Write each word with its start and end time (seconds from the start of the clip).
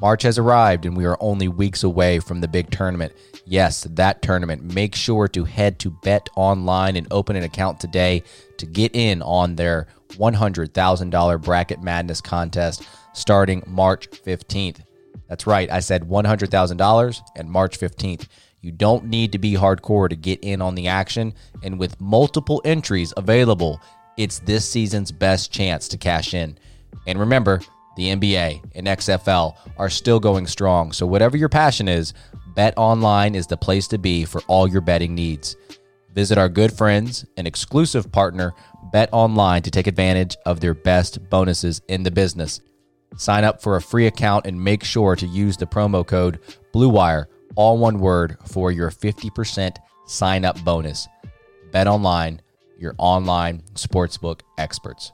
March 0.00 0.22
has 0.22 0.36
arrived 0.36 0.84
and 0.84 0.96
we 0.96 1.06
are 1.06 1.16
only 1.20 1.48
weeks 1.48 1.82
away 1.82 2.18
from 2.18 2.40
the 2.40 2.48
big 2.48 2.70
tournament. 2.70 3.12
Yes, 3.46 3.84
that 3.90 4.20
tournament. 4.20 4.74
Make 4.74 4.94
sure 4.94 5.26
to 5.28 5.44
head 5.44 5.78
to 5.80 5.90
Bet 5.90 6.28
Online 6.36 6.96
and 6.96 7.06
open 7.10 7.34
an 7.36 7.44
account 7.44 7.80
today 7.80 8.22
to 8.58 8.66
get 8.66 8.94
in 8.94 9.22
on 9.22 9.56
their 9.56 9.86
$100,000 10.10 11.42
Bracket 11.42 11.82
Madness 11.82 12.20
contest 12.20 12.86
starting 13.14 13.62
March 13.66 14.10
15th. 14.10 14.80
That's 15.28 15.46
right, 15.46 15.70
I 15.70 15.80
said 15.80 16.02
$100,000 16.02 17.20
and 17.34 17.50
March 17.50 17.80
15th. 17.80 18.28
You 18.60 18.72
don't 18.72 19.06
need 19.06 19.32
to 19.32 19.38
be 19.38 19.54
hardcore 19.54 20.08
to 20.08 20.16
get 20.16 20.40
in 20.40 20.60
on 20.60 20.74
the 20.74 20.88
action, 20.88 21.34
and 21.62 21.78
with 21.78 22.00
multiple 22.00 22.60
entries 22.64 23.12
available, 23.16 23.80
it's 24.16 24.40
this 24.40 24.68
season's 24.68 25.12
best 25.12 25.52
chance 25.52 25.88
to 25.88 25.96
cash 25.96 26.34
in. 26.34 26.58
And 27.06 27.18
remember, 27.18 27.60
the 27.96 28.14
NBA 28.14 28.62
and 28.74 28.86
XFL 28.86 29.56
are 29.78 29.90
still 29.90 30.20
going 30.20 30.46
strong. 30.46 30.92
So, 30.92 31.06
whatever 31.06 31.36
your 31.36 31.48
passion 31.48 31.88
is, 31.88 32.14
Bet 32.54 32.74
Online 32.76 33.34
is 33.34 33.46
the 33.46 33.56
place 33.56 33.88
to 33.88 33.98
be 33.98 34.24
for 34.24 34.40
all 34.46 34.68
your 34.68 34.80
betting 34.80 35.14
needs. 35.14 35.56
Visit 36.14 36.38
our 36.38 36.48
good 36.48 36.72
friends 36.72 37.26
and 37.36 37.46
exclusive 37.46 38.10
partner, 38.10 38.54
Bet 38.92 39.10
Online, 39.12 39.60
to 39.62 39.70
take 39.70 39.86
advantage 39.86 40.36
of 40.46 40.60
their 40.60 40.72
best 40.72 41.28
bonuses 41.28 41.82
in 41.88 42.02
the 42.02 42.10
business. 42.10 42.60
Sign 43.16 43.44
up 43.44 43.62
for 43.62 43.76
a 43.76 43.82
free 43.82 44.06
account 44.06 44.46
and 44.46 44.62
make 44.62 44.84
sure 44.84 45.16
to 45.16 45.26
use 45.26 45.56
the 45.56 45.66
promo 45.66 46.06
code 46.06 46.40
BLUEWIRE, 46.72 47.26
all 47.54 47.78
one 47.78 47.98
word, 47.98 48.38
for 48.46 48.72
your 48.72 48.90
50% 48.90 49.76
sign 50.06 50.44
up 50.44 50.62
bonus. 50.64 51.06
Bet 51.72 51.86
Online, 51.86 52.40
your 52.78 52.94
online 52.98 53.62
sportsbook 53.74 54.40
experts. 54.58 55.12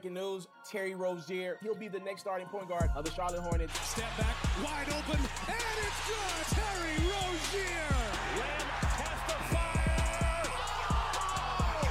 Breaking 0.00 0.14
news, 0.14 0.48
Terry 0.64 0.94
Rozier, 0.94 1.58
he'll 1.62 1.74
be 1.74 1.86
the 1.86 1.98
next 1.98 2.22
starting 2.22 2.46
point 2.46 2.70
guard 2.70 2.88
of 2.96 3.04
the 3.04 3.10
Charlotte 3.10 3.40
Hornets. 3.40 3.78
Step 3.86 4.08
back, 4.16 4.34
wide 4.64 4.88
open, 4.88 5.20
and 5.20 5.58
it's 5.76 6.08
good. 6.08 6.46
Terry 6.56 6.96
Rozier. 7.04 7.92
Lamb 8.38 8.70
has 8.80 9.20
the 9.28 9.36
fire. 9.52 10.48
Oh, 11.60 11.84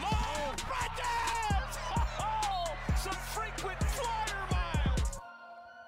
Mo 0.00 0.54
Brendan! 0.70 1.62
Some 2.96 3.12
frequent 3.12 3.78
flyer 3.90 4.46
miles. 4.50 5.20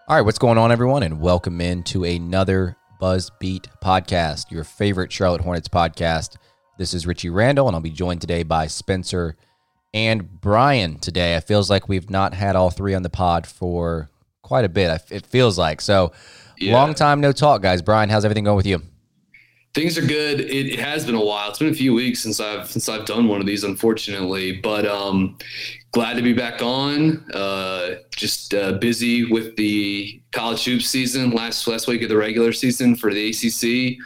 All 0.08 0.16
right, 0.16 0.22
what's 0.26 0.38
going 0.38 0.58
on, 0.58 0.70
everyone, 0.72 1.02
and 1.02 1.22
welcome 1.22 1.62
in 1.62 1.84
to 1.84 2.04
another 2.04 2.76
Buzz 3.00 3.30
Beat 3.40 3.68
podcast, 3.82 4.50
your 4.50 4.64
favorite 4.64 5.10
Charlotte 5.10 5.40
Hornets 5.40 5.68
podcast. 5.68 6.36
This 6.76 6.92
is 6.92 7.06
Richie 7.06 7.30
Randall, 7.30 7.66
and 7.66 7.74
I'll 7.74 7.80
be 7.80 7.88
joined 7.88 8.20
today 8.20 8.42
by 8.42 8.66
Spencer 8.66 9.36
and 9.94 10.40
Brian. 10.40 10.98
Today, 10.98 11.34
it 11.34 11.44
feels 11.44 11.68
like 11.70 11.88
we've 11.88 12.10
not 12.10 12.34
had 12.34 12.56
all 12.56 12.70
three 12.70 12.94
on 12.94 13.02
the 13.02 13.10
pod 13.10 13.46
for 13.46 14.10
quite 14.42 14.64
a 14.64 14.68
bit. 14.68 15.02
It 15.10 15.26
feels 15.26 15.58
like 15.58 15.80
so. 15.80 16.12
Yeah. 16.58 16.74
Long 16.74 16.94
time 16.94 17.20
no 17.20 17.32
talk, 17.32 17.62
guys. 17.62 17.82
Brian, 17.82 18.08
how's 18.08 18.24
everything 18.24 18.44
going 18.44 18.56
with 18.56 18.66
you? 18.66 18.82
Things 19.74 19.96
are 19.96 20.06
good. 20.06 20.40
It, 20.40 20.74
it 20.74 20.78
has 20.78 21.06
been 21.06 21.14
a 21.14 21.24
while. 21.24 21.48
It's 21.48 21.58
been 21.58 21.70
a 21.70 21.74
few 21.74 21.94
weeks 21.94 22.20
since 22.20 22.40
I've 22.40 22.70
since 22.70 22.88
I've 22.88 23.06
done 23.06 23.26
one 23.26 23.40
of 23.40 23.46
these, 23.46 23.64
unfortunately. 23.64 24.60
But 24.60 24.86
um, 24.86 25.38
glad 25.92 26.14
to 26.16 26.22
be 26.22 26.34
back 26.34 26.60
on. 26.60 27.24
Uh, 27.32 27.96
just 28.14 28.52
uh, 28.52 28.72
busy 28.72 29.24
with 29.24 29.56
the 29.56 30.20
college 30.32 30.64
hoops 30.64 30.86
season. 30.86 31.30
Last 31.30 31.66
last 31.66 31.88
week 31.88 32.02
of 32.02 32.10
the 32.10 32.16
regular 32.18 32.52
season 32.52 32.94
for 32.96 33.14
the 33.14 33.30
ACC, 33.30 33.96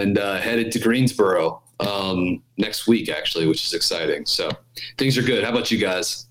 and 0.00 0.16
uh, 0.16 0.36
headed 0.36 0.70
to 0.72 0.78
Greensboro 0.78 1.60
um, 1.86 2.42
next 2.56 2.86
week 2.86 3.08
actually, 3.08 3.46
which 3.46 3.64
is 3.64 3.74
exciting. 3.74 4.26
So 4.26 4.50
things 4.98 5.18
are 5.18 5.22
good. 5.22 5.44
How 5.44 5.50
about 5.50 5.70
you 5.70 5.78
guys? 5.78 6.26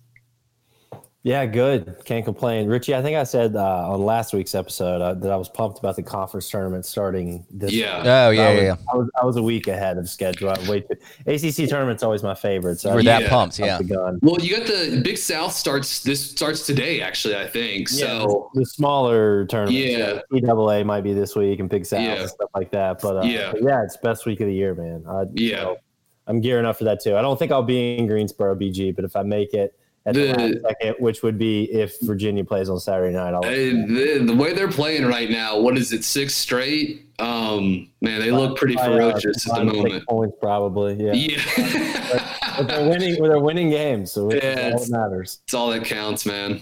Yeah, 1.21 1.45
good. 1.45 1.97
Can't 2.05 2.23
complain. 2.23 2.69
Richie, 2.69 2.95
I 2.95 3.01
think 3.01 3.17
I 3.17 3.23
said 3.25 3.53
uh, 3.53 3.89
on 3.91 4.01
last 4.05 4.33
week's 4.33 4.55
episode 4.55 5.01
uh, 5.01 5.13
that 5.15 5.29
I 5.29 5.35
was 5.35 5.49
pumped 5.49 5.77
about 5.77 5.97
the 5.97 6.01
conference 6.03 6.49
tournament 6.49 6.85
starting 6.85 7.45
this. 7.51 7.73
Yeah. 7.73 7.97
week. 7.97 8.05
Oh, 8.07 8.29
yeah, 8.29 8.41
I 8.47 8.49
was, 8.53 8.57
yeah, 8.57 8.61
yeah. 8.63 8.75
I 8.93 8.95
was, 8.95 9.09
I 9.21 9.25
was 9.25 9.35
a 9.35 9.43
week 9.43 9.67
ahead 9.67 9.97
of 9.97 10.09
schedule. 10.09 10.49
I 10.49 10.69
wait. 10.69 10.85
ACC 11.27 11.67
tournament's 11.67 12.03
always 12.03 12.23
my 12.23 12.35
favorite. 12.35 12.79
So 12.79 12.93
We're 12.93 13.01
I 13.01 13.03
that 13.03 13.21
Yeah. 13.23 13.29
pumped, 13.29 13.59
yeah. 13.59 13.81
gun. 13.81 14.19
Well, 14.21 14.39
you 14.39 14.55
got 14.55 14.65
the 14.65 15.01
Big 15.03 15.17
South 15.17 15.51
starts 15.51 16.03
this 16.03 16.31
starts 16.31 16.65
today 16.65 17.01
actually. 17.01 17.35
I 17.35 17.47
think 17.47 17.89
Yeah, 17.91 18.19
so. 18.21 18.49
the 18.53 18.65
smaller 18.65 19.43
tournament. 19.47 19.75
Yeah. 19.77 20.21
PAA 20.31 20.83
might 20.85 21.01
be 21.01 21.13
this 21.13 21.35
week 21.35 21.59
and 21.59 21.69
Big 21.69 21.85
South 21.85 21.99
Yeah. 22.01 22.13
and 22.21 22.29
stuff 22.29 22.49
like 22.55 22.71
that. 22.71 23.01
But 23.01 23.17
uh, 23.17 23.21
Yeah. 23.23 23.51
but 23.51 23.61
yeah, 23.61 23.83
it's 23.83 23.97
best 23.97 24.25
week 24.25 24.39
of 24.39 24.47
the 24.47 24.53
year, 24.53 24.73
man. 24.73 25.03
I, 25.05 25.23
Yeah. 25.33 25.63
so 25.63 25.77
I'm 26.27 26.39
gearing 26.39 26.65
up 26.65 26.77
for 26.77 26.85
that 26.85 27.01
too. 27.01 27.17
I 27.17 27.21
don't 27.21 27.37
think 27.37 27.51
I'll 27.51 27.61
be 27.61 27.97
in 27.97 28.07
Greensboro, 28.07 28.55
BG, 28.55 28.95
but 28.95 29.03
if 29.03 29.17
I 29.17 29.23
make 29.23 29.53
it 29.53 29.73
at 30.09 30.15
the, 30.15 30.21
The- 30.21 30.33
last 30.37 30.61
second, 30.61 30.95
which 30.99 31.23
would 31.23 31.37
be 31.37 31.63
if 31.71 31.99
Virginia 32.01 32.43
plays 32.43 32.69
on 32.69 32.79
Saturday 32.79 33.15
night, 33.15 33.33
I'll. 33.33 33.45
Uh, 33.45 33.49
the, 33.49 34.23
the 34.25 34.35
way 34.35 34.53
they're 34.53 34.71
playing 34.71 35.05
right 35.05 35.29
now, 35.29 35.59
what 35.59 35.77
is 35.77 35.91
it, 35.93 36.03
six 36.03 36.35
straight? 36.35 37.05
Um, 37.19 37.89
man, 38.01 38.19
they 38.21 38.31
look 38.31 38.57
pretty 38.57 38.75
by, 38.75 38.83
uh, 38.83 38.85
ferocious 38.87 39.47
at 39.47 39.55
the 39.55 39.57
five 39.57 39.63
to 39.67 39.71
six 39.71 39.83
moment. 39.83 40.07
Points 40.07 40.35
probably, 40.39 40.93
yeah. 40.95 41.13
Yeah, 41.13 42.25
But 42.57 42.67
they're 42.67 42.89
winning. 42.89 43.21
They're 43.21 43.39
winning 43.39 43.69
games, 43.69 44.11
so 44.11 44.29
it's 44.29 44.43
Yeah, 44.43 44.51
all 44.51 44.67
it's- 44.67 44.89
that 44.89 44.97
matters. 44.97 45.39
it's 45.43 45.53
all 45.53 45.69
that 45.71 45.85
counts, 45.85 46.25
man. 46.25 46.61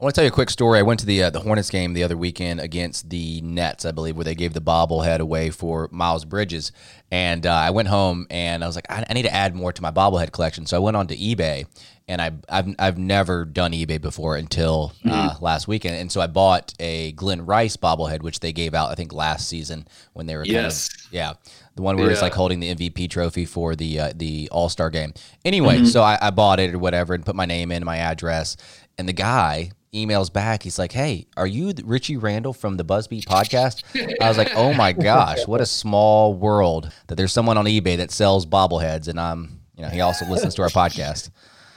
I 0.00 0.04
want 0.04 0.16
to 0.16 0.18
tell 0.18 0.24
you 0.24 0.30
a 0.32 0.34
quick 0.34 0.50
story. 0.50 0.80
I 0.80 0.82
went 0.82 0.98
to 1.00 1.06
the 1.06 1.22
uh, 1.22 1.30
the 1.30 1.38
Hornets 1.38 1.70
game 1.70 1.92
the 1.92 2.02
other 2.02 2.16
weekend 2.16 2.58
against 2.58 3.08
the 3.08 3.40
Nets, 3.42 3.84
I 3.84 3.92
believe, 3.92 4.16
where 4.16 4.24
they 4.24 4.34
gave 4.34 4.52
the 4.52 4.60
bobblehead 4.60 5.20
away 5.20 5.50
for 5.50 5.88
Miles 5.92 6.24
Bridges. 6.24 6.72
And 7.12 7.46
uh, 7.46 7.52
I 7.52 7.70
went 7.70 7.86
home 7.86 8.26
and 8.28 8.64
I 8.64 8.66
was 8.66 8.74
like, 8.74 8.90
I, 8.90 9.04
I 9.08 9.12
need 9.14 9.22
to 9.22 9.32
add 9.32 9.54
more 9.54 9.72
to 9.72 9.80
my 9.80 9.92
bobblehead 9.92 10.32
collection. 10.32 10.66
So 10.66 10.76
I 10.76 10.80
went 10.80 10.96
on 10.96 11.06
to 11.06 11.16
eBay, 11.16 11.66
and 12.08 12.20
I 12.20 12.32
I've, 12.48 12.74
I've 12.78 12.98
never 12.98 13.44
done 13.44 13.72
eBay 13.72 14.00
before 14.00 14.36
until 14.36 14.92
uh, 15.04 15.34
last 15.40 15.68
weekend, 15.68 15.96
and 15.96 16.10
so 16.10 16.20
I 16.20 16.26
bought 16.26 16.74
a 16.80 17.12
Glen 17.12 17.46
Rice 17.46 17.76
bobblehead, 17.76 18.22
which 18.22 18.40
they 18.40 18.52
gave 18.52 18.74
out 18.74 18.90
I 18.90 18.94
think 18.94 19.12
last 19.12 19.48
season 19.48 19.86
when 20.12 20.26
they 20.26 20.36
were 20.36 20.44
kind 20.44 20.56
of- 20.56 20.62
Yes. 20.64 20.88
yeah. 21.10 21.34
The 21.74 21.82
one 21.82 21.96
where 21.96 22.10
it's 22.10 22.18
Yeah. 22.20 22.24
like 22.24 22.34
holding 22.34 22.60
the 22.60 22.74
MVP 22.74 23.08
trophy 23.08 23.44
for 23.46 23.74
the 23.74 23.98
uh, 24.00 24.12
the 24.14 24.48
All 24.52 24.68
Star 24.68 24.90
game. 24.90 25.14
Anyway, 25.44 25.84
so 25.84 26.02
I, 26.02 26.18
I 26.20 26.30
bought 26.30 26.60
it 26.60 26.74
or 26.74 26.78
whatever 26.78 27.14
and 27.14 27.24
put 27.24 27.34
my 27.34 27.46
name 27.46 27.72
in, 27.72 27.82
my 27.84 27.96
address, 27.96 28.56
and 28.98 29.08
the 29.08 29.12
guy 29.14 29.70
emails 29.94 30.30
back. 30.32 30.62
He's 30.64 30.78
like, 30.78 30.92
"Hey, 30.92 31.26
are 31.36 31.46
you 31.46 31.72
Richie 31.84 32.16
Randall 32.18 32.52
from 32.52 32.76
the 32.76 32.84
Buzzbeat 32.84 33.24
podcast?" 33.24 33.84
I 34.20 34.28
was 34.28 34.36
like, 34.36 34.52
"Oh 34.54 34.74
my 34.74 34.92
gosh, 34.92 35.46
what 35.46 35.62
a 35.62 35.66
small 35.66 36.34
world 36.34 36.92
that 37.06 37.14
there's 37.14 37.32
someone 37.32 37.56
on 37.56 37.64
eBay 37.64 37.96
that 37.96 38.10
sells 38.10 38.44
bobbleheads, 38.44 39.08
and 39.08 39.18
I'm, 39.18 39.60
you 39.74 39.82
know, 39.82 39.88
he 39.88 40.00
also 40.02 40.26
listens 40.26 40.54
to 40.56 40.62
our 40.62 40.68
podcast." 40.68 41.30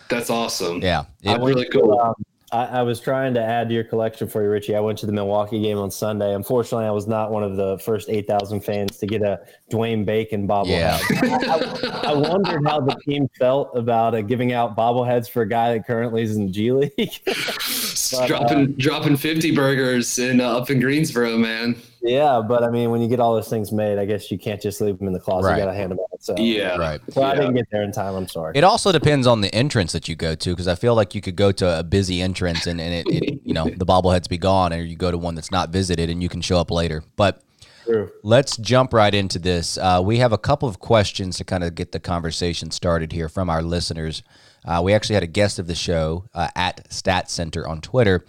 That's 0.10 0.30
awesome. 0.30 0.82
Yeah, 0.82 1.06
I 1.26 1.36
It- 1.36 1.42
really 1.42 1.68
cool. 1.70 2.00
um, 2.00 2.14
I, 2.52 2.66
I, 2.66 2.82
was 2.84 3.00
trying 3.00 3.34
to 3.34 3.42
add 3.42 3.70
to 3.70 3.76
your 3.76 3.84
collection 3.84 4.28
for 4.28 4.44
you, 4.44 4.50
Richie. 4.50 4.76
I 4.76 4.80
went 4.80 5.00
to 5.00 5.06
the 5.06 5.12
Milwaukee 5.12 5.60
game 5.62 5.78
on 5.78 5.90
Sunday. 5.90 6.34
Unfortunately, 6.34 6.86
I 6.86 6.92
was 6.92 7.08
not 7.08 7.32
one 7.32 7.44
of 7.44 7.56
the 7.58 7.80
first 7.80 8.08
8,000 8.08 8.62
fans 8.62 8.98
to 9.00 9.08
get 9.08 9.24
a 9.24 9.42
Dwayne 9.72 10.06
Bacon 10.06 10.48
bobblehead. 10.48 10.70
Yeah. 10.70 12.00
I, 12.04 12.12
I, 12.12 12.14
wondered 12.14 12.66
how 12.66 12.82
the 12.82 12.96
team 13.06 13.28
felt 13.40 13.76
about 13.76 14.14
uh, 14.14 14.22
giving 14.22 14.54
out 14.54 14.78
bobbleheads 14.78 15.30
for 15.30 15.42
a 15.42 15.50
guy 15.50 15.74
that 15.74 15.88
currently 15.88 16.22
is 16.22 16.38
in 16.38 16.46
the 16.46 16.52
G 16.52 16.72
League. 16.72 16.92
but, 17.26 18.28
dropping, 18.28 18.58
uh, 18.58 18.68
dropping 18.78 19.18
50 19.18 19.56
burgers 19.56 20.18
in 20.20 20.40
uh, 20.40 20.58
up 20.58 20.70
in 20.70 20.80
Greensboro, 20.80 21.38
man. 21.38 21.76
Yeah, 22.04 22.42
but 22.48 22.64
I 22.64 22.70
mean, 22.70 22.92
when 22.92 23.02
you 23.02 23.08
get 23.08 23.20
all 23.20 23.34
those 23.34 23.50
things 23.50 23.72
made, 23.72 23.98
I 23.98 24.06
guess 24.06 24.30
you 24.30 24.38
can't 24.38 24.62
just 24.62 24.80
leave 24.80 25.00
them 25.00 25.08
in 25.08 25.14
the 25.14 25.20
closet. 25.20 25.48
Right. 25.48 25.58
You 25.58 25.66
got 25.66 25.72
to 25.72 25.78
hand 25.78 25.92
them 25.92 26.00
out. 26.00 26.15
So 26.26 26.34
yeah, 26.40 26.76
right. 26.78 27.00
So 27.12 27.22
yeah. 27.22 27.28
I 27.28 27.36
didn't 27.36 27.54
get 27.54 27.70
there 27.70 27.84
in 27.84 27.92
time. 27.92 28.16
I'm 28.16 28.28
sorry. 28.28 28.54
It 28.56 28.64
also 28.64 28.92
depends 28.92 29.28
on 29.28 29.42
the 29.42 29.54
entrance 29.54 29.92
that 29.92 30.10
you 30.10 30.16
go 30.16 30.34
to 30.34 30.50
because 30.50 30.68
I 30.68 30.74
feel 30.74 30.96
like 30.96 31.14
you 31.14 31.22
could 31.22 31.36
go 31.36 31.52
to 31.52 31.80
a 31.80 31.84
busy 31.84 32.20
entrance 32.20 32.66
and, 32.66 32.82
and 32.82 32.96
it, 32.96 33.08
it, 33.08 33.42
you 33.44 33.54
know, 33.54 33.66
the 33.66 33.86
bobbleheads 33.86 34.28
be 34.28 34.40
gone, 34.40 34.74
or 34.74 34.78
you 34.78 34.96
go 34.96 35.12
to 35.12 35.20
one 35.20 35.36
that's 35.36 35.52
not 35.52 35.70
visited 35.70 36.10
and 36.10 36.24
you 36.24 36.30
can 36.30 36.42
show 36.42 36.58
up 36.58 36.72
later. 36.72 37.04
But 37.16 37.44
True. 37.86 38.10
let's 38.24 38.58
jump 38.58 38.92
right 38.92 39.14
into 39.14 39.38
this. 39.38 39.78
Uh, 39.78 40.02
we 40.04 40.18
have 40.18 40.34
a 40.34 40.38
couple 40.40 40.68
of 40.68 40.80
questions 40.80 41.38
to 41.38 41.44
kind 41.44 41.64
of 41.64 41.76
get 41.76 41.92
the 41.92 42.00
conversation 42.00 42.72
started 42.72 43.12
here 43.12 43.30
from 43.30 43.48
our 43.48 43.62
listeners. 43.62 44.24
Uh, 44.66 44.82
we 44.84 44.96
actually 44.96 45.14
had 45.14 45.24
a 45.24 45.28
guest 45.28 45.60
of 45.60 45.68
the 45.68 45.76
show 45.76 46.26
uh, 46.34 46.48
at 46.56 46.92
Stat 46.92 47.30
Center 47.30 47.68
on 47.68 47.82
Twitter 47.82 48.26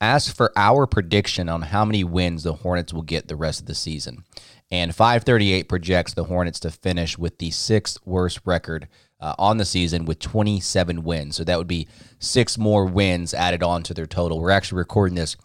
ask 0.00 0.34
for 0.34 0.52
our 0.56 0.86
prediction 0.86 1.48
on 1.48 1.62
how 1.62 1.84
many 1.84 2.04
wins 2.04 2.42
the 2.42 2.52
Hornets 2.52 2.92
will 2.92 3.02
get 3.02 3.28
the 3.28 3.36
rest 3.36 3.60
of 3.60 3.66
the 3.66 3.74
season. 3.74 4.24
And 4.74 4.92
538 4.92 5.68
projects 5.68 6.14
the 6.14 6.24
Hornets 6.24 6.58
to 6.60 6.70
finish 6.72 7.16
with 7.16 7.38
the 7.38 7.52
sixth 7.52 7.96
worst 8.04 8.40
record 8.44 8.88
uh, 9.20 9.32
on 9.38 9.56
the 9.58 9.64
season 9.64 10.04
with 10.04 10.18
27 10.18 11.04
wins. 11.04 11.36
So 11.36 11.44
that 11.44 11.58
would 11.58 11.68
be 11.68 11.86
six 12.18 12.58
more 12.58 12.84
wins 12.84 13.32
added 13.34 13.62
on 13.62 13.84
to 13.84 13.94
their 13.94 14.06
total. 14.06 14.40
We're 14.40 14.50
actually 14.50 14.78
recording 14.78 15.14
this 15.14 15.36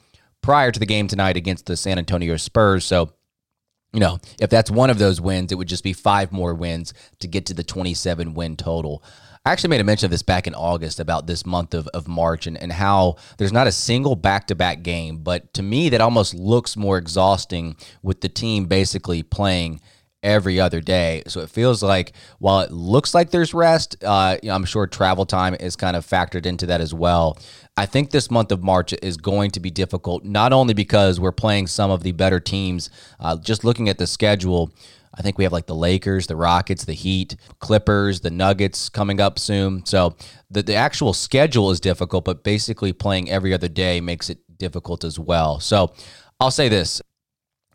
prior 0.42 0.72
to 0.72 0.80
the 0.80 0.88
game 0.88 1.08
tonight 1.08 1.38
against 1.38 1.68
the 1.68 1.78
San 1.78 2.00
Antonio 2.00 2.38
Spurs. 2.38 2.86
So, 2.86 3.14
you 3.94 4.00
know, 4.00 4.18
if 4.42 4.50
that's 4.50 4.72
one 4.72 4.90
of 4.90 4.98
those 4.98 5.22
wins, 5.22 5.52
it 5.52 5.60
would 5.60 5.68
just 5.68 5.84
be 5.84 5.94
five 5.94 6.32
more 6.32 6.56
wins 6.56 6.96
to 7.20 7.28
get 7.28 7.46
to 7.46 7.54
the 7.54 7.64
27 7.64 8.34
win 8.34 8.58
total. 8.58 9.04
I 9.50 9.52
actually 9.52 9.72
made 9.72 9.82
a 9.82 9.84
mention 9.84 10.06
of 10.06 10.12
this 10.12 10.22
back 10.22 10.46
in 10.46 10.54
August 10.54 11.00
about 11.00 11.26
this 11.26 11.44
month 11.44 11.74
of, 11.74 11.88
of 11.88 12.08
March 12.08 12.46
and, 12.46 12.56
and 12.56 12.72
how 12.72 13.16
there's 13.40 13.52
not 13.52 13.66
a 13.66 13.72
single 13.72 14.16
back 14.16 14.46
to 14.48 14.56
back 14.56 14.84
game. 14.84 15.18
But 15.24 15.56
to 15.56 15.64
me, 15.64 15.90
that 15.90 16.02
almost 16.02 16.36
looks 16.36 16.78
more 16.78 17.00
exhausting 17.00 17.76
with 18.04 18.22
the 18.22 18.30
team 18.30 18.66
basically 18.66 19.24
playing 19.24 19.82
every 20.22 20.60
other 20.60 20.82
day. 20.82 21.24
So 21.26 21.42
it 21.42 21.50
feels 21.50 21.82
like 21.82 22.14
while 22.38 22.60
it 22.60 22.72
looks 22.72 23.16
like 23.16 23.32
there's 23.32 23.52
rest, 23.52 23.96
uh, 24.04 24.38
I'm 24.48 24.66
sure 24.66 24.86
travel 24.86 25.26
time 25.26 25.56
is 25.60 25.76
kind 25.76 25.96
of 25.96 26.06
factored 26.06 26.46
into 26.46 26.68
that 26.68 26.80
as 26.80 26.94
well. 26.94 27.36
I 27.76 27.88
think 27.88 28.12
this 28.12 28.30
month 28.30 28.52
of 28.52 28.62
March 28.62 28.94
is 29.02 29.18
going 29.18 29.50
to 29.52 29.60
be 29.60 29.72
difficult, 29.72 30.24
not 30.24 30.54
only 30.54 30.76
because 30.76 31.20
we're 31.20 31.32
playing 31.32 31.66
some 31.66 31.90
of 31.90 32.04
the 32.04 32.12
better 32.12 32.40
teams, 32.40 32.92
uh, 33.20 33.36
just 33.38 33.64
looking 33.64 33.90
at 33.90 33.98
the 33.98 34.06
schedule. 34.06 34.72
I 35.20 35.22
think 35.22 35.38
we 35.38 35.44
have 35.44 35.52
like 35.52 35.68
the 35.68 35.76
Lakers, 35.76 36.28
the 36.28 36.38
Rockets, 36.38 36.86
the 36.86 36.94
Heat, 36.94 37.36
Clippers, 37.60 38.22
the 38.22 38.32
Nuggets 38.32 38.88
coming 38.88 39.20
up 39.20 39.38
soon. 39.38 39.86
So 39.86 40.16
the, 40.50 40.64
the 40.64 40.76
actual 40.76 41.14
schedule 41.14 41.72
is 41.72 41.82
difficult, 41.82 42.24
but 42.24 42.44
basically 42.44 42.94
playing 42.94 43.30
every 43.30 43.54
other 43.54 43.68
day 43.68 44.00
makes 44.00 44.30
it 44.30 44.40
difficult 44.58 45.04
as 45.04 45.20
well. 45.20 45.60
So 45.60 45.94
I'll 46.40 46.52
say 46.52 46.70
this 46.70 47.02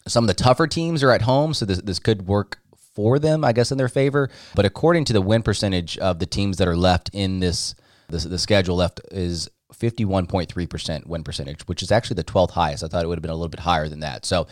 some 0.07 0.25
of 0.25 0.29
the 0.29 0.35
tougher 0.35 0.67
teams 0.67 1.03
are 1.03 1.11
at 1.11 1.23
home, 1.23 1.55
so 1.55 1.65
this, 1.65 1.81
this 1.81 1.99
could 1.99 2.27
work 2.27 2.59
for 2.95 3.19
them, 3.19 3.45
I 3.45 3.53
guess, 3.53 3.73
in 3.73 3.79
their 3.79 3.89
favor. 3.89 4.31
But 4.55 4.65
according 4.65 5.05
to 5.07 5.13
the 5.13 5.23
win 5.23 5.43
percentage 5.43 5.99
of 5.99 6.19
the 6.19 6.27
teams 6.27 6.59
that 6.59 6.69
are 6.69 6.77
left 6.77 7.11
in 7.13 7.41
this, 7.41 7.75
this 8.09 8.25
the 8.25 8.39
schedule 8.39 8.77
left 8.77 9.01
is 9.11 9.49
51.3% 9.75 11.07
win 11.07 11.25
percentage, 11.25 11.63
which 11.63 11.83
is 11.83 11.91
actually 11.91 12.15
the 12.15 12.25
12th 12.25 12.53
highest. 12.53 12.85
I 12.85 12.89
thought 12.89 13.05
it 13.05 13.09
would 13.09 13.19
have 13.19 13.23
been 13.23 13.31
a 13.31 13.35
little 13.35 13.49
bit 13.49 13.61
higher 13.61 13.89
than 13.89 14.01
that. 14.01 14.25
So 14.25 14.47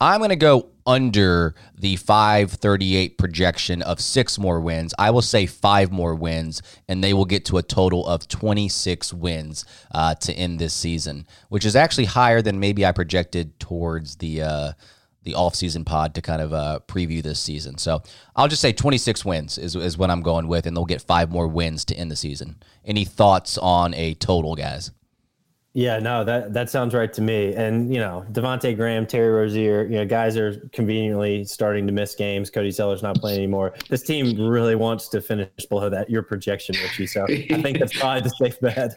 I'm 0.00 0.18
going 0.18 0.30
to 0.30 0.36
go 0.36 0.68
under 0.86 1.54
the 1.74 1.96
538 1.96 3.16
projection 3.16 3.80
of 3.82 3.98
six 3.98 4.38
more 4.38 4.60
wins. 4.60 4.94
I 4.98 5.10
will 5.10 5.22
say 5.22 5.46
five 5.46 5.90
more 5.90 6.14
wins, 6.14 6.60
and 6.86 7.02
they 7.02 7.14
will 7.14 7.24
get 7.24 7.46
to 7.46 7.56
a 7.56 7.62
total 7.62 8.06
of 8.06 8.28
26 8.28 9.14
wins 9.14 9.64
uh, 9.92 10.14
to 10.16 10.34
end 10.34 10.58
this 10.58 10.74
season, 10.74 11.26
which 11.48 11.64
is 11.64 11.74
actually 11.74 12.04
higher 12.04 12.42
than 12.42 12.60
maybe 12.60 12.84
I 12.84 12.92
projected 12.92 13.58
towards 13.58 14.16
the 14.16 14.42
uh, 14.42 14.72
the 15.22 15.34
off-season 15.34 15.84
pod 15.84 16.14
to 16.14 16.22
kind 16.22 16.40
of 16.40 16.52
uh, 16.52 16.78
preview 16.86 17.20
this 17.20 17.40
season. 17.40 17.78
So 17.78 18.00
I'll 18.36 18.46
just 18.46 18.62
say 18.62 18.72
26 18.72 19.24
wins 19.24 19.58
is, 19.58 19.74
is 19.74 19.98
what 19.98 20.08
I'm 20.08 20.22
going 20.22 20.46
with, 20.46 20.66
and 20.66 20.76
they'll 20.76 20.84
get 20.84 21.02
five 21.02 21.32
more 21.32 21.48
wins 21.48 21.84
to 21.86 21.96
end 21.96 22.12
the 22.12 22.16
season. 22.16 22.62
Any 22.84 23.04
thoughts 23.04 23.58
on 23.58 23.92
a 23.94 24.14
total, 24.14 24.54
guys? 24.54 24.92
Yeah, 25.76 25.98
no, 25.98 26.24
that 26.24 26.54
that 26.54 26.70
sounds 26.70 26.94
right 26.94 27.12
to 27.12 27.20
me. 27.20 27.52
And 27.52 27.92
you 27.92 28.00
know, 28.00 28.24
Devonte 28.32 28.74
Graham, 28.74 29.04
Terry 29.04 29.28
Rozier, 29.28 29.84
you 29.84 29.96
know, 29.96 30.06
guys 30.06 30.34
are 30.38 30.58
conveniently 30.72 31.44
starting 31.44 31.86
to 31.86 31.92
miss 31.92 32.14
games. 32.14 32.48
Cody 32.48 32.70
Zeller's 32.70 33.02
not 33.02 33.16
playing 33.16 33.36
anymore. 33.36 33.74
This 33.90 34.02
team 34.02 34.40
really 34.40 34.74
wants 34.74 35.06
to 35.08 35.20
finish 35.20 35.50
below 35.68 35.90
that 35.90 36.08
your 36.08 36.22
projection, 36.22 36.76
Richie. 36.82 37.06
So 37.06 37.26
I 37.28 37.60
think 37.60 37.78
that's 37.78 37.94
probably 37.94 38.22
the 38.22 38.30
safe 38.30 38.58
bet. 38.58 38.94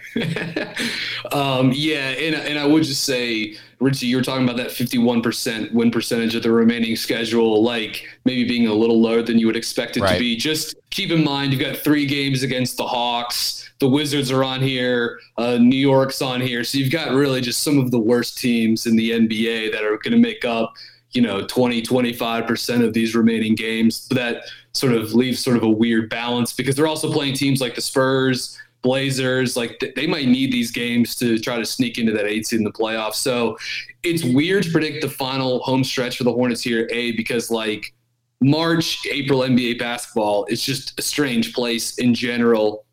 um, 1.33 1.73
yeah, 1.75 2.11
and 2.11 2.33
and 2.35 2.57
I 2.57 2.65
would 2.65 2.83
just 2.83 3.03
say, 3.03 3.57
Richie, 3.81 4.05
you 4.05 4.15
were 4.15 4.23
talking 4.23 4.45
about 4.45 4.55
that 4.55 4.71
fifty-one 4.71 5.21
percent 5.21 5.73
win 5.73 5.91
percentage 5.91 6.33
of 6.33 6.43
the 6.43 6.51
remaining 6.53 6.95
schedule, 6.95 7.61
like 7.61 8.07
maybe 8.23 8.45
being 8.45 8.67
a 8.67 8.73
little 8.73 9.01
lower 9.01 9.21
than 9.21 9.37
you 9.37 9.47
would 9.47 9.57
expect 9.57 9.97
it 9.97 10.01
right. 10.03 10.13
to 10.13 10.19
be. 10.19 10.37
Just 10.37 10.75
keep 10.91 11.11
in 11.11 11.25
mind, 11.25 11.51
you've 11.51 11.61
got 11.61 11.75
three 11.75 12.05
games 12.05 12.41
against 12.41 12.77
the 12.77 12.87
Hawks 12.87 13.68
the 13.79 13.87
Wizards 13.87 14.29
are 14.29 14.43
on 14.43 14.61
here, 14.61 15.19
uh, 15.37 15.57
New 15.57 15.77
York's 15.77 16.21
on 16.21 16.41
here. 16.41 16.63
So 16.63 16.77
you've 16.77 16.91
got 16.91 17.13
really 17.13 17.41
just 17.41 17.63
some 17.63 17.79
of 17.79 17.91
the 17.91 17.99
worst 17.99 18.37
teams 18.37 18.85
in 18.85 18.95
the 18.95 19.11
NBA 19.11 19.71
that 19.71 19.83
are 19.83 19.97
going 19.97 20.11
to 20.11 20.17
make 20.17 20.43
up, 20.43 20.73
you 21.11 21.21
know, 21.21 21.45
20, 21.45 21.81
25% 21.81 22.85
of 22.85 22.93
these 22.93 23.15
remaining 23.15 23.55
games. 23.55 24.07
That 24.09 24.43
sort 24.73 24.93
of 24.93 25.13
leaves 25.13 25.39
sort 25.39 25.55
of 25.55 25.63
a 25.63 25.69
weird 25.69 26.09
balance 26.09 26.53
because 26.53 26.75
they're 26.75 26.87
also 26.87 27.11
playing 27.11 27.35
teams 27.35 27.61
like 27.61 27.75
the 27.75 27.81
Spurs, 27.81 28.59
Blazers. 28.81 29.55
Like 29.55 29.93
they 29.95 30.07
might 30.07 30.27
need 30.27 30.51
these 30.51 30.71
games 30.71 31.15
to 31.15 31.39
try 31.39 31.57
to 31.57 31.65
sneak 31.65 31.97
into 31.97 32.11
that 32.11 32.25
eight 32.25 32.47
seed 32.47 32.59
in 32.59 32.65
the 32.65 32.71
playoffs. 32.71 33.15
So 33.15 33.57
it's 34.03 34.25
weird 34.25 34.63
to 34.63 34.71
predict 34.71 35.01
the 35.01 35.09
final 35.09 35.59
home 35.59 35.85
stretch 35.85 36.17
for 36.17 36.25
the 36.25 36.33
Hornets 36.33 36.61
here, 36.61 36.87
A, 36.91 37.13
because 37.13 37.49
like 37.49 37.93
March, 38.41 39.05
April 39.09 39.39
NBA 39.39 39.79
basketball 39.79 40.45
is 40.49 40.61
just 40.61 40.99
a 40.99 41.01
strange 41.01 41.53
place 41.53 41.97
in 41.97 42.13
general 42.13 42.85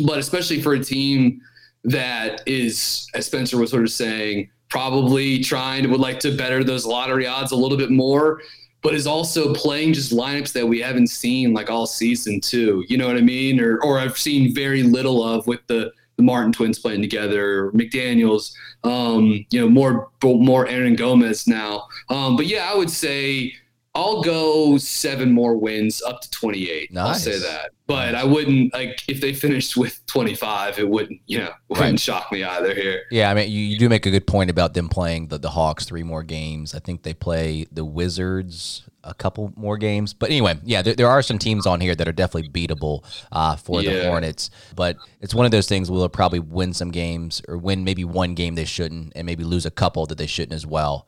but 0.00 0.18
especially 0.18 0.60
for 0.60 0.74
a 0.74 0.80
team 0.82 1.40
that 1.84 2.42
is, 2.46 3.08
as 3.14 3.26
Spencer 3.26 3.56
was 3.56 3.70
sort 3.70 3.84
of 3.84 3.90
saying, 3.90 4.50
probably 4.68 5.42
trying 5.42 5.84
to 5.84 5.88
would 5.88 6.00
like 6.00 6.20
to 6.20 6.36
better 6.36 6.64
those 6.64 6.84
lottery 6.84 7.26
odds 7.26 7.52
a 7.52 7.56
little 7.56 7.78
bit 7.78 7.90
more, 7.90 8.42
but 8.82 8.94
is 8.94 9.06
also 9.06 9.54
playing 9.54 9.92
just 9.92 10.12
lineups 10.12 10.52
that 10.52 10.66
we 10.66 10.80
haven't 10.80 11.06
seen 11.08 11.52
like 11.52 11.70
all 11.70 11.86
season 11.86 12.40
too. 12.40 12.84
You 12.88 12.98
know 12.98 13.06
what 13.06 13.16
I 13.16 13.20
mean? 13.20 13.60
Or 13.60 13.82
or 13.82 13.98
I've 13.98 14.18
seen 14.18 14.54
very 14.54 14.82
little 14.82 15.22
of 15.22 15.46
with 15.46 15.60
the 15.68 15.92
the 16.16 16.22
Martin 16.22 16.50
twins 16.50 16.78
playing 16.78 17.02
together, 17.02 17.70
McDaniels, 17.72 18.54
um, 18.84 19.44
you 19.50 19.60
know, 19.60 19.68
more 19.68 20.08
more 20.22 20.66
Hernangomez 20.66 21.46
now. 21.46 21.86
Um, 22.08 22.36
but 22.36 22.46
yeah, 22.46 22.70
I 22.72 22.76
would 22.76 22.90
say 22.90 23.54
I'll 23.96 24.20
go 24.20 24.76
seven 24.76 25.32
more 25.32 25.56
wins 25.56 26.02
up 26.02 26.20
to 26.20 26.30
28. 26.30 26.92
Nice. 26.92 27.06
I'll 27.06 27.14
say 27.14 27.38
that. 27.38 27.70
But. 27.86 28.14
I 28.14 28.24
wouldn't 28.24 28.74
like 28.74 29.00
if 29.08 29.20
they 29.20 29.32
finished 29.32 29.76
with 29.76 30.04
25, 30.06 30.78
it 30.78 30.88
wouldn't, 30.88 31.20
you 31.26 31.38
know, 31.38 31.52
wouldn't 31.68 31.92
right. 31.92 32.00
shock 32.00 32.30
me 32.30 32.44
either 32.44 32.74
here. 32.74 33.04
Yeah, 33.10 33.30
I 33.30 33.34
mean, 33.34 33.50
you, 33.50 33.60
you 33.60 33.78
do 33.78 33.88
make 33.88 34.04
a 34.04 34.10
good 34.10 34.26
point 34.26 34.50
about 34.50 34.74
them 34.74 34.88
playing 34.88 35.28
the, 35.28 35.38
the 35.38 35.50
Hawks 35.50 35.86
three 35.86 36.02
more 36.02 36.22
games. 36.22 36.74
I 36.74 36.78
think 36.78 37.04
they 37.04 37.14
play 37.14 37.66
the 37.72 37.84
Wizards 37.84 38.88
a 39.02 39.14
couple 39.14 39.52
more 39.56 39.78
games. 39.78 40.12
But 40.12 40.30
anyway, 40.30 40.58
yeah, 40.64 40.82
there, 40.82 40.94
there 40.94 41.08
are 41.08 41.22
some 41.22 41.38
teams 41.38 41.66
on 41.66 41.80
here 41.80 41.94
that 41.94 42.06
are 42.06 42.12
definitely 42.12 42.50
beatable 42.50 43.04
uh, 43.32 43.56
for 43.56 43.80
yeah. 43.80 43.92
the 43.92 44.08
Hornets. 44.08 44.50
But 44.74 44.96
it's 45.20 45.34
one 45.34 45.46
of 45.46 45.52
those 45.52 45.68
things 45.68 45.90
where 45.90 46.00
they'll 46.00 46.08
probably 46.08 46.40
win 46.40 46.74
some 46.74 46.90
games 46.90 47.40
or 47.48 47.56
win 47.56 47.84
maybe 47.84 48.04
one 48.04 48.34
game 48.34 48.56
they 48.56 48.64
shouldn't 48.64 49.12
and 49.16 49.24
maybe 49.24 49.44
lose 49.44 49.64
a 49.64 49.70
couple 49.70 50.04
that 50.06 50.18
they 50.18 50.26
shouldn't 50.26 50.54
as 50.54 50.66
well. 50.66 51.06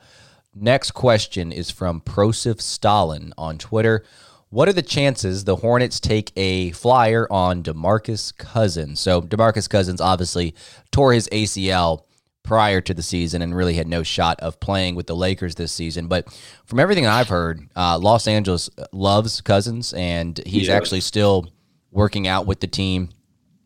Next 0.54 0.92
question 0.92 1.52
is 1.52 1.70
from 1.70 2.00
Prosif 2.00 2.60
Stalin 2.60 3.32
on 3.38 3.58
Twitter. 3.58 4.04
What 4.50 4.68
are 4.68 4.72
the 4.72 4.82
chances 4.82 5.44
the 5.44 5.56
Hornets 5.56 6.00
take 6.00 6.32
a 6.36 6.70
flyer 6.72 7.26
on 7.30 7.62
DeMarcus 7.62 8.36
Cousins? 8.36 8.98
So 8.98 9.20
DeMarcus 9.20 9.68
Cousins 9.68 10.00
obviously 10.00 10.54
tore 10.90 11.12
his 11.12 11.28
ACL 11.28 12.04
prior 12.48 12.80
to 12.80 12.94
the 12.94 13.02
season 13.02 13.42
and 13.42 13.54
really 13.54 13.74
had 13.74 13.86
no 13.86 14.02
shot 14.02 14.40
of 14.40 14.58
playing 14.58 14.94
with 14.94 15.06
the 15.06 15.14
Lakers 15.14 15.56
this 15.56 15.70
season. 15.70 16.08
But 16.08 16.32
from 16.64 16.80
everything 16.80 17.06
I've 17.06 17.28
heard, 17.28 17.68
uh, 17.76 17.98
Los 17.98 18.26
Angeles 18.26 18.70
loves 18.90 19.42
Cousins, 19.42 19.92
and 19.92 20.40
he's 20.46 20.68
yeah. 20.68 20.74
actually 20.74 21.02
still 21.02 21.52
working 21.90 22.26
out 22.26 22.46
with 22.46 22.60
the 22.60 22.66
team. 22.66 23.10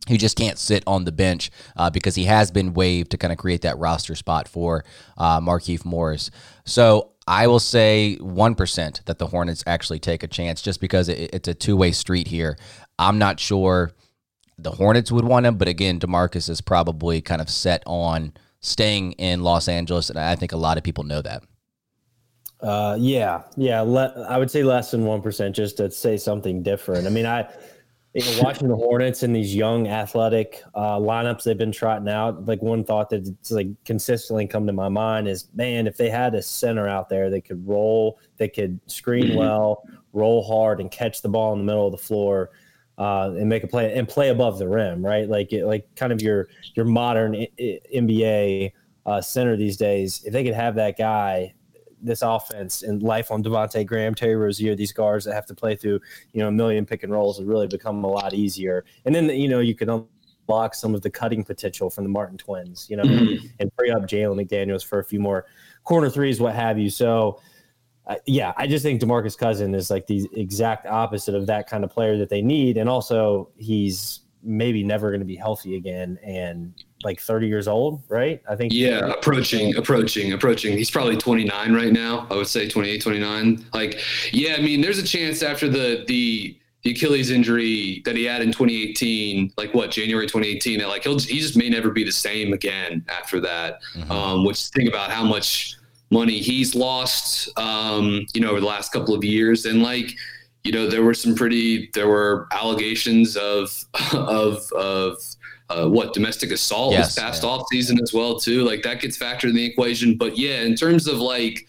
He 0.08 0.18
just 0.18 0.36
can't 0.36 0.58
sit 0.58 0.82
on 0.84 1.04
the 1.04 1.12
bench 1.12 1.52
uh, 1.76 1.90
because 1.90 2.16
he 2.16 2.24
has 2.24 2.50
been 2.50 2.74
waived 2.74 3.12
to 3.12 3.18
kind 3.18 3.30
of 3.30 3.38
create 3.38 3.62
that 3.62 3.78
roster 3.78 4.16
spot 4.16 4.48
for 4.48 4.84
uh, 5.16 5.40
Markieff 5.40 5.84
Morris. 5.84 6.32
So 6.64 7.10
I 7.26 7.46
will 7.46 7.60
say 7.60 8.18
1% 8.20 9.04
that 9.04 9.18
the 9.18 9.26
Hornets 9.26 9.62
actually 9.66 10.00
take 10.00 10.22
a 10.22 10.28
chance 10.28 10.62
just 10.62 10.80
because 10.80 11.08
it, 11.08 11.30
it's 11.32 11.48
a 11.48 11.54
two 11.54 11.76
way 11.76 11.92
street 11.92 12.28
here. 12.28 12.56
I'm 12.98 13.18
not 13.18 13.40
sure 13.40 13.92
the 14.58 14.72
Hornets 14.72 15.10
would 15.10 15.24
want 15.24 15.46
him, 15.46 15.56
but 15.56 15.68
again, 15.68 15.98
Demarcus 15.98 16.48
is 16.48 16.60
probably 16.60 17.20
kind 17.20 17.40
of 17.40 17.48
set 17.48 17.82
on 17.86 18.32
staying 18.60 19.12
in 19.12 19.42
Los 19.42 19.68
Angeles, 19.68 20.08
and 20.08 20.18
I 20.18 20.36
think 20.36 20.52
a 20.52 20.56
lot 20.56 20.78
of 20.78 20.84
people 20.84 21.04
know 21.04 21.20
that. 21.22 21.42
Uh, 22.60 22.96
yeah, 22.98 23.42
yeah. 23.56 23.80
Le- 23.80 24.24
I 24.28 24.38
would 24.38 24.50
say 24.50 24.62
less 24.62 24.92
than 24.92 25.04
one 25.04 25.20
percent, 25.20 25.56
just 25.56 25.78
to 25.78 25.90
say 25.90 26.16
something 26.16 26.62
different. 26.62 27.08
I 27.08 27.10
mean, 27.10 27.26
I 27.26 27.52
you 28.14 28.22
know, 28.22 28.42
watching 28.42 28.68
the 28.68 28.76
Hornets 28.76 29.22
and 29.22 29.34
these 29.34 29.54
young 29.54 29.88
athletic 29.88 30.62
uh, 30.74 30.98
lineups 30.98 31.44
they've 31.44 31.56
been 31.56 31.72
trotting 31.72 32.08
out. 32.08 32.44
Like 32.44 32.60
one 32.60 32.84
thought 32.84 33.08
that's 33.08 33.50
like 33.50 33.68
consistently 33.84 34.46
come 34.46 34.66
to 34.66 34.72
my 34.72 34.88
mind 34.88 35.28
is, 35.28 35.48
man, 35.54 35.86
if 35.86 35.96
they 35.96 36.10
had 36.10 36.34
a 36.34 36.42
center 36.42 36.88
out 36.88 37.08
there, 37.08 37.30
they 37.30 37.40
could 37.40 37.66
roll, 37.66 38.20
they 38.36 38.48
could 38.48 38.78
screen 38.86 39.28
mm-hmm. 39.28 39.38
well, 39.38 39.84
roll 40.12 40.44
hard, 40.44 40.80
and 40.80 40.90
catch 40.90 41.22
the 41.22 41.28
ball 41.28 41.52
in 41.54 41.60
the 41.60 41.64
middle 41.64 41.86
of 41.86 41.92
the 41.92 41.98
floor. 41.98 42.50
Uh, 42.98 43.32
and 43.38 43.48
make 43.48 43.64
a 43.64 43.66
play 43.66 43.94
and 43.94 44.06
play 44.06 44.28
above 44.28 44.58
the 44.58 44.68
rim, 44.68 45.04
right? 45.04 45.26
Like, 45.26 45.48
like 45.50 45.88
kind 45.96 46.12
of 46.12 46.20
your 46.20 46.48
your 46.74 46.84
modern 46.84 47.34
I- 47.34 47.80
NBA 47.92 48.72
uh, 49.06 49.20
center 49.22 49.56
these 49.56 49.78
days. 49.78 50.22
If 50.24 50.34
they 50.34 50.44
could 50.44 50.54
have 50.54 50.74
that 50.74 50.98
guy 50.98 51.54
this 52.02 52.22
offense 52.22 52.82
and 52.82 53.02
life 53.02 53.30
on 53.30 53.42
Devonte 53.42 53.86
Graham, 53.86 54.14
Terry 54.14 54.36
Rozier, 54.36 54.74
these 54.74 54.92
guards 54.92 55.24
that 55.24 55.34
have 55.34 55.46
to 55.46 55.54
play 55.54 55.76
through, 55.76 56.00
you 56.32 56.40
know, 56.40 56.48
a 56.48 56.52
million 56.52 56.84
pick 56.84 57.02
and 57.02 57.12
rolls 57.12 57.38
would 57.38 57.48
really 57.48 57.68
become 57.68 58.02
a 58.04 58.08
lot 58.08 58.34
easier. 58.34 58.84
And 59.04 59.14
then, 59.14 59.28
you 59.30 59.48
know, 59.48 59.60
you 59.60 59.74
can 59.74 60.06
unlock 60.48 60.74
some 60.74 60.94
of 60.94 61.02
the 61.02 61.10
cutting 61.10 61.44
potential 61.44 61.90
from 61.90 62.04
the 62.04 62.10
Martin 62.10 62.36
twins, 62.36 62.86
you 62.90 62.96
know, 62.96 63.04
mm-hmm. 63.04 63.46
and 63.60 63.70
free 63.78 63.90
up 63.90 64.02
Jalen 64.02 64.44
McDaniels 64.44 64.84
for 64.84 64.98
a 64.98 65.04
few 65.04 65.20
more 65.20 65.46
corner 65.84 66.10
threes, 66.10 66.40
what 66.40 66.54
have 66.54 66.78
you. 66.78 66.90
So, 66.90 67.40
uh, 68.06 68.16
yeah, 68.26 68.52
I 68.56 68.66
just 68.66 68.82
think 68.82 69.00
Demarcus 69.00 69.38
Cousin 69.38 69.74
is 69.74 69.90
like 69.90 70.08
the 70.08 70.28
exact 70.34 70.86
opposite 70.86 71.34
of 71.36 71.46
that 71.46 71.68
kind 71.68 71.84
of 71.84 71.90
player 71.90 72.18
that 72.18 72.28
they 72.28 72.42
need. 72.42 72.76
And 72.76 72.88
also, 72.88 73.50
he's 73.56 74.20
maybe 74.42 74.82
never 74.82 75.10
going 75.10 75.20
to 75.20 75.26
be 75.26 75.36
healthy 75.36 75.76
again 75.76 76.18
and 76.24 76.74
like 77.04 77.20
30 77.20 77.46
years 77.46 77.68
old, 77.68 78.02
right? 78.08 78.42
I 78.48 78.56
think. 78.56 78.72
Yeah, 78.72 79.10
approaching, 79.10 79.76
approaching, 79.76 80.32
approaching. 80.32 80.76
He's 80.76 80.90
probably 80.90 81.16
29 81.16 81.72
right 81.72 81.92
now. 81.92 82.26
I 82.30 82.36
would 82.36 82.48
say 82.48 82.68
28, 82.68 83.02
29. 83.02 83.64
Like, 83.72 84.00
yeah, 84.32 84.54
I 84.54 84.60
mean, 84.60 84.80
there's 84.80 84.98
a 84.98 85.06
chance 85.06 85.42
after 85.42 85.68
the 85.68 86.04
the 86.06 86.58
the 86.82 86.90
Achilles 86.90 87.30
injury 87.30 88.02
that 88.04 88.16
he 88.16 88.24
had 88.24 88.42
in 88.42 88.48
2018, 88.48 89.52
like 89.56 89.72
what 89.72 89.90
January 89.92 90.26
2018, 90.26 90.80
that 90.80 90.88
like 90.88 91.04
he'll 91.04 91.18
he 91.18 91.38
just 91.38 91.56
may 91.56 91.68
never 91.68 91.90
be 91.90 92.04
the 92.04 92.12
same 92.12 92.52
again 92.52 93.04
after 93.08 93.40
that. 93.40 93.80
Mm-hmm. 93.94 94.10
Um, 94.10 94.44
which 94.44 94.66
think 94.68 94.88
about 94.88 95.10
how 95.10 95.24
much 95.24 95.76
money 96.10 96.38
he's 96.40 96.74
lost, 96.74 97.56
um, 97.58 98.26
you 98.34 98.40
know, 98.40 98.50
over 98.50 98.60
the 98.60 98.66
last 98.66 98.92
couple 98.92 99.14
of 99.14 99.24
years, 99.24 99.64
and 99.64 99.82
like 99.82 100.14
you 100.64 100.70
know, 100.70 100.88
there 100.88 101.02
were 101.02 101.14
some 101.14 101.34
pretty, 101.34 101.90
there 101.92 102.08
were 102.08 102.46
allegations 102.52 103.36
of, 103.36 103.84
of, 104.12 104.70
of, 104.72 105.18
uh, 105.70 105.88
what 105.88 106.12
domestic 106.12 106.50
assault 106.50 106.92
yes, 106.92 107.14
this 107.14 107.22
past 107.22 107.42
yeah. 107.42 107.48
off 107.48 107.66
season 107.70 107.98
as 108.02 108.12
well 108.12 108.38
too. 108.38 108.62
Like 108.62 108.82
that 108.82 109.00
gets 109.00 109.16
factored 109.16 109.50
in 109.50 109.54
the 109.54 109.64
equation. 109.64 110.16
But 110.16 110.36
yeah, 110.36 110.62
in 110.62 110.74
terms 110.74 111.06
of 111.06 111.18
like 111.18 111.66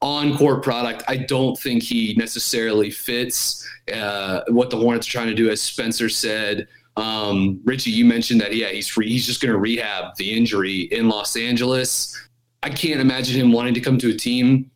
on 0.00 0.36
court 0.36 0.62
product, 0.62 1.02
I 1.08 1.16
don't 1.16 1.58
think 1.58 1.82
he 1.82 2.14
necessarily 2.16 2.90
fits 2.90 3.66
uh, 3.92 4.40
what 4.48 4.70
the 4.70 4.76
Hornets 4.76 5.08
are 5.08 5.12
trying 5.12 5.28
to 5.28 5.34
do. 5.34 5.50
As 5.50 5.62
Spencer 5.62 6.08
said, 6.08 6.68
um, 6.96 7.60
Richie, 7.64 7.90
you 7.90 8.04
mentioned 8.04 8.40
that 8.40 8.54
yeah, 8.54 8.68
he's 8.68 8.88
free. 8.88 9.08
He's 9.08 9.26
just 9.26 9.40
going 9.40 9.52
to 9.52 9.58
rehab 9.58 10.16
the 10.16 10.36
injury 10.36 10.82
in 10.92 11.08
Los 11.08 11.36
Angeles. 11.36 12.28
I 12.62 12.70
can't 12.70 13.00
imagine 13.00 13.40
him 13.40 13.52
wanting 13.52 13.74
to 13.74 13.80
come 13.80 13.98
to 13.98 14.10
a 14.10 14.14
team 14.14 14.70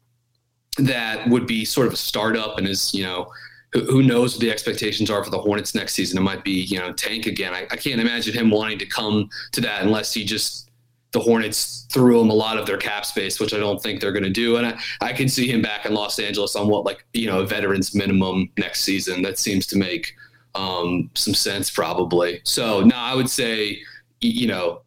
that 0.78 1.28
would 1.28 1.46
be 1.46 1.64
sort 1.64 1.87
of 1.87 1.92
a 1.92 1.96
startup 1.96 2.58
and 2.58 2.68
is 2.68 2.94
you 2.94 3.02
know 3.02 3.28
who 3.72 4.02
knows 4.02 4.34
what 4.34 4.40
the 4.40 4.50
expectations 4.50 5.10
are 5.10 5.22
for 5.22 5.30
the 5.30 5.38
Hornets 5.38 5.75
next 5.75 5.94
season? 5.94 6.18
It 6.18 6.22
might 6.22 6.44
be, 6.44 6.62
you 6.62 6.78
know, 6.78 6.92
tank 6.92 7.26
again. 7.26 7.52
I, 7.52 7.66
I, 7.70 7.76
can't 7.76 8.00
imagine 8.00 8.32
him 8.32 8.50
wanting 8.50 8.78
to 8.78 8.87
come 8.87 9.28
to 9.52 9.60
that 9.60 9.82
unless 9.82 10.14
he 10.14 10.25
just 10.25 10.70
the 11.12 11.20
Hornets 11.20 11.87
threw 11.90 12.20
him 12.20 12.30
a 12.30 12.34
lot 12.34 12.58
of 12.58 12.66
their 12.66 12.76
cap 12.76 13.04
space, 13.04 13.40
which 13.40 13.54
I 13.54 13.58
don't 13.58 13.82
think 13.82 14.00
they're 14.00 14.12
going 14.12 14.25
to 14.25 14.30
do. 14.30 14.56
And 14.56 14.66
I, 14.66 14.78
I 15.00 15.12
can 15.12 15.28
see 15.28 15.50
him 15.50 15.62
back 15.62 15.87
in 15.87 15.94
Los 15.94 16.18
Angeles 16.18 16.56
on 16.56 16.68
what 16.68 16.84
like 16.84 17.04
you 17.12 17.26
know 17.26 17.40
a 17.40 17.46
veterans 17.46 17.94
minimum 17.94 18.50
next 18.58 18.84
season. 18.84 19.22
That 19.22 19.38
seems 19.38 19.66
to 19.68 19.78
make 19.78 20.14
um, 20.54 21.10
some 21.14 21.34
sense 21.34 21.70
probably. 21.70 22.40
So 22.44 22.80
now 22.80 23.02
I 23.02 23.14
would 23.14 23.30
say, 23.30 23.78
you 24.20 24.48
know, 24.48 24.82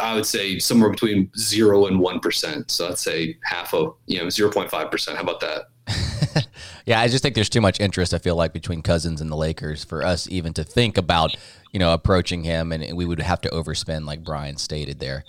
I 0.00 0.14
would 0.14 0.26
say 0.26 0.58
somewhere 0.58 0.90
between 0.90 1.30
zero 1.36 1.86
and 1.86 2.00
one 2.00 2.20
percent. 2.20 2.70
So 2.70 2.88
I'd 2.88 2.98
say 2.98 3.36
half 3.44 3.74
of 3.74 3.96
you 4.06 4.22
know 4.22 4.30
zero 4.30 4.50
point 4.50 4.70
five 4.70 4.90
percent. 4.90 5.16
How 5.16 5.22
about 5.22 5.40
that? 5.40 5.66
yeah, 6.86 7.00
I 7.00 7.08
just 7.08 7.22
think 7.22 7.34
there's 7.34 7.48
too 7.48 7.60
much 7.60 7.80
interest. 7.80 8.14
I 8.14 8.18
feel 8.18 8.36
like 8.36 8.52
between 8.52 8.82
Cousins 8.82 9.20
and 9.20 9.30
the 9.30 9.36
Lakers 9.36 9.84
for 9.84 10.02
us 10.02 10.28
even 10.28 10.52
to 10.54 10.64
think 10.64 10.98
about 10.98 11.36
you 11.72 11.78
know 11.78 11.92
approaching 11.92 12.44
him, 12.44 12.72
and 12.72 12.96
we 12.96 13.04
would 13.04 13.20
have 13.20 13.40
to 13.42 13.48
overspend, 13.50 14.06
like 14.06 14.24
Brian 14.24 14.56
stated 14.56 15.00
there. 15.00 15.24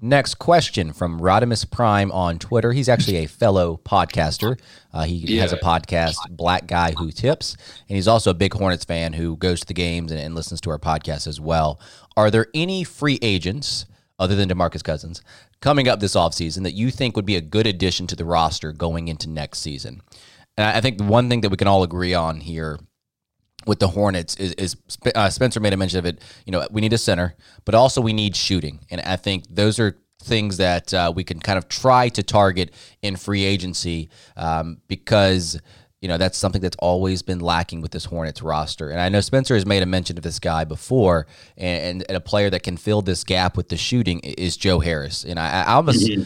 Next 0.00 0.34
question 0.34 0.92
from 0.92 1.20
Rodimus 1.20 1.68
Prime 1.70 2.12
on 2.12 2.38
Twitter. 2.38 2.72
He's 2.72 2.88
actually 2.88 3.16
a 3.16 3.26
fellow 3.26 3.80
podcaster. 3.82 4.60
Uh, 4.92 5.04
he 5.04 5.14
yeah. 5.14 5.40
has 5.40 5.54
a 5.54 5.56
podcast, 5.56 6.16
Black 6.28 6.66
Guy 6.66 6.92
Who 6.98 7.10
Tips, 7.10 7.56
and 7.88 7.96
he's 7.96 8.06
also 8.06 8.30
a 8.30 8.34
big 8.34 8.52
Hornets 8.52 8.84
fan 8.84 9.14
who 9.14 9.38
goes 9.38 9.60
to 9.60 9.66
the 9.66 9.72
games 9.72 10.12
and, 10.12 10.20
and 10.20 10.34
listens 10.34 10.60
to 10.62 10.70
our 10.70 10.78
podcast 10.78 11.26
as 11.26 11.40
well. 11.40 11.80
Are 12.14 12.30
there 12.30 12.48
any 12.52 12.84
free 12.84 13.18
agents 13.22 13.86
other 14.18 14.34
than 14.34 14.50
DeMarcus 14.50 14.84
Cousins 14.84 15.22
coming 15.60 15.88
up 15.88 16.00
this 16.00 16.14
offseason 16.14 16.62
that 16.64 16.74
you 16.74 16.90
think 16.90 17.16
would 17.16 17.24
be 17.24 17.36
a 17.36 17.40
good 17.40 17.66
addition 17.66 18.06
to 18.08 18.16
the 18.16 18.24
roster 18.26 18.72
going 18.72 19.08
into 19.08 19.30
next 19.30 19.60
season? 19.60 20.02
And 20.56 20.66
I 20.66 20.80
think 20.80 20.98
the 20.98 21.04
one 21.04 21.28
thing 21.28 21.42
that 21.42 21.50
we 21.50 21.56
can 21.56 21.68
all 21.68 21.82
agree 21.82 22.14
on 22.14 22.40
here 22.40 22.78
with 23.66 23.80
the 23.80 23.88
Hornets 23.88 24.36
is, 24.36 24.52
is 24.52 24.76
uh, 25.14 25.28
Spencer 25.28 25.60
made 25.60 25.72
a 25.72 25.76
mention 25.76 25.98
of 25.98 26.06
it. 26.06 26.22
You 26.46 26.52
know, 26.52 26.66
we 26.70 26.80
need 26.80 26.92
a 26.92 26.98
center, 26.98 27.34
but 27.64 27.74
also 27.74 28.00
we 28.00 28.12
need 28.12 28.36
shooting, 28.36 28.80
and 28.90 29.00
I 29.00 29.16
think 29.16 29.44
those 29.50 29.78
are 29.78 29.98
things 30.22 30.56
that 30.56 30.92
uh, 30.94 31.12
we 31.14 31.24
can 31.24 31.40
kind 31.40 31.58
of 31.58 31.68
try 31.68 32.08
to 32.08 32.22
target 32.22 32.72
in 33.02 33.16
free 33.16 33.44
agency 33.44 34.08
um, 34.36 34.78
because 34.88 35.60
you 36.00 36.08
know 36.08 36.18
that's 36.18 36.38
something 36.38 36.60
that's 36.60 36.76
always 36.78 37.22
been 37.22 37.40
lacking 37.40 37.80
with 37.80 37.90
this 37.90 38.06
Hornets 38.06 38.40
roster. 38.42 38.90
And 38.90 39.00
I 39.00 39.08
know 39.08 39.20
Spencer 39.20 39.54
has 39.54 39.66
made 39.66 39.82
a 39.82 39.86
mention 39.86 40.16
of 40.16 40.22
this 40.22 40.38
guy 40.38 40.64
before, 40.64 41.26
and, 41.56 42.04
and 42.08 42.16
a 42.16 42.20
player 42.20 42.50
that 42.50 42.62
can 42.62 42.76
fill 42.76 43.02
this 43.02 43.24
gap 43.24 43.56
with 43.56 43.68
the 43.68 43.76
shooting 43.76 44.20
is 44.20 44.56
Joe 44.56 44.80
Harris. 44.80 45.24
And 45.24 45.38
I, 45.38 45.62
I 45.62 45.72
almost. 45.74 46.06
Mm-hmm 46.06 46.22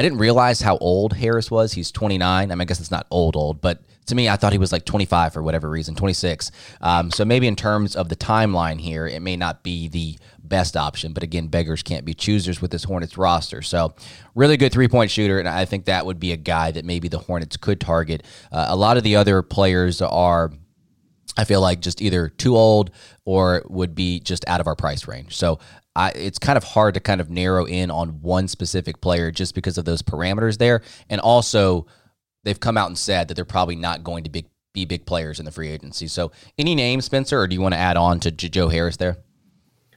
I 0.00 0.02
didn't 0.02 0.16
realize 0.16 0.62
how 0.62 0.78
old 0.78 1.12
Harris 1.12 1.50
was. 1.50 1.74
He's 1.74 1.92
29. 1.92 2.50
I 2.50 2.54
mean, 2.54 2.58
I 2.58 2.64
guess 2.64 2.80
it's 2.80 2.90
not 2.90 3.06
old, 3.10 3.36
old, 3.36 3.60
but 3.60 3.82
to 4.06 4.14
me, 4.14 4.30
I 4.30 4.36
thought 4.36 4.52
he 4.52 4.58
was 4.58 4.72
like 4.72 4.86
25 4.86 5.34
for 5.34 5.42
whatever 5.42 5.68
reason, 5.68 5.94
26. 5.94 6.50
Um, 6.80 7.10
so 7.10 7.26
maybe 7.26 7.46
in 7.46 7.54
terms 7.54 7.94
of 7.94 8.08
the 8.08 8.16
timeline 8.16 8.80
here, 8.80 9.06
it 9.06 9.20
may 9.20 9.36
not 9.36 9.62
be 9.62 9.88
the 9.88 10.18
best 10.42 10.74
option. 10.74 11.12
But 11.12 11.22
again, 11.22 11.48
beggars 11.48 11.82
can't 11.82 12.06
be 12.06 12.14
choosers 12.14 12.62
with 12.62 12.70
this 12.70 12.84
Hornets 12.84 13.18
roster. 13.18 13.60
So 13.60 13.94
really 14.34 14.56
good 14.56 14.72
three 14.72 14.88
point 14.88 15.10
shooter, 15.10 15.38
and 15.38 15.46
I 15.46 15.66
think 15.66 15.84
that 15.84 16.06
would 16.06 16.18
be 16.18 16.32
a 16.32 16.38
guy 16.38 16.70
that 16.70 16.86
maybe 16.86 17.08
the 17.08 17.18
Hornets 17.18 17.58
could 17.58 17.78
target. 17.78 18.22
Uh, 18.50 18.68
a 18.70 18.76
lot 18.76 18.96
of 18.96 19.02
the 19.02 19.16
other 19.16 19.42
players 19.42 20.00
are. 20.00 20.50
I 21.36 21.44
feel 21.44 21.60
like 21.60 21.80
just 21.80 22.00
either 22.00 22.30
too 22.30 22.56
old 22.56 22.90
or 23.26 23.62
would 23.68 23.94
be 23.94 24.18
just 24.20 24.48
out 24.48 24.60
of 24.60 24.66
our 24.66 24.74
price 24.74 25.06
range. 25.06 25.36
So 25.36 25.58
I, 26.00 26.08
it's 26.14 26.38
kind 26.38 26.56
of 26.56 26.64
hard 26.64 26.94
to 26.94 27.00
kind 27.00 27.20
of 27.20 27.28
narrow 27.28 27.66
in 27.66 27.90
on 27.90 28.22
one 28.22 28.48
specific 28.48 29.02
player 29.02 29.30
just 29.30 29.54
because 29.54 29.76
of 29.76 29.84
those 29.84 30.00
parameters 30.00 30.56
there. 30.56 30.80
And 31.10 31.20
also, 31.20 31.86
they've 32.42 32.58
come 32.58 32.78
out 32.78 32.86
and 32.86 32.96
said 32.96 33.28
that 33.28 33.34
they're 33.34 33.44
probably 33.44 33.76
not 33.76 34.02
going 34.02 34.24
to 34.24 34.30
be, 34.30 34.46
be 34.72 34.86
big 34.86 35.04
players 35.04 35.38
in 35.38 35.44
the 35.44 35.50
free 35.50 35.68
agency. 35.68 36.06
So, 36.06 36.32
any 36.56 36.74
name, 36.74 37.02
Spencer, 37.02 37.38
or 37.38 37.46
do 37.46 37.54
you 37.54 37.60
want 37.60 37.74
to 37.74 37.78
add 37.78 37.98
on 37.98 38.18
to 38.20 38.30
J- 38.30 38.48
Joe 38.48 38.68
Harris 38.68 38.96
there? 38.96 39.18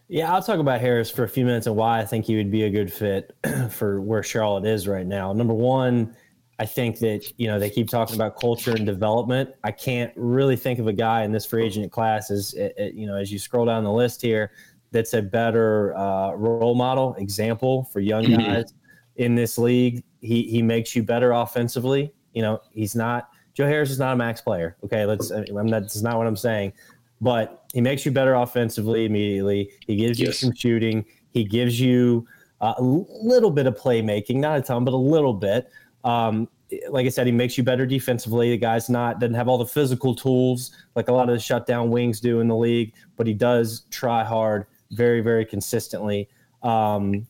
Yeah, 0.10 0.34
I'll 0.34 0.44
talk 0.44 0.60
about 0.60 0.82
Harris 0.82 1.10
for 1.10 1.24
a 1.24 1.30
few 1.30 1.46
minutes 1.46 1.68
and 1.68 1.76
why 1.78 2.00
I 2.00 2.06
think 2.06 2.26
he 2.26 2.36
would 2.36 2.52
be 2.52 2.64
a 2.64 2.70
good 2.70 2.92
fit 2.92 3.34
for 3.70 4.02
where 4.02 4.24
Charlotte 4.24 4.66
is 4.66 4.90
right 4.90 5.08
now. 5.08 5.32
Number 5.32 5.54
one, 5.54 6.18
I 6.60 6.66
think 6.66 7.00
that 7.00 7.32
you 7.38 7.48
know 7.48 7.60
they 7.60 7.70
keep 7.70 7.90
talking 7.90 8.16
about 8.16 8.38
culture 8.38 8.72
and 8.76 8.86
development. 8.86 9.52
I 9.64 9.72
can't 9.72 10.12
really 10.18 10.58
think 10.58 10.80
of 10.80 10.88
a 10.88 10.94
guy 10.94 11.24
in 11.24 11.32
this 11.32 11.46
free 11.46 11.66
agent 11.66 11.94
class 11.94 12.30
as 12.30 12.54
you 12.94 13.08
know 13.08 13.16
as 13.16 13.32
you 13.32 13.40
scroll 13.40 13.66
down 13.66 13.86
the 13.86 13.92
list 13.92 14.22
here 14.22 14.52
that's 14.94 15.14
a 15.14 15.22
better 15.22 15.96
uh, 15.98 16.32
role 16.34 16.76
model 16.76 17.16
example 17.16 17.90
for 17.92 18.00
young 18.00 18.24
mm-hmm. 18.24 18.42
guys 18.42 18.66
mm-hmm. 18.66 19.24
in 19.24 19.36
this 19.36 19.58
league. 19.58 20.04
He 20.22 20.44
he 20.44 20.62
makes 20.62 20.96
you 20.96 21.04
better 21.04 21.34
offensively. 21.34 22.14
You 22.34 22.44
know, 22.44 22.62
he's 22.72 22.96
not 22.96 23.30
Joe 23.54 23.68
Harris 23.68 23.92
is 23.92 24.00
not 24.00 24.14
a 24.14 24.16
max 24.16 24.42
player. 24.42 24.78
Okay, 24.84 25.06
let's. 25.06 25.30
I'm 25.32 25.66
not, 25.66 25.82
that's 25.82 26.02
not 26.02 26.18
what 26.18 26.28
I'm 26.28 26.36
saying, 26.36 26.74
but 27.22 27.66
he 27.74 27.82
makes 27.82 28.06
you 28.06 28.12
better 28.12 28.36
offensively 28.36 29.06
immediately. 29.06 29.72
He 29.86 29.96
gives 29.96 30.20
yes. 30.20 30.28
you 30.28 30.34
some 30.34 30.56
shooting. 30.56 31.06
He 31.32 31.44
gives 31.44 31.80
you 31.80 32.26
uh, 32.62 32.76
a 32.78 32.82
little 32.82 33.52
bit 33.52 33.68
of 33.68 33.76
playmaking, 33.76 34.38
not 34.38 34.60
a 34.60 34.62
ton, 34.62 34.86
but 34.86 34.94
a 34.94 34.98
little 34.98 35.34
bit. 35.34 35.70
Um, 36.04 36.48
like 36.90 37.06
I 37.06 37.10
said, 37.10 37.28
he 37.28 37.32
makes 37.32 37.58
you 37.58 37.64
better 37.64 37.86
defensively. 37.86 38.50
The 38.50 38.58
guy's 38.58 38.90
not 38.90 39.20
doesn't 39.20 39.36
have 39.36 39.48
all 39.48 39.60
the 39.60 39.66
physical 39.66 40.16
tools 40.16 40.72
like 40.96 41.08
a 41.08 41.14
lot 41.14 41.30
of 41.30 41.36
the 41.36 41.40
shutdown 41.40 41.92
wings 41.92 42.20
do 42.20 42.40
in 42.40 42.48
the 42.48 42.56
league, 42.56 42.94
but 43.18 43.28
he 43.28 43.34
does 43.34 43.82
try 43.92 44.24
hard 44.24 44.66
very, 44.94 45.22
very 45.22 45.46
consistently. 45.46 46.30
Um, 46.62 47.28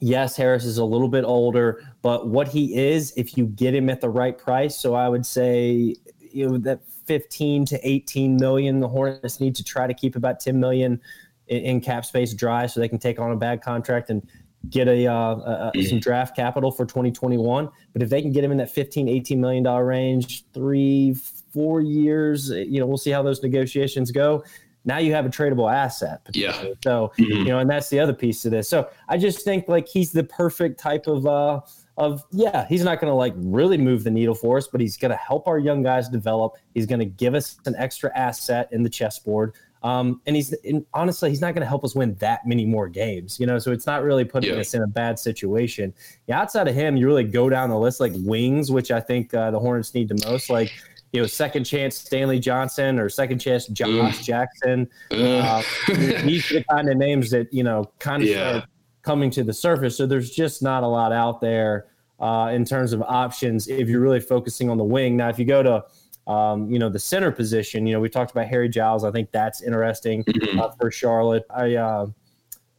yes, 0.00 0.36
Harris 0.36 0.64
is 0.64 0.78
a 0.78 0.84
little 0.84 1.08
bit 1.08 1.24
older, 1.24 1.82
but 2.02 2.28
what 2.28 2.48
he 2.48 2.76
is, 2.76 3.12
if 3.16 3.36
you 3.36 3.46
get 3.46 3.74
him 3.74 3.90
at 3.90 4.00
the 4.00 4.08
right 4.08 4.36
price, 4.36 4.78
so 4.78 4.94
I 4.94 5.08
would 5.08 5.26
say 5.26 5.94
you 6.30 6.48
know 6.48 6.58
that 6.58 6.80
15 7.06 7.64
to 7.66 7.88
18 7.88 8.36
million, 8.36 8.80
the 8.80 8.88
Hornets 8.88 9.40
need 9.40 9.54
to 9.56 9.64
try 9.64 9.86
to 9.86 9.94
keep 9.94 10.16
about 10.16 10.40
10 10.40 10.58
million 10.58 11.00
in, 11.48 11.62
in 11.62 11.80
cap 11.80 12.04
space 12.04 12.34
dry 12.34 12.66
so 12.66 12.80
they 12.80 12.88
can 12.88 12.98
take 12.98 13.18
on 13.18 13.32
a 13.32 13.36
bad 13.36 13.62
contract 13.62 14.10
and 14.10 14.26
get 14.70 14.88
a, 14.88 15.06
uh, 15.06 15.70
a, 15.74 15.82
some 15.84 16.00
draft 16.00 16.34
capital 16.34 16.70
for 16.70 16.84
2021. 16.84 17.68
But 17.92 18.02
if 18.02 18.10
they 18.10 18.20
can 18.20 18.32
get 18.32 18.42
him 18.42 18.50
in 18.50 18.58
that 18.58 18.70
15, 18.70 19.08
18 19.08 19.40
million 19.40 19.62
dollar 19.62 19.84
range, 19.84 20.44
three, 20.52 21.14
four 21.52 21.80
years, 21.80 22.50
you 22.50 22.80
know, 22.80 22.86
we'll 22.86 22.98
see 22.98 23.10
how 23.10 23.22
those 23.22 23.42
negotiations 23.42 24.10
go. 24.10 24.44
Now 24.86 24.98
you 24.98 25.12
have 25.12 25.26
a 25.26 25.28
tradable 25.28 25.70
asset. 25.70 26.20
Yeah. 26.32 26.58
So, 26.82 27.12
mm-hmm. 27.18 27.24
you 27.24 27.44
know, 27.44 27.58
and 27.58 27.68
that's 27.68 27.90
the 27.90 28.00
other 28.00 28.14
piece 28.14 28.40
to 28.42 28.50
this. 28.50 28.68
So 28.68 28.88
I 29.08 29.18
just 29.18 29.44
think 29.44 29.68
like 29.68 29.86
he's 29.86 30.12
the 30.12 30.24
perfect 30.24 30.80
type 30.80 31.06
of, 31.06 31.26
uh, 31.26 31.60
of 31.98 32.24
yeah, 32.30 32.66
he's 32.68 32.84
not 32.84 33.00
going 33.00 33.10
to 33.10 33.14
like 33.14 33.34
really 33.36 33.78
move 33.78 34.04
the 34.04 34.10
needle 34.10 34.34
for 34.34 34.56
us, 34.56 34.68
but 34.68 34.80
he's 34.80 34.96
going 34.96 35.10
to 35.10 35.16
help 35.16 35.48
our 35.48 35.58
young 35.58 35.82
guys 35.82 36.08
develop. 36.08 36.54
He's 36.72 36.86
going 36.86 37.00
to 37.00 37.04
give 37.06 37.34
us 37.34 37.58
an 37.66 37.74
extra 37.76 38.16
asset 38.16 38.68
in 38.70 38.82
the 38.82 38.90
chessboard. 38.90 39.54
Um, 39.82 40.20
and 40.26 40.34
he's 40.34 40.52
and 40.64 40.84
honestly, 40.94 41.30
he's 41.30 41.40
not 41.40 41.54
going 41.54 41.60
to 41.60 41.68
help 41.68 41.84
us 41.84 41.94
win 41.94 42.14
that 42.16 42.46
many 42.46 42.64
more 42.64 42.88
games, 42.88 43.38
you 43.38 43.46
know. 43.46 43.58
So 43.58 43.70
it's 43.70 43.86
not 43.86 44.02
really 44.02 44.24
putting 44.24 44.52
yeah. 44.52 44.60
us 44.60 44.74
in 44.74 44.82
a 44.82 44.86
bad 44.86 45.18
situation. 45.18 45.94
Yeah, 46.26 46.40
outside 46.40 46.66
of 46.66 46.74
him, 46.74 46.96
you 46.96 47.06
really 47.06 47.24
go 47.24 47.48
down 47.48 47.70
the 47.70 47.78
list 47.78 48.00
like 48.00 48.12
wings, 48.16 48.70
which 48.70 48.90
I 48.90 49.00
think 49.00 49.32
uh, 49.32 49.50
the 49.52 49.60
Hornets 49.60 49.94
need 49.94 50.08
the 50.08 50.28
most. 50.28 50.50
Like 50.50 50.72
you 51.12 51.20
know, 51.20 51.26
second 51.26 51.64
chance 51.64 51.96
Stanley 51.96 52.38
Johnson 52.38 52.98
or 52.98 53.08
second 53.08 53.38
chance 53.38 53.66
Josh 53.68 54.24
Jackson. 54.24 54.88
Uh, 55.10 55.62
these 55.88 56.50
are 56.50 56.54
the 56.54 56.64
kind 56.70 56.88
of 56.88 56.96
names 56.96 57.30
that 57.30 57.52
you 57.52 57.62
know 57.62 57.90
kind 57.98 58.22
of 58.22 58.28
yeah. 58.28 58.64
coming 59.02 59.30
to 59.30 59.44
the 59.44 59.52
surface. 59.52 59.96
So 59.96 60.06
there's 60.06 60.30
just 60.30 60.62
not 60.62 60.82
a 60.82 60.86
lot 60.86 61.12
out 61.12 61.40
there 61.40 61.86
uh, 62.20 62.50
in 62.52 62.64
terms 62.64 62.92
of 62.92 63.02
options 63.02 63.68
if 63.68 63.88
you're 63.88 64.00
really 64.00 64.20
focusing 64.20 64.68
on 64.68 64.78
the 64.78 64.84
wing. 64.84 65.16
Now, 65.16 65.28
if 65.28 65.38
you 65.38 65.44
go 65.44 65.62
to 65.62 65.84
um, 66.26 66.70
you 66.70 66.78
know, 66.78 66.88
the 66.88 66.98
center 66.98 67.30
position, 67.30 67.86
you 67.86 67.92
know, 67.92 68.00
we 68.00 68.08
talked 68.08 68.32
about 68.32 68.48
Harry 68.48 68.68
Giles. 68.68 69.04
I 69.04 69.12
think 69.12 69.30
that's 69.30 69.62
interesting 69.62 70.24
mm-hmm. 70.24 70.58
uh, 70.58 70.70
for 70.72 70.90
Charlotte. 70.90 71.44
I 71.50 71.76
uh, 71.76 72.06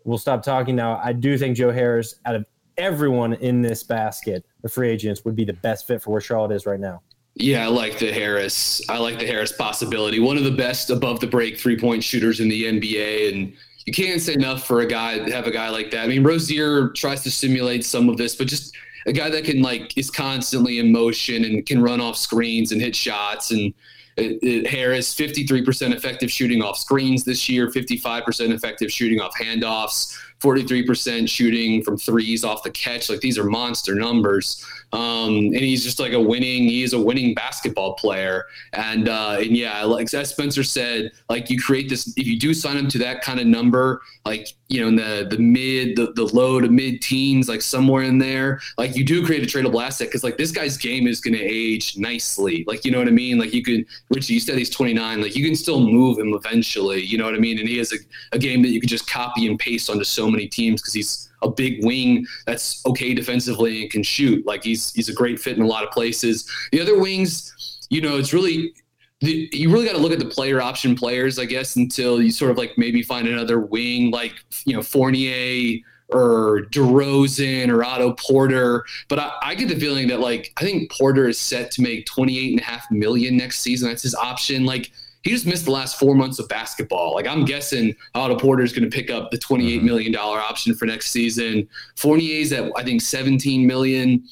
will 0.03 0.17
stop 0.17 0.43
talking 0.43 0.75
now. 0.75 0.99
I 1.03 1.13
do 1.13 1.37
think 1.37 1.55
Joe 1.55 1.71
Harris, 1.71 2.15
out 2.25 2.35
of 2.35 2.45
everyone 2.77 3.33
in 3.33 3.61
this 3.61 3.83
basket, 3.83 4.45
the 4.61 4.69
free 4.69 4.89
agents, 4.89 5.23
would 5.23 5.35
be 5.35 5.45
the 5.45 5.53
best 5.53 5.87
fit 5.87 6.01
for 6.01 6.11
where 6.11 6.21
Charlotte 6.21 6.53
is 6.53 6.65
right 6.65 6.79
now. 6.79 7.01
Yeah, 7.39 7.65
I 7.65 7.67
like 7.67 7.99
the 7.99 8.11
Harris. 8.11 8.81
I 8.89 8.97
like 8.97 9.19
the 9.19 9.27
Harris 9.27 9.51
possibility. 9.51 10.19
One 10.19 10.37
of 10.37 10.43
the 10.43 10.51
best 10.51 10.89
above 10.89 11.19
the 11.19 11.27
break 11.27 11.59
three 11.59 11.79
point 11.79 12.03
shooters 12.03 12.39
in 12.39 12.49
the 12.49 12.63
NBA, 12.63 13.31
and 13.31 13.53
you 13.85 13.93
can't 13.93 14.19
say 14.19 14.33
enough 14.33 14.65
for 14.65 14.81
a 14.81 14.87
guy 14.87 15.29
have 15.29 15.45
a 15.45 15.51
guy 15.51 15.69
like 15.69 15.91
that. 15.91 16.03
I 16.03 16.07
mean, 16.07 16.23
Rozier 16.23 16.89
tries 16.89 17.21
to 17.23 17.31
simulate 17.31 17.85
some 17.85 18.09
of 18.09 18.17
this, 18.17 18.35
but 18.35 18.47
just 18.47 18.75
a 19.05 19.13
guy 19.13 19.29
that 19.29 19.43
can 19.43 19.61
like 19.61 19.95
is 19.95 20.09
constantly 20.09 20.79
in 20.79 20.91
motion 20.91 21.45
and 21.45 21.65
can 21.65 21.81
run 21.81 22.01
off 22.01 22.17
screens 22.17 22.71
and 22.71 22.81
hit 22.81 22.95
shots 22.95 23.51
and 23.51 23.73
it, 24.17 24.39
it, 24.41 24.67
Harris 24.67 25.13
53% 25.13 25.93
effective 25.93 26.31
shooting 26.31 26.63
off 26.63 26.77
screens 26.77 27.23
this 27.23 27.47
year, 27.47 27.69
55% 27.69 28.51
effective 28.51 28.91
shooting 28.91 29.21
off 29.21 29.31
handoffs, 29.39 30.17
43% 30.39 31.27
shooting 31.27 31.83
from 31.83 31.97
threes 31.97 32.43
off 32.43 32.63
the 32.63 32.71
catch. 32.71 33.09
Like 33.09 33.21
these 33.21 33.37
are 33.37 33.43
monster 33.43 33.95
numbers. 33.95 34.65
Um, 34.93 35.35
and 35.35 35.55
he's 35.55 35.83
just 35.83 35.99
like 35.99 36.13
a 36.13 36.21
winning, 36.21 36.63
he 36.63 36.83
is 36.83 36.93
a 36.93 37.01
winning 37.01 37.33
basketball 37.33 37.95
player. 37.95 38.45
And, 38.73 39.09
uh, 39.09 39.37
and 39.39 39.57
yeah, 39.57 39.83
like 39.83 40.13
as 40.13 40.29
Spencer 40.29 40.63
said, 40.63 41.11
like 41.29 41.49
you 41.49 41.59
create 41.59 41.89
this, 41.89 42.13
if 42.17 42.27
you 42.27 42.39
do 42.39 42.53
sign 42.53 42.77
him 42.77 42.87
to 42.89 42.97
that 42.99 43.21
kind 43.21 43.39
of 43.39 43.47
number, 43.47 44.01
like, 44.25 44.47
you 44.69 44.81
know, 44.81 44.87
in 44.87 44.95
the, 44.95 45.27
the 45.29 45.37
mid, 45.37 45.95
the, 45.95 46.11
the 46.13 46.25
low 46.35 46.59
to 46.59 46.67
mid 46.67 47.01
teens, 47.01 47.47
like 47.47 47.61
somewhere 47.61 48.03
in 48.03 48.17
there, 48.17 48.59
like 48.77 48.95
you 48.95 49.05
do 49.05 49.25
create 49.25 49.43
a 49.43 49.45
tradable 49.45 49.83
asset. 49.83 50.11
Cause 50.11 50.23
like 50.23 50.37
this 50.37 50.51
guy's 50.51 50.77
game 50.77 51.07
is 51.07 51.21
going 51.21 51.33
to 51.33 51.43
age 51.43 51.97
nicely. 51.97 52.63
Like, 52.67 52.83
you 52.83 52.91
know 52.91 52.99
what 52.99 53.07
I 53.07 53.11
mean? 53.11 53.37
Like 53.37 53.53
you 53.53 53.63
can, 53.63 53.85
Richie, 54.09 54.33
you 54.33 54.39
said 54.39 54.57
he's 54.57 54.69
29, 54.69 55.21
like 55.21 55.35
you 55.35 55.45
can 55.45 55.55
still 55.55 55.79
move 55.79 56.19
him 56.19 56.33
eventually, 56.33 57.03
you 57.03 57.17
know 57.17 57.25
what 57.25 57.35
I 57.35 57.39
mean? 57.39 57.59
And 57.59 57.67
he 57.67 57.77
has 57.77 57.93
a, 57.93 57.97
a 58.33 58.39
game 58.39 58.61
that 58.63 58.69
you 58.69 58.81
could 58.81 58.89
just 58.89 59.09
copy 59.09 59.47
and 59.47 59.57
paste 59.57 59.89
onto 59.89 60.03
so 60.03 60.29
many 60.29 60.47
teams 60.47 60.81
because 60.81 60.93
he's 60.93 61.29
a 61.43 61.49
big 61.49 61.83
wing 61.85 62.25
that's 62.45 62.85
okay 62.85 63.13
defensively 63.13 63.83
and 63.83 63.91
can 63.91 64.03
shoot. 64.03 64.45
Like 64.45 64.63
he's 64.63 64.91
he's 64.93 65.09
a 65.09 65.13
great 65.13 65.39
fit 65.39 65.57
in 65.57 65.63
a 65.63 65.67
lot 65.67 65.83
of 65.83 65.91
places. 65.91 66.49
The 66.71 66.81
other 66.81 66.99
wings, 66.99 67.87
you 67.89 68.01
know, 68.01 68.17
it's 68.17 68.33
really 68.33 68.73
the, 69.21 69.49
you 69.51 69.71
really 69.71 69.85
got 69.85 69.93
to 69.93 70.01
look 70.01 70.11
at 70.11 70.19
the 70.19 70.25
player 70.25 70.61
option 70.61 70.95
players, 70.95 71.39
I 71.39 71.45
guess, 71.45 71.75
until 71.75 72.21
you 72.21 72.31
sort 72.31 72.51
of 72.51 72.57
like 72.57 72.77
maybe 72.77 73.01
find 73.01 73.27
another 73.27 73.59
wing 73.59 74.11
like 74.11 74.35
you 74.65 74.75
know 74.75 74.83
Fournier 74.83 75.79
or 76.09 76.61
DeRozan 76.71 77.69
or 77.69 77.83
Otto 77.83 78.13
Porter. 78.13 78.85
But 79.07 79.19
I, 79.19 79.31
I, 79.41 79.55
get 79.55 79.67
the 79.69 79.79
feeling 79.79 80.07
that 80.09 80.19
like 80.19 80.53
I 80.57 80.61
think 80.61 80.91
Porter 80.91 81.27
is 81.27 81.39
set 81.39 81.71
to 81.71 81.81
make 81.81 82.05
28 82.05 82.51
and 82.51 82.61
a 82.61 82.63
half 82.63 82.89
million 82.91 83.35
next 83.35 83.59
season. 83.59 83.89
That's 83.89 84.03
his 84.03 84.15
option. 84.15 84.65
Like 84.65 84.91
he 85.23 85.31
just 85.31 85.45
missed 85.45 85.65
the 85.65 85.71
last 85.71 85.99
four 85.99 86.15
months 86.15 86.37
of 86.39 86.47
basketball. 86.47 87.15
Like 87.15 87.27
I'm 87.27 87.43
guessing 87.43 87.95
Otto 88.13 88.37
Porter 88.37 88.63
is 88.63 88.71
going 88.71 88.89
to 88.89 88.95
pick 88.95 89.09
up 89.09 89.31
the 89.31 89.37
twenty-eight 89.37 89.77
mm-hmm. 89.77 89.85
million 89.85 90.11
dollar 90.11 90.39
option 90.39 90.75
for 90.75 90.85
next 90.85 91.11
season. 91.11 91.67
Fournier's 91.95 92.51
at 92.53 92.71
I 92.75 92.83
think 92.83 93.01
17 93.01 93.65
million. 93.65 94.23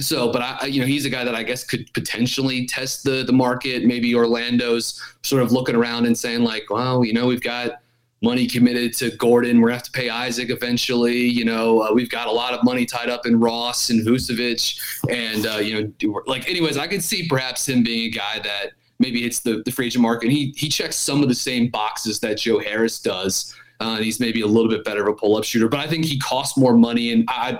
So, 0.00 0.32
but 0.32 0.42
I, 0.42 0.66
you 0.66 0.80
know, 0.80 0.86
he's 0.86 1.04
a 1.04 1.10
guy 1.10 1.24
that 1.24 1.34
I 1.34 1.42
guess 1.42 1.64
could 1.64 1.92
potentially 1.92 2.66
test 2.66 3.04
the 3.04 3.24
the 3.24 3.32
market. 3.32 3.84
Maybe 3.84 4.14
Orlando's 4.14 5.02
sort 5.22 5.42
of 5.42 5.52
looking 5.52 5.74
around 5.74 6.06
and 6.06 6.16
saying 6.16 6.42
like, 6.42 6.70
well, 6.70 7.04
you 7.04 7.12
know, 7.12 7.26
we've 7.26 7.42
got 7.42 7.80
money 8.22 8.46
committed 8.46 8.94
to 8.94 9.10
Gordon. 9.16 9.60
We're 9.60 9.68
gonna 9.68 9.76
have 9.76 9.84
to 9.84 9.92
pay 9.92 10.08
Isaac 10.08 10.50
eventually. 10.50 11.18
You 11.18 11.44
know, 11.44 11.82
uh, 11.82 11.92
we've 11.92 12.10
got 12.10 12.28
a 12.28 12.32
lot 12.32 12.54
of 12.54 12.64
money 12.64 12.84
tied 12.84 13.08
up 13.08 13.26
in 13.26 13.38
Ross 13.38 13.90
and 13.90 14.06
Vucevic, 14.06 14.80
and 15.10 15.46
uh, 15.46 15.58
you 15.58 15.92
know, 16.02 16.22
like 16.26 16.48
anyways, 16.48 16.76
I 16.76 16.86
could 16.86 17.02
see 17.02 17.28
perhaps 17.28 17.68
him 17.68 17.82
being 17.82 18.06
a 18.06 18.16
guy 18.16 18.40
that 18.40 18.72
maybe 18.98 19.24
it's 19.24 19.40
the 19.40 19.62
the 19.64 19.70
free 19.70 19.86
agent 19.86 20.02
market. 20.02 20.30
He 20.30 20.52
he 20.56 20.68
checks 20.68 20.96
some 20.96 21.22
of 21.22 21.28
the 21.28 21.34
same 21.34 21.68
boxes 21.68 22.20
that 22.20 22.38
Joe 22.38 22.58
Harris 22.58 23.00
does. 23.00 23.54
Uh, 23.80 23.96
he's 23.96 24.18
maybe 24.18 24.40
a 24.40 24.46
little 24.46 24.68
bit 24.68 24.84
better 24.84 25.02
of 25.02 25.08
a 25.08 25.14
pull 25.14 25.36
up 25.36 25.44
shooter, 25.44 25.68
but 25.68 25.78
I 25.78 25.86
think 25.86 26.04
he 26.04 26.18
costs 26.18 26.56
more 26.56 26.76
money, 26.76 27.12
and 27.12 27.24
I. 27.28 27.58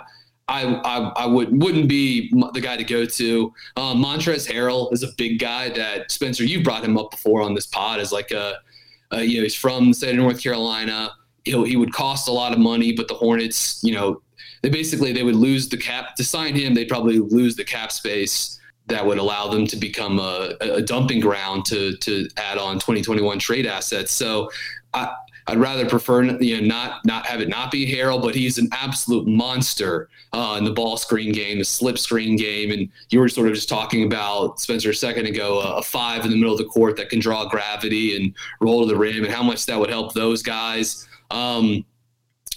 I, 0.49 0.65
I, 0.65 0.99
I 1.25 1.27
would 1.27 1.63
wouldn't 1.63 1.89
be 1.89 2.33
the 2.55 2.61
guy 2.61 2.77
to 2.77 2.85
go 2.85 3.05
to. 3.05 3.55
Um, 3.77 4.03
Montrezl 4.03 4.51
Harrell 4.51 4.93
is 4.93 5.03
a 5.03 5.09
big 5.17 5.39
guy 5.39 5.69
that 5.71 6.11
Spencer 6.11 6.45
you 6.45 6.63
brought 6.63 6.83
him 6.83 6.97
up 6.97 7.11
before 7.11 7.43
on 7.43 7.55
this 7.55 7.67
pod 7.67 8.01
as 8.01 8.13
like 8.13 8.31
a, 8.31 8.59
a 9.11 9.23
you 9.23 9.39
know 9.39 9.43
he's 9.43 9.55
from 9.55 9.89
the 9.89 9.95
state 9.95 10.11
of 10.11 10.17
North 10.17 10.43
Carolina. 10.43 11.13
He'll, 11.45 11.65
he 11.65 11.77
would 11.77 11.93
cost 11.93 12.29
a 12.29 12.33
lot 12.33 12.53
of 12.53 12.59
money, 12.59 12.93
but 12.93 13.09
the 13.09 13.15
Hornets 13.15 13.81
you 13.85 13.95
know 13.95 14.23
they 14.63 14.71
basically 14.71 15.13
they 15.13 15.23
would 15.23 15.37
lose 15.37 15.69
the 15.69 15.77
cap 15.77 16.17
to 16.17 16.25
sign 16.25 16.55
him. 16.55 16.75
They'd 16.75 16.89
probably 16.89 17.19
lose 17.19 17.55
the 17.55 17.65
cap 17.65 17.93
space 17.93 18.59
that 18.87 19.05
would 19.05 19.19
allow 19.19 19.49
them 19.49 19.67
to 19.67 19.77
become 19.77 20.19
a, 20.19 20.55
a 20.61 20.81
dumping 20.81 21.21
ground 21.21 21.67
to 21.67 21.97
to 21.99 22.29
add 22.39 22.57
on 22.57 22.77
2021 22.77 23.39
trade 23.39 23.67
assets. 23.67 24.13
So 24.13 24.51
I, 24.95 25.15
I'd 25.49 25.59
rather 25.59 25.89
prefer 25.89 26.25
you 26.25 26.61
know 26.61 26.67
not 26.67 27.05
not 27.07 27.25
have 27.27 27.41
it 27.41 27.49
not 27.49 27.71
be 27.71 27.91
Harrell, 27.91 28.23
but 28.23 28.35
he's 28.35 28.59
an 28.59 28.69
absolute 28.71 29.27
monster 29.27 30.11
uh, 30.35 30.57
in 30.59 30.65
the 30.65 30.73
ball 30.73 30.99
screen 30.99 31.33
game, 31.33 31.59
the 31.59 31.65
slip 31.65 31.99
screen 31.99 32.37
game, 32.37 32.71
and 32.71 32.91
you 33.09 33.19
were 33.19 33.31
sort 33.31 33.49
of 33.49 33.55
just 33.55 33.69
talking 33.69 34.05
about 34.05 34.61
Spencer 34.61 34.91
a 34.91 34.95
second 34.95 35.27
ago, 35.27 35.61
a, 35.61 35.77
a 35.77 35.83
five 35.83 36.25
in 36.25 36.31
the 36.31 36.37
middle 36.37 36.53
of 36.53 36.59
the 36.59 36.67
court 36.67 36.97
that 36.99 37.09
can 37.09 37.19
draw 37.19 37.49
gravity 37.49 38.15
and 38.15 38.35
roll 38.61 38.83
to 38.83 38.87
the 38.87 38.97
rim, 38.97 39.25
and 39.25 39.33
how 39.33 39.43
much 39.43 39.65
that 39.67 39.81
would 39.81 39.89
help 39.89 40.13
those 40.13 40.43
guys. 40.43 41.09
Um, 41.31 41.85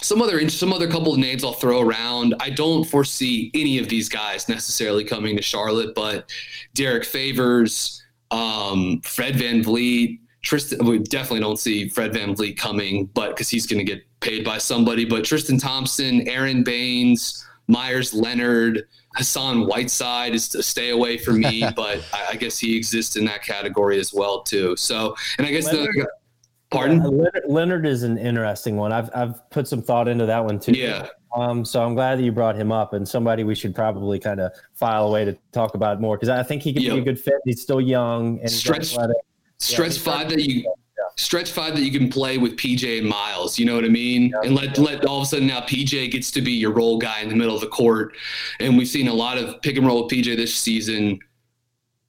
some 0.02 0.22
other 0.22 0.50
some 0.50 0.74
other 0.74 0.90
couple 0.90 1.14
of 1.14 1.20
names 1.20 1.46
I'll 1.46 1.54
throw 1.54 1.80
around. 1.80 2.36
I 2.42 2.50
don't 2.50 2.84
foresee 2.84 3.52
any 3.54 3.78
of 3.78 3.88
these 3.88 4.10
guys 4.10 4.50
necessarily 4.50 5.06
coming 5.06 5.38
to 5.38 5.42
Charlotte, 5.42 5.96
but 5.96 6.30
Derrick 6.74 7.06
Favors, 7.06 8.04
um, 8.32 9.00
Fred 9.02 9.36
VanVleet, 9.36 10.20
Tristan. 10.42 10.86
We 10.86 11.00
definitely 11.00 11.42
don't 11.42 11.60
see 11.60 11.90
Fred 11.90 12.14
VanVleet 12.14 12.58
coming, 12.58 13.06
but 13.08 13.30
because 13.30 13.50
he's 13.50 13.68
going 13.68 13.86
to 13.86 13.90
get 13.90 14.04
paid 14.20 14.44
by 14.44 14.58
somebody. 14.58 15.06
But 15.06 15.24
Tristan 15.24 15.58
Thompson, 15.58 16.28
Aron 16.28 16.64
Baynes, 16.64 17.46
Meyers 17.68 18.14
Leonard, 18.14 18.88
Hassan 19.16 19.68
Whiteside 19.68 20.34
is 20.34 20.48
to 20.50 20.64
stay 20.64 20.90
away 20.90 21.18
from 21.18 21.40
me, 21.40 21.64
but 21.76 22.04
I, 22.14 22.28
I, 22.32 22.36
guess 22.36 22.58
he 22.58 22.76
exists 22.76 23.16
in 23.18 23.26
that 23.26 23.44
category 23.44 24.00
as 24.00 24.14
well 24.14 24.42
too. 24.42 24.76
So, 24.78 25.16
and 25.38 25.46
I 25.46 25.52
guess 25.52 25.66
Leonard, 25.66 25.90
the 25.96 26.08
Pardon? 26.72 27.04
Leonard, 27.04 27.44
Leonard, 27.48 27.86
is 27.86 28.04
an 28.04 28.18
interesting 28.18 28.78
one. 28.78 28.92
I've 28.92 29.10
I've 29.14 29.50
put 29.50 29.68
some 29.68 29.82
thought 29.82 30.08
into 30.08 30.26
that 30.26 30.44
one 30.44 30.60
too. 30.60 30.72
Yeah. 30.72 31.08
Um. 31.36 31.66
So 31.66 31.84
I'm 31.84 31.94
glad 31.94 32.20
that 32.20 32.24
you 32.24 32.32
brought 32.32 32.56
him 32.56 32.72
up, 32.72 32.94
and 32.94 33.08
somebody 33.08 33.44
we 33.44 33.56
should 33.56 33.76
probably 33.76 34.20
kind 34.20 34.40
of 34.40 34.54
file 34.74 35.08
away 35.08 35.26
to 35.26 35.38
talk 35.52 35.76
about 35.76 36.00
more 36.02 36.16
because 36.16 36.30
I 36.30 36.44
think 36.44 36.62
he 36.62 36.74
could 36.74 36.84
yep. 36.84 36.96
be 36.96 37.00
a 37.02 37.04
good 37.04 37.20
fit. 37.20 37.36
He's 37.46 37.62
still 37.62 37.82
young 37.82 38.40
and 38.40 38.50
stretch 38.50 38.96
stretch 39.62 39.98
yeah, 39.98 40.04
five 40.04 40.30
that 40.30 40.40
you. 40.40 40.62
Yeah. 40.62 40.72
Stretch 41.18 41.52
five 41.52 41.76
that 41.76 41.82
you 41.82 41.92
can 41.92 42.10
play 42.10 42.38
with 42.38 42.56
PJ 42.58 43.00
and 43.00 43.08
Miles, 43.08 43.58
you 43.58 43.66
know 43.66 43.76
what 43.76 43.84
I 43.84 43.90
mean, 43.90 44.30
yeah, 44.30 44.42
and 44.44 44.56
let 44.56 44.78
let 44.78 45.04
all 45.06 45.18
of 45.18 45.24
a 45.24 45.26
sudden 45.26 45.48
now 45.48 45.62
PJ 45.62 46.12
gets 46.12 46.32
to 46.32 46.42
be 46.42 46.52
your 46.52 46.72
role 46.72 46.98
guy 46.98 47.22
in 47.22 47.30
the 47.30 47.36
middle 47.36 47.56
of 47.56 47.62
the 47.62 47.68
court, 47.68 48.14
and 48.60 48.78
we've 48.78 48.88
seen 48.88 49.08
a 49.08 49.14
lot 49.14 49.38
of 49.38 49.62
pick 49.62 49.78
and 49.78 49.86
roll 49.86 50.04
with 50.04 50.14
PJ 50.14 50.36
this 50.38 50.56
season 50.56 51.20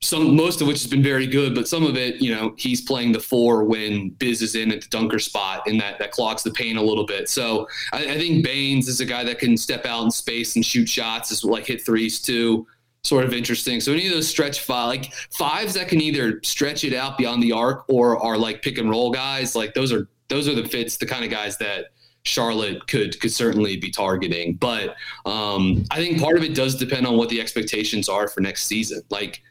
some 0.03 0.35
most 0.35 0.61
of 0.61 0.67
which 0.67 0.83
has 0.83 0.91
been 0.91 1.03
very 1.03 1.29
good, 1.29 1.55
but 1.55 1.69
some 1.69 1.87
of 1.87 1.97
it, 1.97 2.21
you 2.21 2.35
know, 2.35 2.55
he's 2.59 2.81
playing 2.81 3.13
the 3.13 3.21
four 3.21 3.63
when 3.65 4.11
Biz 4.11 4.43
is 4.43 4.57
in 4.57 4.73
at 4.73 4.83
the 4.83 4.89
dunker 4.89 5.21
spot, 5.21 5.63
and 5.67 5.81
that 5.81 5.99
that 6.01 6.11
clogs 6.11 6.43
the 6.43 6.51
paint 6.51 6.77
a 6.77 6.83
little 6.83 7.07
bit. 7.07 7.29
So 7.29 7.69
I, 7.93 8.01
I 8.01 8.19
think 8.19 8.45
Baynes 8.45 8.89
is 8.89 9.01
a 9.01 9.05
guy 9.05 9.23
that 9.25 9.39
can 9.39 9.57
step 9.57 9.87
out 9.87 10.03
in 10.03 10.11
space 10.11 10.57
and 10.57 10.67
shoot 10.67 10.89
shots, 10.89 11.31
is 11.31 11.45
like 11.45 11.67
hit 11.67 11.87
threes 11.87 12.21
too. 12.21 12.67
Sort 13.05 13.25
of 13.25 13.35
interesting. 13.35 13.81
So 13.81 13.93
any 13.93 14.07
of 14.07 14.13
those 14.13 14.29
stretch 14.29 14.61
five, 14.61 14.87
like 14.87 15.13
fives 15.31 15.75
that 15.75 15.89
can 15.89 16.01
either 16.01 16.41
stretch 16.45 16.85
it 16.85 16.95
out 16.95 17.19
beyond 17.19 17.43
the 17.43 17.51
arc 17.51 17.85
or 17.89 18.17
are 18.23 18.39
like 18.39 18.63
pick 18.63 18.79
and 18.79 18.89
roll 18.89 19.11
guys, 19.11 19.57
like 19.57 19.75
those 19.75 19.93
are 19.93 20.09
those 20.29 20.49
are 20.49 20.55
the 20.55 20.69
fits, 20.69 20.97
the 20.97 21.07
kind 21.07 21.25
of 21.25 21.31
guys 21.31 21.59
that 21.59 21.87
Charlotte 22.25 22.87
could 22.87 23.21
could 23.21 23.33
certainly 23.33 23.77
be 23.77 23.91
targeting. 23.91 24.55
But 24.55 24.97
um, 25.27 25.85
I 25.91 25.97
think 25.97 26.21
part 26.21 26.37
of 26.37 26.45
it 26.45 26.55
does 26.55 26.77
depend 26.77 27.07
on 27.07 27.17
what 27.17 27.29
the 27.29 27.41
expectations 27.41 28.09
are 28.09 28.29
for 28.29 28.41
next 28.41 28.67
season. 28.67 29.03
Like, 29.11 29.43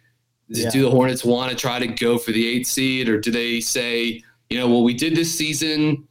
yeah. 0.48 0.70
do 0.70 0.84
the 0.84 0.90
Hornets 0.90 1.26
want 1.26 1.52
to 1.52 1.58
try 1.58 1.80
to 1.80 1.88
go 1.88 2.18
for 2.18 2.32
the 2.32 2.48
eighth 2.48 2.68
seed, 2.68 3.10
or 3.10 3.20
do 3.20 3.32
they 3.32 3.60
say, 3.60 4.24
you 4.50 4.58
know, 4.58 4.70
well, 4.70 4.84
we 4.84 4.94
did 4.94 5.16
this 5.16 5.34
season 5.34 6.08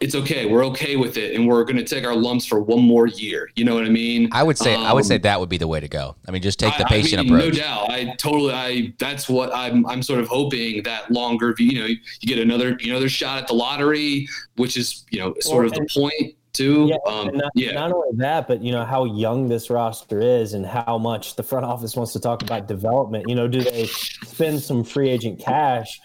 it's 0.00 0.14
okay. 0.14 0.46
We're 0.46 0.64
okay 0.66 0.96
with 0.96 1.16
it, 1.16 1.34
and 1.34 1.48
we're 1.48 1.64
going 1.64 1.76
to 1.76 1.84
take 1.84 2.04
our 2.04 2.14
lumps 2.14 2.44
for 2.44 2.60
one 2.60 2.82
more 2.82 3.06
year. 3.06 3.50
You 3.56 3.64
know 3.64 3.74
what 3.74 3.84
I 3.84 3.88
mean? 3.88 4.28
I 4.32 4.42
would 4.42 4.58
say 4.58 4.74
um, 4.74 4.84
I 4.84 4.92
would 4.92 5.06
say 5.06 5.16
um, 5.16 5.22
that 5.22 5.40
would 5.40 5.48
be 5.48 5.56
the 5.56 5.66
way 5.66 5.80
to 5.80 5.88
go. 5.88 6.16
I 6.28 6.30
mean, 6.30 6.42
just 6.42 6.58
take 6.58 6.76
the 6.76 6.84
patient 6.84 7.20
I 7.20 7.22
mean, 7.24 7.34
approach. 7.34 7.54
No 7.54 7.60
doubt. 7.60 7.90
I 7.90 8.14
totally. 8.18 8.52
I 8.52 8.92
that's 8.98 9.28
what 9.28 9.54
I'm. 9.54 9.86
I'm 9.86 10.02
sort 10.02 10.20
of 10.20 10.28
hoping 10.28 10.82
that 10.82 11.10
longer. 11.10 11.54
You 11.58 11.80
know, 11.80 11.86
you 11.86 11.98
get 12.22 12.38
another 12.38 12.76
you 12.80 12.90
another 12.90 13.08
shot 13.08 13.38
at 13.38 13.48
the 13.48 13.54
lottery, 13.54 14.28
which 14.56 14.76
is 14.76 15.04
you 15.10 15.18
know 15.18 15.34
sort 15.40 15.64
well, 15.64 15.72
of 15.72 15.86
the 15.86 16.00
point 16.00 16.36
too. 16.52 16.90
Yeah, 16.90 16.96
um, 17.10 17.30
not, 17.32 17.52
yeah. 17.54 17.72
Not 17.72 17.92
only 17.92 18.16
that, 18.18 18.48
but 18.48 18.62
you 18.62 18.72
know 18.72 18.84
how 18.84 19.04
young 19.04 19.48
this 19.48 19.70
roster 19.70 20.20
is, 20.20 20.52
and 20.52 20.66
how 20.66 20.98
much 20.98 21.36
the 21.36 21.42
front 21.42 21.64
office 21.72 21.96
wants 21.96 22.12
to 22.12 22.20
talk 22.20 22.42
about 22.42 22.68
development. 22.68 23.24
You 23.28 23.34
know, 23.34 23.48
do 23.48 23.62
they 23.62 23.86
spend 23.86 24.60
some 24.60 24.84
free 24.84 25.08
agent 25.08 25.38
cash? 25.38 26.00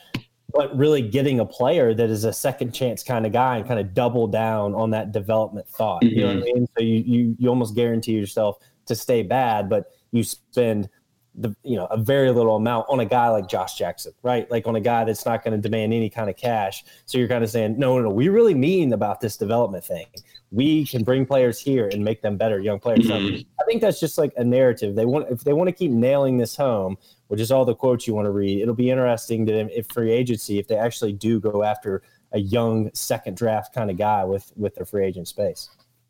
But 0.53 0.75
really 0.75 1.01
getting 1.01 1.39
a 1.39 1.45
player 1.45 1.93
that 1.93 2.09
is 2.09 2.23
a 2.23 2.33
second 2.33 2.71
chance 2.73 3.03
kind 3.03 3.25
of 3.25 3.31
guy 3.31 3.57
and 3.57 3.67
kind 3.67 3.79
of 3.79 3.93
double 3.93 4.27
down 4.27 4.73
on 4.73 4.89
that 4.91 5.11
development 5.11 5.67
thought. 5.67 6.01
Mm-hmm. 6.01 6.15
You 6.15 6.21
know 6.21 6.27
what 6.27 6.35
I 6.35 6.39
mm-hmm. 6.39 6.59
mean? 6.59 6.67
So 6.77 6.83
you 6.83 6.95
you 7.05 7.35
you 7.39 7.49
almost 7.49 7.75
guarantee 7.75 8.13
yourself 8.13 8.57
to 8.87 8.95
stay 8.95 9.23
bad, 9.23 9.69
but 9.69 9.91
you 10.11 10.23
spend 10.23 10.89
the 11.35 11.55
you 11.63 11.77
know 11.77 11.85
a 11.85 11.97
very 11.97 12.29
little 12.31 12.57
amount 12.57 12.85
on 12.89 12.99
a 12.99 13.05
guy 13.05 13.29
like 13.29 13.47
Josh 13.47 13.77
Jackson, 13.77 14.11
right? 14.23 14.49
Like 14.51 14.67
on 14.67 14.75
a 14.75 14.81
guy 14.81 15.05
that's 15.05 15.25
not 15.25 15.43
going 15.43 15.53
to 15.53 15.61
demand 15.61 15.93
any 15.93 16.09
kind 16.09 16.29
of 16.29 16.35
cash. 16.35 16.83
So 17.05 17.17
you're 17.17 17.29
kind 17.29 17.43
of 17.43 17.49
saying, 17.49 17.79
no, 17.79 17.97
no, 17.97 18.03
no, 18.03 18.09
we 18.09 18.29
really 18.29 18.53
mean 18.53 18.93
about 18.93 19.21
this 19.21 19.37
development 19.37 19.85
thing. 19.85 20.07
We 20.51 20.85
can 20.85 21.03
bring 21.03 21.25
players 21.25 21.59
here 21.59 21.87
and 21.87 22.03
make 22.03 22.21
them 22.21 22.35
better 22.35 22.59
young 22.59 22.79
players. 22.79 23.07
Mm-hmm. 23.07 23.49
So 23.62 23.65
I 23.65 23.69
think 23.69 23.82
that's 23.82 24.00
just 24.00 24.17
like 24.17 24.34
a 24.38 24.43
narrative. 24.43 24.95
They 24.95 25.06
want 25.06 25.30
if 25.30 25.43
they 25.43 25.54
want 25.54 25.67
to 25.67 25.74
keep 25.74 25.91
nailing 25.91 26.38
this 26.38 26.56
home, 26.56 26.97
which 27.28 27.39
is 27.39 27.52
all 27.52 27.65
the 27.65 27.76
quotes 27.76 28.08
you 28.08 28.13
want 28.13 28.26
to 28.26 28.32
read. 28.32 28.62
It'll 28.62 28.74
be 28.74 28.89
interesting 28.89 29.45
to 29.47 29.78
if 29.78 29.88
free 29.88 30.12
agency 30.12 30.58
if 30.58 30.67
they 30.67 30.78
actually 30.78 31.13
do 31.13 31.39
go 31.39 31.63
after 31.63 32.02
a 32.32 32.39
young 32.39 32.89
second 32.93 33.38
draft 33.38 33.74
kind 33.74 33.91
of 33.91 33.97
guy 33.97 34.24
with 34.24 34.52
with 34.56 34.76
their 34.76 34.86
free 34.86 35.06
agent 35.06 35.28
space. 35.28 35.69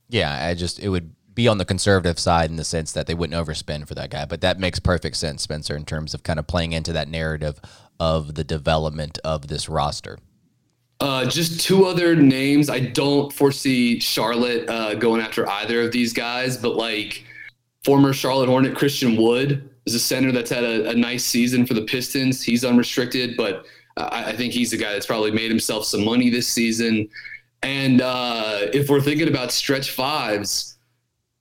Yeah, 0.09 0.45
I 0.45 0.53
just 0.53 0.79
it 0.79 0.89
would 0.89 1.13
be 1.33 1.47
on 1.47 1.57
the 1.57 1.65
conservative 1.65 2.19
side 2.19 2.49
in 2.49 2.57
the 2.57 2.63
sense 2.63 2.91
that 2.91 3.07
they 3.07 3.13
wouldn't 3.13 3.47
overspend 3.47 3.87
for 3.87 3.95
that 3.95 4.09
guy, 4.09 4.25
but 4.25 4.41
that 4.41 4.59
makes 4.59 4.79
perfect 4.79 5.15
sense, 5.15 5.41
Spencer, 5.41 5.75
in 5.75 5.85
terms 5.85 6.13
of 6.13 6.23
kind 6.23 6.39
of 6.39 6.47
playing 6.47 6.73
into 6.73 6.93
that 6.93 7.07
narrative 7.07 7.59
of 7.99 8.35
the 8.35 8.43
development 8.43 9.17
of 9.23 9.47
this 9.47 9.69
roster. 9.69 10.17
Uh, 10.99 11.25
just 11.25 11.61
two 11.61 11.85
other 11.85 12.15
names. 12.15 12.69
I 12.69 12.79
don't 12.79 13.33
foresee 13.33 13.99
Charlotte 13.99 14.69
uh, 14.69 14.93
going 14.93 15.21
after 15.21 15.49
either 15.49 15.81
of 15.81 15.91
these 15.91 16.13
guys, 16.13 16.57
but 16.57 16.75
like 16.75 17.25
former 17.83 18.13
Charlotte 18.13 18.47
Hornet 18.47 18.75
Christian 18.75 19.21
Wood 19.21 19.69
is 19.85 19.95
a 19.95 19.99
center 19.99 20.31
that's 20.31 20.49
had 20.49 20.63
a, 20.63 20.89
a 20.89 20.93
nice 20.93 21.25
season 21.25 21.65
for 21.65 21.73
the 21.73 21.81
Pistons. 21.81 22.43
He's 22.43 22.63
unrestricted, 22.63 23.35
but 23.35 23.65
I, 23.97 24.25
I, 24.25 24.35
think 24.35 24.53
he's 24.53 24.71
the 24.71 24.77
guy 24.77 24.93
that's 24.93 25.05
probably 25.05 25.31
made 25.31 25.49
himself 25.49 25.85
some 25.85 26.05
money 26.05 26.29
this 26.29 26.47
season. 26.47 27.09
And 27.63 28.01
uh, 28.01 28.67
if 28.73 28.89
we're 28.89 29.01
thinking 29.01 29.27
about 29.27 29.51
stretch 29.51 29.91
fives, 29.91 30.77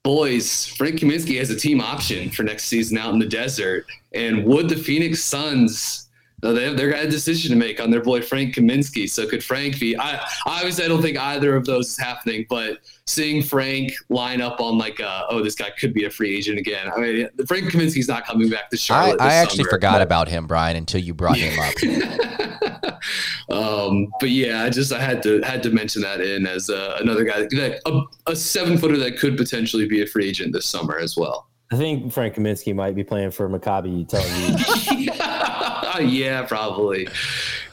boys, 0.03 0.67
Frank 0.67 1.01
Kaminsky 1.01 1.39
has 1.39 1.51
a 1.51 1.57
team 1.57 1.81
option 1.81 2.31
for 2.31 2.43
next 2.43 2.65
season 2.65 2.99
out 2.99 3.13
in 3.13 3.19
the 3.19 3.27
desert. 3.27 3.87
And 4.13 4.45
would 4.45 4.69
the 4.69 4.77
Phoenix 4.77 5.23
Suns 5.23 6.09
no, 6.43 6.55
they 6.55 6.65
have 6.65 6.77
they 6.77 6.89
got 6.89 7.05
a 7.05 7.09
decision 7.09 7.51
to 7.51 7.57
make 7.57 7.81
on 7.81 7.91
their 7.91 8.03
boy 8.03 8.23
Frank 8.23 8.55
Kaminsky. 8.55 9.09
So 9.09 9.27
could 9.27 9.45
Frank 9.45 9.79
be? 9.79 9.97
I 9.97 10.25
obviously 10.47 10.85
I 10.85 10.89
don't 10.89 11.03
think 11.03 11.19
either 11.19 11.55
of 11.55 11.67
those 11.67 11.91
is 11.91 11.99
happening, 11.99 12.47
but 12.49 12.79
seeing 13.07 13.43
Frank 13.43 13.93
line 14.09 14.41
up 14.41 14.61
on 14.61 14.79
like, 14.79 15.01
uh, 15.01 15.25
oh, 15.29 15.43
this 15.43 15.55
guy 15.55 15.71
could 15.71 15.93
be 15.93 16.05
a 16.05 16.11
free 16.11 16.37
agent 16.37 16.59
again. 16.59 16.91
I 16.95 17.01
mean, 17.01 17.29
Frank 17.47 17.71
Kaminsky's 17.71 18.09
not 18.09 18.25
coming 18.27 18.49
back 18.49 18.71
to 18.71 18.77
Charlotte. 18.77 19.21
I, 19.21 19.27
I 19.27 19.35
actually 19.35 19.65
summer, 19.65 19.71
forgot 19.71 19.93
but, 19.95 20.03
about 20.03 20.29
him, 20.29 20.47
Brian, 20.47 20.77
until 20.77 21.01
you 21.01 21.13
brought 21.13 21.37
him 21.37 21.59
up. 21.59 21.75
um, 23.51 24.09
but 24.19 24.31
yeah, 24.31 24.65
I 24.65 24.71
just 24.71 24.93
I 24.93 25.01
had 25.01 25.23
to 25.25 25.43
had 25.43 25.63
to 25.65 25.71
mention 25.71 26.01
that 26.03 26.21
in 26.23 26.47
as 26.47 26.71
uh, 26.71 26.97
another 27.01 27.25
guy 27.25 27.41
that 27.43 27.81
a, 27.85 28.31
a 28.31 28.37
seven 28.37 28.79
footer 28.79 28.99
that 28.99 29.19
could 29.19 29.37
potentially 29.37 29.87
be 29.87 30.03
a 30.03 30.07
free 30.07 30.29
agent 30.29 30.55
this 30.55 30.67
summer 30.67 30.99
as 30.99 31.17
well. 31.17 31.49
I 31.73 31.77
think 31.77 32.13
Frank 32.13 32.35
Kaminsky 32.35 32.75
might 32.75 32.97
be 32.97 33.05
playing 33.05 33.31
for 33.31 33.49
Maccabi 33.49 34.09
Tel 34.09 34.23
Aviv. 34.23 35.57
yeah, 36.01 36.43
probably. 36.43 37.09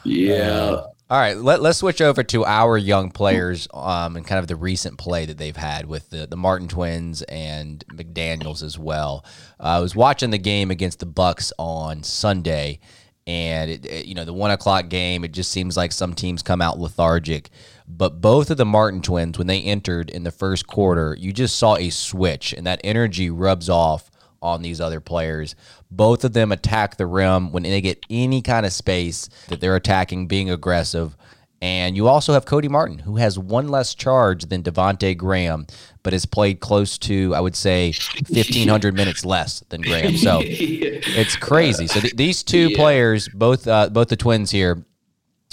Yeah. 0.04 0.34
Uh, 0.34 0.86
all 1.10 1.18
right, 1.18 1.38
let, 1.38 1.60
us 1.60 1.78
switch 1.78 2.02
over 2.02 2.22
to 2.22 2.44
our 2.44 2.76
young 2.76 3.10
players 3.10 3.66
um, 3.72 4.14
and 4.16 4.26
kind 4.26 4.38
of 4.38 4.46
the 4.46 4.56
recent 4.56 4.98
play 4.98 5.24
that 5.24 5.38
they've 5.38 5.56
had 5.56 5.86
with 5.86 6.10
the, 6.10 6.26
the 6.26 6.36
Martin 6.36 6.68
twins 6.68 7.22
and 7.22 7.82
McDaniels 7.94 8.62
as 8.62 8.78
well. 8.78 9.24
Uh, 9.58 9.62
I 9.62 9.80
was 9.80 9.96
watching 9.96 10.28
the 10.28 10.38
game 10.38 10.70
against 10.70 10.98
the 10.98 11.06
Bucks 11.06 11.50
on 11.58 12.02
Sunday, 12.02 12.80
and 13.26 13.70
it, 13.70 13.86
it, 13.86 14.04
you 14.04 14.14
know 14.14 14.26
the 14.26 14.34
one 14.34 14.50
o'clock 14.50 14.90
game. 14.90 15.24
It 15.24 15.32
just 15.32 15.50
seems 15.50 15.78
like 15.78 15.92
some 15.92 16.12
teams 16.12 16.42
come 16.42 16.60
out 16.60 16.78
lethargic. 16.78 17.48
But 17.86 18.20
both 18.20 18.50
of 18.50 18.58
the 18.58 18.66
Martin 18.66 19.00
twins, 19.00 19.38
when 19.38 19.46
they 19.46 19.62
entered 19.62 20.10
in 20.10 20.24
the 20.24 20.30
first 20.30 20.66
quarter, 20.66 21.16
you 21.18 21.32
just 21.32 21.58
saw 21.58 21.76
a 21.76 21.88
switch, 21.88 22.52
and 22.52 22.66
that 22.66 22.82
energy 22.84 23.30
rubs 23.30 23.70
off 23.70 24.10
on 24.42 24.62
these 24.62 24.80
other 24.80 25.00
players. 25.00 25.54
Both 25.90 26.24
of 26.24 26.32
them 26.32 26.52
attack 26.52 26.96
the 26.96 27.06
rim 27.06 27.52
when 27.52 27.62
they 27.62 27.80
get 27.80 28.04
any 28.10 28.42
kind 28.42 28.66
of 28.66 28.72
space 28.72 29.28
that 29.48 29.60
they're 29.60 29.76
attacking, 29.76 30.26
being 30.26 30.50
aggressive. 30.50 31.16
And 31.60 31.96
you 31.96 32.06
also 32.06 32.34
have 32.34 32.44
Cody 32.44 32.68
Martin, 32.68 33.00
who 33.00 33.16
has 33.16 33.36
one 33.38 33.68
less 33.68 33.94
charge 33.94 34.44
than 34.44 34.62
Devonte 34.62 35.16
Graham, 35.16 35.66
but 36.04 36.12
has 36.12 36.24
played 36.24 36.60
close 36.60 36.98
to, 36.98 37.34
I 37.34 37.40
would 37.40 37.56
say, 37.56 37.92
1,500 38.28 38.94
minutes 38.94 39.24
less 39.24 39.60
than 39.68 39.80
Graham. 39.80 40.16
So 40.16 40.40
it's 40.44 41.34
crazy. 41.34 41.88
So 41.88 42.00
th- 42.00 42.14
these 42.14 42.44
two 42.44 42.68
yeah. 42.68 42.76
players, 42.76 43.28
both 43.28 43.66
uh, 43.66 43.88
both 43.88 44.08
the 44.08 44.16
twins 44.16 44.52
here, 44.52 44.84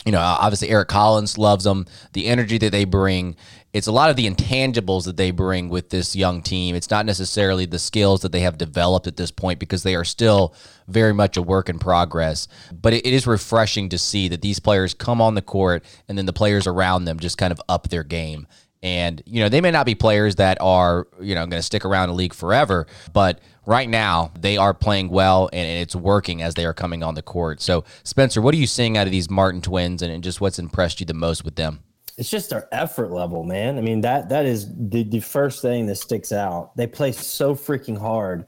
you 0.06 0.12
know, 0.12 0.20
obviously 0.20 0.70
Eric 0.70 0.90
Collins 0.90 1.40
loves 1.40 1.64
them. 1.64 1.88
The 2.14 2.28
energy 2.28 2.60
that 2.60 2.72
they 2.72 2.86
bring, 2.86 3.36
it's 3.76 3.88
a 3.88 3.92
lot 3.92 4.10
of 4.10 4.16
the 4.16 4.26
intangibles 4.26 5.04
that 5.04 5.18
they 5.18 5.32
bring 5.32 5.68
with 5.68 5.90
this 5.90 6.16
young 6.16 6.42
team. 6.42 6.76
It's 6.76 6.90
not 6.90 7.06
necessarily 7.06 7.66
the 7.66 7.78
skills 7.78 8.22
that 8.22 8.32
they 8.32 8.40
have 8.40 8.58
developed 8.58 9.06
at 9.06 9.18
this 9.18 9.32
point 9.32 9.60
because 9.60 9.84
they 9.84 9.96
are 9.96 10.06
still 10.06 10.56
very 10.88 11.14
much 11.14 11.36
a 11.36 11.42
work 11.42 11.68
in 11.68 11.78
progress. 11.78 12.48
But 12.72 12.94
it, 12.94 13.06
it 13.06 13.14
is 13.14 13.28
refreshing 13.28 13.90
to 13.90 13.98
see 13.98 14.30
that 14.30 14.42
these 14.42 14.60
players 14.62 14.94
come 14.94 15.20
on 15.20 15.36
the 15.36 15.42
court 15.42 15.84
and 16.08 16.18
then 16.18 16.26
the 16.26 16.32
players 16.32 16.68
around 16.68 17.04
them 17.04 17.20
just 17.20 17.38
kind 17.38 17.52
of 17.52 17.62
up 17.68 17.90
their 17.90 18.06
game. 18.06 18.48
And, 18.82 19.22
you 19.26 19.42
know, 19.42 19.50
they 19.50 19.60
may 19.60 19.72
not 19.72 19.86
be 19.86 19.94
players 19.94 20.36
that 20.36 20.58
are, 20.62 21.08
you 21.20 21.36
know, 21.36 21.42
going 21.42 21.60
to 21.60 21.62
stick 21.62 21.84
around 21.84 22.08
the 22.08 22.16
league 22.16 22.34
forever, 22.34 22.88
but 23.12 23.42
right 23.66 23.90
now 23.90 24.32
they 24.40 24.56
are 24.56 24.74
playing 24.74 25.10
well 25.10 25.50
and 25.52 25.68
it's 25.68 25.98
working 25.98 26.42
as 26.42 26.54
they 26.54 26.66
are 26.66 26.74
coming 26.74 27.04
on 27.04 27.16
the 27.16 27.22
court. 27.22 27.62
So, 27.62 27.84
Spencer, 28.06 28.42
what 28.42 28.54
are 28.54 28.58
you 28.58 28.68
seeing 28.68 28.98
out 28.98 29.06
of 29.06 29.12
these 29.12 29.30
Martin 29.30 29.60
twins 29.60 30.02
and 30.02 30.24
just 30.24 30.40
what's 30.40 30.60
impressed 30.60 31.02
you 31.02 31.06
the 31.06 31.14
most 31.14 31.44
with 31.44 31.56
them? 31.56 31.82
It's 32.18 32.30
just 32.30 32.50
their 32.50 32.68
effort 32.72 33.12
level, 33.12 33.44
man. 33.44 33.78
I 33.78 33.82
mean, 33.82 34.02
that 34.02 34.30
that 34.30 34.46
is 34.46 34.70
the, 34.74 35.04
the 35.04 35.20
first 35.20 35.62
thing 35.62 35.86
that 35.88 35.96
sticks 35.96 36.32
out. 36.32 36.76
They 36.78 36.88
play 36.88 37.12
so 37.12 37.56
freaking 37.56 37.98
hard. 37.98 38.46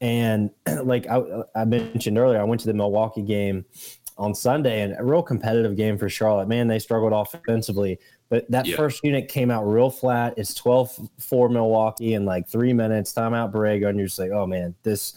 And 0.00 0.50
like 0.82 1.06
I, 1.08 1.22
I 1.54 1.64
mentioned 1.64 2.16
earlier, 2.18 2.40
I 2.40 2.44
went 2.44 2.60
to 2.62 2.66
the 2.66 2.74
Milwaukee 2.74 3.22
game 3.22 3.64
on 4.16 4.34
Sunday 4.34 4.82
and 4.82 4.96
a 4.98 5.04
real 5.04 5.22
competitive 5.22 5.76
game 5.76 5.98
for 5.98 6.08
Charlotte. 6.08 6.48
Man, 6.48 6.68
they 6.68 6.78
struggled 6.78 7.12
offensively, 7.12 7.98
but 8.28 8.50
that 8.50 8.66
yeah. 8.66 8.76
first 8.76 9.02
unit 9.02 9.28
came 9.28 9.50
out 9.50 9.64
real 9.64 9.90
flat. 9.90 10.34
It's 10.36 10.54
12 10.54 11.10
4 11.18 11.48
Milwaukee 11.48 12.14
in 12.14 12.24
like 12.24 12.48
three 12.48 12.72
minutes, 12.72 13.12
timeout 13.12 13.52
Borrego. 13.52 13.88
And 13.88 13.98
you're 13.98 14.08
just 14.08 14.18
like, 14.18 14.30
oh 14.30 14.46
man, 14.46 14.74
this, 14.82 15.14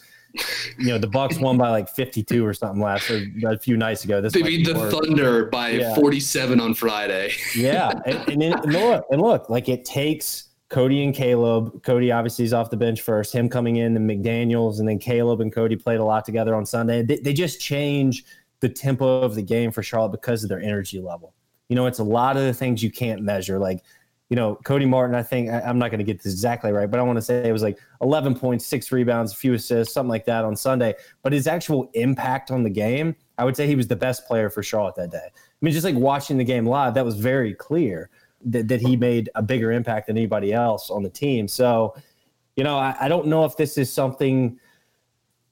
you 0.77 0.87
know, 0.87 0.97
the 0.97 1.07
Bucks 1.07 1.37
won 1.37 1.57
by 1.57 1.69
like 1.69 1.89
52 1.89 2.45
or 2.45 2.53
something 2.53 2.81
last 2.81 3.09
or 3.09 3.23
a 3.45 3.57
few 3.57 3.77
nights 3.77 4.03
ago. 4.03 4.21
This 4.21 4.33
they 4.33 4.41
beat 4.41 4.65
the 4.65 4.73
Thunder 4.89 5.45
by 5.45 5.69
yeah. 5.69 5.95
47 5.95 6.59
on 6.59 6.73
Friday. 6.73 7.33
yeah. 7.55 7.91
And, 8.05 8.29
and, 8.29 8.43
and, 8.43 8.73
look, 8.73 9.05
and 9.11 9.21
look, 9.21 9.49
like 9.49 9.69
it 9.69 9.85
takes 9.85 10.49
Cody 10.69 11.03
and 11.03 11.13
Caleb. 11.13 11.83
Cody 11.83 12.11
obviously 12.11 12.45
is 12.45 12.53
off 12.53 12.69
the 12.69 12.77
bench 12.77 13.01
first, 13.01 13.33
him 13.33 13.47
coming 13.47 13.75
in, 13.77 13.95
and 13.95 14.09
McDaniels, 14.09 14.79
and 14.79 14.87
then 14.87 14.97
Caleb 14.97 15.41
and 15.41 15.53
Cody 15.53 15.75
played 15.75 15.99
a 15.99 16.05
lot 16.05 16.25
together 16.25 16.55
on 16.55 16.65
Sunday. 16.65 17.03
They, 17.03 17.17
they 17.17 17.33
just 17.33 17.61
change 17.61 18.25
the 18.59 18.69
tempo 18.69 19.21
of 19.21 19.35
the 19.35 19.43
game 19.43 19.71
for 19.71 19.83
Charlotte 19.83 20.13
because 20.13 20.43
of 20.43 20.49
their 20.49 20.61
energy 20.61 20.99
level. 20.99 21.35
You 21.69 21.75
know, 21.75 21.85
it's 21.85 21.99
a 21.99 22.03
lot 22.03 22.37
of 22.37 22.43
the 22.43 22.53
things 22.53 22.81
you 22.81 22.91
can't 22.91 23.21
measure. 23.21 23.59
Like, 23.59 23.83
you 24.29 24.35
know, 24.35 24.55
Cody 24.63 24.85
Martin, 24.85 25.15
I 25.15 25.23
think, 25.23 25.49
I, 25.49 25.61
am 25.61 25.77
not 25.77 25.91
going 25.91 25.99
to 25.99 26.03
get 26.03 26.23
this 26.23 26.33
exactly 26.33 26.71
right, 26.71 26.89
but 26.89 26.99
I 26.99 27.03
want 27.03 27.17
to 27.17 27.21
say 27.21 27.47
it 27.47 27.51
was 27.51 27.61
like 27.61 27.79
11 28.01 28.35
points, 28.35 28.65
six 28.65 28.91
rebounds, 28.91 29.33
a 29.33 29.35
few 29.35 29.53
assists, 29.53 29.93
something 29.93 30.09
like 30.09 30.25
that 30.25 30.43
on 30.45 30.55
Sunday. 30.55 30.95
But 31.21 31.33
his 31.33 31.45
actual 31.45 31.89
impact 31.93 32.49
on 32.49 32.63
the 32.63 32.69
game, 32.69 33.15
I 33.37 33.45
would 33.45 33.55
say 33.55 33.67
he 33.67 33.75
was 33.75 33.87
the 33.87 33.95
best 33.95 34.25
player 34.25 34.49
for 34.49 34.63
Charlotte 34.63 34.95
that 34.95 35.11
day. 35.11 35.27
I 35.27 35.57
mean, 35.61 35.73
just 35.73 35.85
like 35.85 35.95
watching 35.95 36.37
the 36.37 36.43
game 36.43 36.65
live, 36.65 36.93
that 36.95 37.05
was 37.05 37.15
very 37.19 37.53
clear 37.53 38.09
that, 38.45 38.67
that 38.69 38.81
he 38.81 38.95
made 38.95 39.29
a 39.35 39.43
bigger 39.43 39.71
impact 39.71 40.07
than 40.07 40.17
anybody 40.17 40.53
else 40.53 40.89
on 40.89 41.03
the 41.03 41.09
team. 41.09 41.47
So, 41.47 41.95
you 42.55 42.63
know, 42.63 42.77
I, 42.77 42.95
I 43.01 43.07
don't 43.07 43.27
know 43.27 43.45
if 43.45 43.57
this 43.57 43.77
is 43.77 43.91
something– 43.91 44.59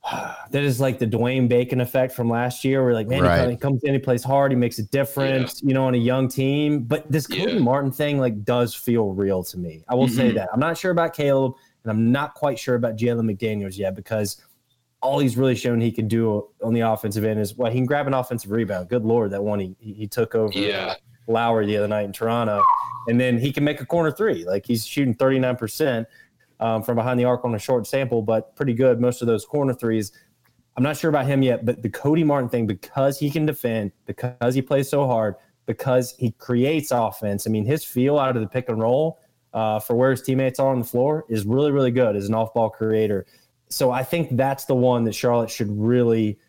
that 0.51 0.63
is 0.63 0.79
like 0.79 0.99
the 0.99 1.05
Dwayne 1.07 1.47
Bacon 1.47 1.79
effect 1.81 2.13
from 2.13 2.29
last 2.29 2.63
year, 2.65 2.83
where 2.83 2.93
like, 2.93 3.07
man, 3.07 3.21
Right. 3.23 3.49
he 3.49 3.55
comes 3.55 3.83
in, 3.83 3.93
he 3.93 3.99
plays 3.99 4.23
hard, 4.23 4.51
he 4.51 4.55
makes 4.55 4.79
a 4.79 4.83
difference, 4.83 5.61
you 5.63 5.73
know, 5.73 5.85
on 5.85 5.93
a 5.93 5.97
young 5.99 6.27
team. 6.27 6.83
But 6.83 7.09
this 7.11 7.27
Cody 7.27 7.53
Yeah. 7.53 7.59
Martin 7.59 7.91
thing 7.91 8.19
like 8.19 8.43
does 8.43 8.73
feel 8.73 9.09
real 9.11 9.43
to 9.43 9.57
me. 9.59 9.83
I 9.87 9.95
will 9.95 10.07
say 10.07 10.31
Mhm. 10.31 10.35
that. 10.35 10.49
I'm 10.53 10.59
not 10.59 10.77
sure 10.77 10.91
about 10.91 11.13
Caleb, 11.13 11.53
and 11.83 11.91
I'm 11.91 12.11
not 12.11 12.33
quite 12.33 12.57
sure 12.57 12.75
about 12.75 12.95
Jalen 12.95 13.29
McDaniels 13.31 13.77
yet 13.77 13.95
because 13.95 14.41
all 15.03 15.19
he's 15.19 15.35
really 15.37 15.55
shown 15.55 15.81
he 15.81 15.91
can 15.91 16.07
do 16.07 16.47
on 16.63 16.73
the 16.73 16.81
offensive 16.81 17.23
end 17.23 17.39
is 17.39 17.57
well, 17.57 17.71
he 17.71 17.77
can 17.79 17.85
grab 17.87 18.07
an 18.07 18.13
offensive 18.13 18.51
rebound. 18.51 18.89
Good 18.89 19.03
lord, 19.05 19.31
that 19.31 19.43
one 19.43 19.59
he 19.59 19.75
he 19.79 19.93
he 19.93 20.07
took 20.07 20.35
over 20.35 20.57
Yeah. 20.57 20.95
Lowry 21.27 21.65
the 21.67 21.77
other 21.77 21.87
night 21.87 22.05
in 22.05 22.11
Toronto, 22.11 22.61
and 23.07 23.19
then 23.19 23.37
he 23.37 23.51
can 23.51 23.63
make 23.63 23.79
a 23.81 23.85
corner 23.85 24.11
three. 24.11 24.45
Like 24.45 24.65
he's 24.65 24.85
shooting 24.85 25.13
39 25.13 25.55
percent 25.55 26.07
um, 26.61 26.83
from 26.83 26.95
behind 26.95 27.19
the 27.19 27.25
arc 27.25 27.43
on 27.43 27.55
a 27.55 27.59
short 27.59 27.87
sample, 27.87 28.21
but 28.21 28.55
pretty 28.55 28.73
good. 28.73 29.01
Most 29.01 29.21
of 29.21 29.27
those 29.27 29.45
corner 29.45 29.73
threes. 29.73 30.11
I'm 30.77 30.83
not 30.83 30.95
sure 30.95 31.09
about 31.09 31.25
him 31.25 31.43
yet, 31.43 31.65
but 31.65 31.81
the 31.81 31.89
Cody 31.89 32.23
Martin 32.23 32.47
thing, 32.47 32.65
because 32.65 33.19
he 33.19 33.29
can 33.29 33.45
defend, 33.45 33.91
because 34.05 34.55
he 34.55 34.61
plays 34.61 34.87
so 34.87 35.05
hard, 35.05 35.35
because 35.65 36.15
he 36.17 36.31
creates 36.31 36.91
offense. 36.91 37.45
I 37.45 37.49
mean, 37.49 37.65
his 37.65 37.83
feel 37.83 38.17
out 38.17 38.37
of 38.37 38.41
the 38.41 38.47
pick 38.47 38.69
and 38.69 38.79
roll 38.79 39.19
uh, 39.53 39.79
for 39.79 39.95
where 39.95 40.11
his 40.11 40.21
teammates 40.21 40.59
are 40.59 40.71
on 40.71 40.79
the 40.79 40.85
floor 40.85 41.25
is 41.27 41.45
really, 41.45 41.71
really 41.71 41.91
good 41.91 42.15
as 42.15 42.29
an 42.29 42.35
off-ball 42.35 42.69
creator. 42.69 43.25
So 43.67 43.91
I 43.91 44.03
think 44.03 44.37
that's 44.37 44.65
the 44.65 44.75
one 44.75 45.03
that 45.05 45.15
Charlotte 45.15 45.49
should 45.49 45.69
really, 45.77 46.39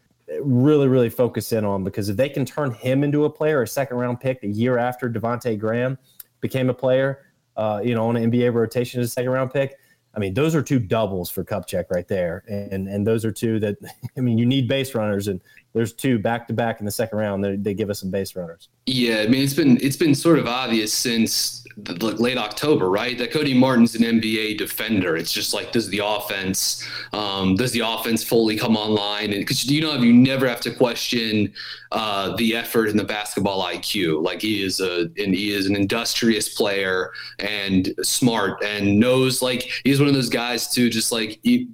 really, 0.41 0.89
really 0.89 1.11
focus 1.11 1.53
in 1.53 1.65
on 1.65 1.83
because 1.83 2.09
if 2.09 2.17
they 2.17 2.29
can 2.29 2.45
turn 2.45 2.73
him 2.73 3.03
into 3.03 3.25
a 3.25 3.31
player, 3.31 3.63
a 3.63 3.67
second-round 3.67 4.21
pick, 4.21 4.43
a 4.45 4.49
year 4.49 4.79
after 4.79 5.11
Devonte 5.11 5.59
Graham 5.59 5.99
became 6.41 6.71
a 6.71 6.75
player, 6.75 7.27
uh, 7.57 7.81
you 7.83 7.95
know, 7.95 8.09
on 8.09 8.17
an 8.17 8.31
NBA 8.31 8.55
rotation 8.55 9.01
as 9.01 9.09
a 9.09 9.11
second-round 9.11 9.53
pick. 9.53 9.77
I 10.15 10.19
mean, 10.19 10.35
those 10.35 10.55
are 10.55 10.63
two 10.63 10.79
doubles 10.79 11.31
for 11.31 11.45
Kupchak 11.45 11.91
right 11.91 12.07
there, 12.07 12.45
and 12.49 12.89
and 12.89 13.07
those 13.07 13.25
are 13.25 13.33
two 13.33 13.59
that 13.61 13.77
I 14.17 14.21
mean, 14.21 14.39
you 14.39 14.47
need 14.47 14.69
base 14.69 14.95
runners, 14.95 15.29
and 15.29 15.41
there's 15.75 15.93
two 15.93 16.19
back 16.19 16.47
to 16.49 16.53
back 16.53 16.81
in 16.81 16.85
the 16.85 16.93
second 16.93 17.19
round. 17.19 17.43
They, 17.43 17.57
they 17.57 17.75
give 17.75 17.91
us 17.91 18.01
some 18.01 18.11
base 18.11 18.37
runners. 18.37 18.69
Yeah, 18.87 19.21
I 19.21 19.27
mean 19.29 19.43
it's 19.43 19.55
been 19.55 19.79
it's 19.81 19.97
been 19.97 20.15
sort 20.15 20.39
of 20.39 20.47
obvious 20.47 20.93
since 20.93 21.65
the, 21.77 21.95
like 22.05 22.21
late 22.21 22.37
October, 22.37 22.91
right? 22.91 23.17
That 23.17 23.31
Cody 23.31 23.55
Martin's 23.55 23.95
an 23.95 24.03
NBA 24.03 24.59
defender. 24.59 25.17
It's 25.17 25.33
just 25.33 25.55
like 25.55 25.73
does 25.73 25.89
the 25.89 26.01
offense, 26.05 26.87
um, 27.13 27.57
does 27.57 27.73
the 27.73 27.81
offense 27.81 28.23
fully 28.23 28.57
come 28.57 28.77
online? 28.77 29.31
Because 29.31 29.65
you 29.65 29.81
know 29.81 29.95
you 29.95 30.13
never 30.13 30.47
have 30.47 30.61
to 30.63 30.75
question 30.75 31.53
uh, 31.91 32.37
the 32.37 32.55
effort 32.55 32.89
and 32.89 32.99
the 32.99 33.05
basketball 33.05 33.65
IQ. 33.65 34.23
Like 34.23 34.43
he 34.43 34.63
is 34.63 34.81
a 34.81 35.03
and 35.17 35.35
he 35.35 35.53
is 35.53 35.67
an 35.67 35.77
industrious 35.77 36.55
player 36.55 37.13
and 37.39 37.95
smart 38.03 38.63
and 38.63 38.99
knows 38.99 39.41
like 39.41 39.71
he's 39.85 40.01
one 40.01 40.09
of 40.09 40.15
those 40.15 40.29
guys 40.29 40.69
too. 40.69 40.91
Just 40.91 41.13
like 41.13 41.39
he, 41.43 41.69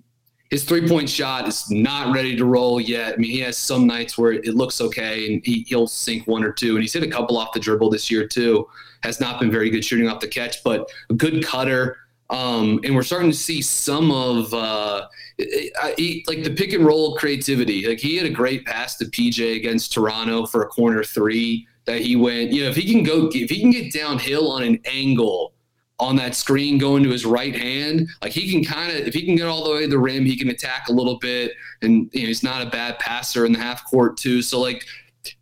his 0.51 0.65
three 0.65 0.89
point 0.89 1.09
shot 1.09 1.47
is 1.47 1.71
not 1.71 2.15
ready 2.15 2.35
to 2.37 2.45
roll 2.45 2.81
yet. 2.81 3.15
I 3.15 3.17
mean, 3.17 3.31
he 3.31 3.41
has 3.41 3.59
some 3.59 3.87
nights 3.87 4.17
where 4.17 4.33
it 4.33 4.55
looks 4.55 4.81
okay 4.81 5.27
and 5.27 5.45
he, 5.45 5.65
he'll 5.69 5.87
sink 5.87 6.27
one 6.27 6.43
or 6.43 6.53
two. 6.53 6.75
And 6.75 6.83
he's 6.83 6.93
hit 6.93 7.03
a 7.03 7.09
couple 7.09 7.37
off 7.37 7.53
the 7.53 7.61
dribble 7.61 7.91
this 7.91 8.11
year, 8.11 8.27
too. 8.27 8.69
Has 9.03 9.21
not 9.21 9.39
been 9.41 9.51
very 9.51 9.69
good 9.71 9.85
shooting 9.85 10.09
off 10.09 10.21
the 10.21 10.29
catch, 10.29 10.65
but 10.65 10.91
a 11.11 11.15
good 11.15 11.45
cutter. 11.45 11.99
Um, 12.31 12.81
and 12.83 12.95
we're 12.95 13.03
starting 13.03 13.31
to 13.31 13.37
see 13.37 13.63
some 13.63 14.11
of 14.11 14.53
uh, 14.53 15.07
he, 15.37 16.25
like 16.27 16.43
the 16.43 16.55
pick 16.55 16.73
and 16.73 16.85
roll 16.85 17.17
creativity. 17.17 17.87
Like 17.87 17.99
he 17.99 18.17
had 18.17 18.27
a 18.27 18.31
great 18.31 18.65
pass 18.65 18.97
to 18.99 19.05
PJ 19.05 19.57
against 19.57 19.93
Toronto 19.93 20.47
for 20.47 20.63
a 20.63 20.67
corner 20.67 21.05
three 21.05 21.67
that 21.85 22.01
he 22.01 22.17
went. 22.17 22.53
You 22.53 22.65
know, 22.65 22.71
if 22.71 22.77
he 22.77 22.91
can 22.91 23.03
go, 23.03 23.31
if 23.33 23.51
he 23.51 23.61
can 23.61 23.71
get 23.71 23.93
downhill 23.93 24.51
on 24.51 24.63
an 24.63 24.81
angle 24.85 25.53
on 26.01 26.17
that 26.17 26.35
screen 26.35 26.79
going 26.79 27.03
to 27.03 27.11
his 27.11 27.27
right 27.27 27.55
hand, 27.57 28.09
like 28.23 28.33
he 28.33 28.51
can 28.51 28.65
kind 28.65 28.91
of, 28.91 29.07
if 29.07 29.15
he 29.15 29.25
can 29.25 29.35
get 29.35 29.47
all 29.47 29.65
the 29.65 29.71
way 29.71 29.83
to 29.83 29.89
the 29.89 29.99
rim, 29.99 30.25
he 30.25 30.37
can 30.37 30.49
attack 30.49 30.89
a 30.89 30.93
little 30.93 31.19
bit. 31.19 31.53
And 31.83 32.09
you 32.13 32.23
know, 32.23 32.29
he's 32.29 32.43
not 32.43 32.67
a 32.67 32.71
bad 32.71 32.99
passer 32.99 33.45
in 33.45 33.53
the 33.53 33.59
half 33.59 33.85
court 33.85 34.17
too. 34.17 34.43
So 34.43 34.61
like, 34.61 34.85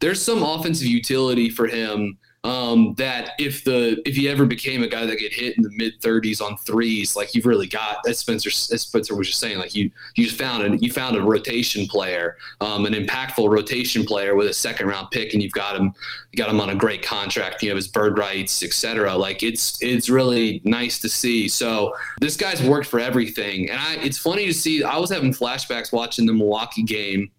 there's 0.01 0.23
some 0.23 0.43
offensive 0.43 0.87
utility 0.87 1.51
for 1.51 1.67
him. 1.67 2.19
Um, 2.47 2.95
that 2.95 3.33
if 3.41 3.65
the 3.65 4.01
if 4.07 4.15
he 4.15 4.29
ever 4.29 4.47
became 4.47 4.85
a 4.85 4.87
guy 4.87 5.05
that 5.05 5.19
get 5.19 5.33
hit 5.33 5.57
in 5.57 5.65
the 5.65 5.71
mid 5.71 6.01
30s 6.01 6.41
on 6.41 6.57
threes, 6.59 7.17
like 7.17 7.35
you've 7.35 7.45
really 7.45 7.67
got 7.67 7.99
as 8.07 8.21
Spencer 8.21 8.51
as 8.51 8.83
Spencer 8.83 9.17
was 9.17 9.27
just 9.27 9.41
saying, 9.41 9.59
like 9.59 9.75
you 9.75 9.91
you 10.15 10.31
found 10.31 10.63
a 10.63 10.77
you 10.77 10.93
found 10.93 11.17
a 11.17 11.21
rotation 11.21 11.89
player, 11.89 12.37
um, 12.61 12.87
an 12.87 12.93
impactful 12.93 13.51
rotation 13.51 14.05
player 14.05 14.37
with 14.37 14.47
a 14.47 14.55
second 14.55 14.87
round 14.87 15.11
pick, 15.11 15.35
and 15.35 15.43
you've 15.43 15.51
got 15.55 15.75
him 15.75 15.93
you 16.31 16.37
got 16.37 16.49
him 16.49 16.61
on 16.61 16.71
a 16.71 16.77
great 16.77 17.03
contract. 17.03 17.65
You 17.65 17.71
have 17.71 17.77
his 17.77 17.89
bird 17.89 18.17
rights, 18.17 18.63
etc. 18.63 19.17
Like 19.17 19.43
it's 19.43 19.83
it's 19.83 20.09
really 20.09 20.61
nice 20.63 21.01
to 21.01 21.09
see. 21.09 21.49
So 21.49 21.97
this 22.21 22.37
guy's 22.37 22.63
worked 22.63 22.87
for 22.87 23.01
everything, 23.01 23.71
and 23.71 23.81
I 23.81 23.97
it's 23.97 24.19
funny 24.19 24.47
to 24.47 24.55
see. 24.55 24.85
I 24.85 24.99
was 24.99 25.11
having 25.11 25.33
flashbacks 25.33 25.93
watching 25.93 26.27
the 26.27 26.33
Milwaukee 26.33 26.85
game 26.85 27.33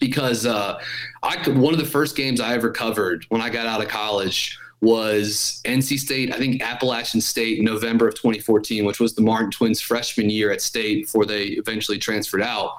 because 0.00 0.46
uh, 0.46 0.80
I 1.22 1.36
could, 1.36 1.56
one 1.56 1.74
of 1.74 1.80
the 1.80 1.86
first 1.86 2.16
games 2.16 2.40
I 2.40 2.54
ever 2.54 2.70
covered 2.70 3.24
when 3.28 3.40
I 3.40 3.50
got 3.50 3.66
out 3.66 3.82
of 3.82 3.88
college 3.88 4.58
was 4.80 5.60
NC 5.64 5.98
State, 5.98 6.32
I 6.32 6.38
think 6.38 6.62
Appalachian 6.62 7.20
State, 7.20 7.62
November 7.62 8.06
of 8.06 8.14
2014, 8.14 8.84
which 8.84 9.00
was 9.00 9.14
the 9.14 9.22
Martin 9.22 9.50
Twins' 9.50 9.80
freshman 9.80 10.30
year 10.30 10.52
at 10.52 10.62
State 10.62 11.04
before 11.04 11.26
they 11.26 11.44
eventually 11.44 11.98
transferred 11.98 12.42
out, 12.42 12.76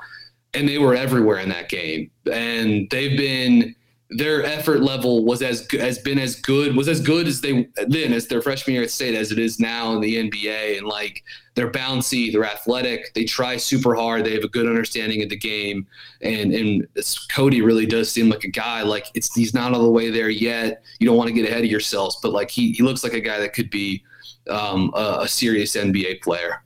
and 0.53 0.67
they 0.67 0.77
were 0.77 0.95
everywhere 0.95 1.39
in 1.39 1.49
that 1.49 1.69
game, 1.69 2.09
and 2.31 2.89
they've 2.89 3.17
been 3.17 3.75
their 4.11 4.43
effort 4.43 4.81
level 4.81 5.23
was 5.23 5.43
as 5.43 5.67
has 5.71 5.99
been 5.99 6.17
as 6.17 6.35
good 6.35 6.75
was 6.75 6.87
as 6.87 6.99
good 6.99 7.27
as 7.27 7.41
they 7.41 7.67
then 7.87 8.11
as 8.11 8.27
their 8.27 8.41
freshman 8.41 8.73
year 8.73 8.83
at 8.83 8.89
state 8.89 9.13
as 9.13 9.31
it 9.31 9.37
is 9.37 9.59
now 9.59 9.93
in 9.93 10.01
the 10.01 10.29
NBA 10.29 10.79
and 10.79 10.87
like 10.87 11.23
they're 11.53 11.71
bouncy 11.71 12.31
they're 12.31 12.45
athletic 12.45 13.13
they 13.13 13.23
try 13.23 13.55
super 13.55 13.93
hard 13.93 14.25
they 14.25 14.33
have 14.33 14.43
a 14.43 14.49
good 14.49 14.65
understanding 14.65 15.21
of 15.21 15.29
the 15.29 15.37
game. 15.37 15.85
And 16.21 16.51
and 16.53 16.87
Cody 17.31 17.61
really 17.61 17.85
does 17.85 18.11
seem 18.11 18.29
like 18.29 18.43
a 18.43 18.49
guy 18.49 18.81
like 18.81 19.05
it's 19.13 19.33
he's 19.35 19.53
not 19.53 19.73
all 19.73 19.83
the 19.83 19.91
way 19.91 20.09
there 20.09 20.29
yet. 20.29 20.81
You 20.99 21.07
don't 21.07 21.17
want 21.17 21.27
to 21.27 21.33
get 21.33 21.47
ahead 21.47 21.63
of 21.63 21.69
yourselves 21.69 22.17
but 22.21 22.33
like 22.33 22.49
he 22.49 22.71
he 22.71 22.81
looks 22.81 23.03
like 23.03 23.13
a 23.13 23.21
guy 23.21 23.39
that 23.39 23.53
could 23.53 23.69
be 23.69 24.03
um, 24.49 24.91
a, 24.95 25.19
a 25.21 25.27
serious 25.27 25.75
NBA 25.75 26.23
player 26.23 26.63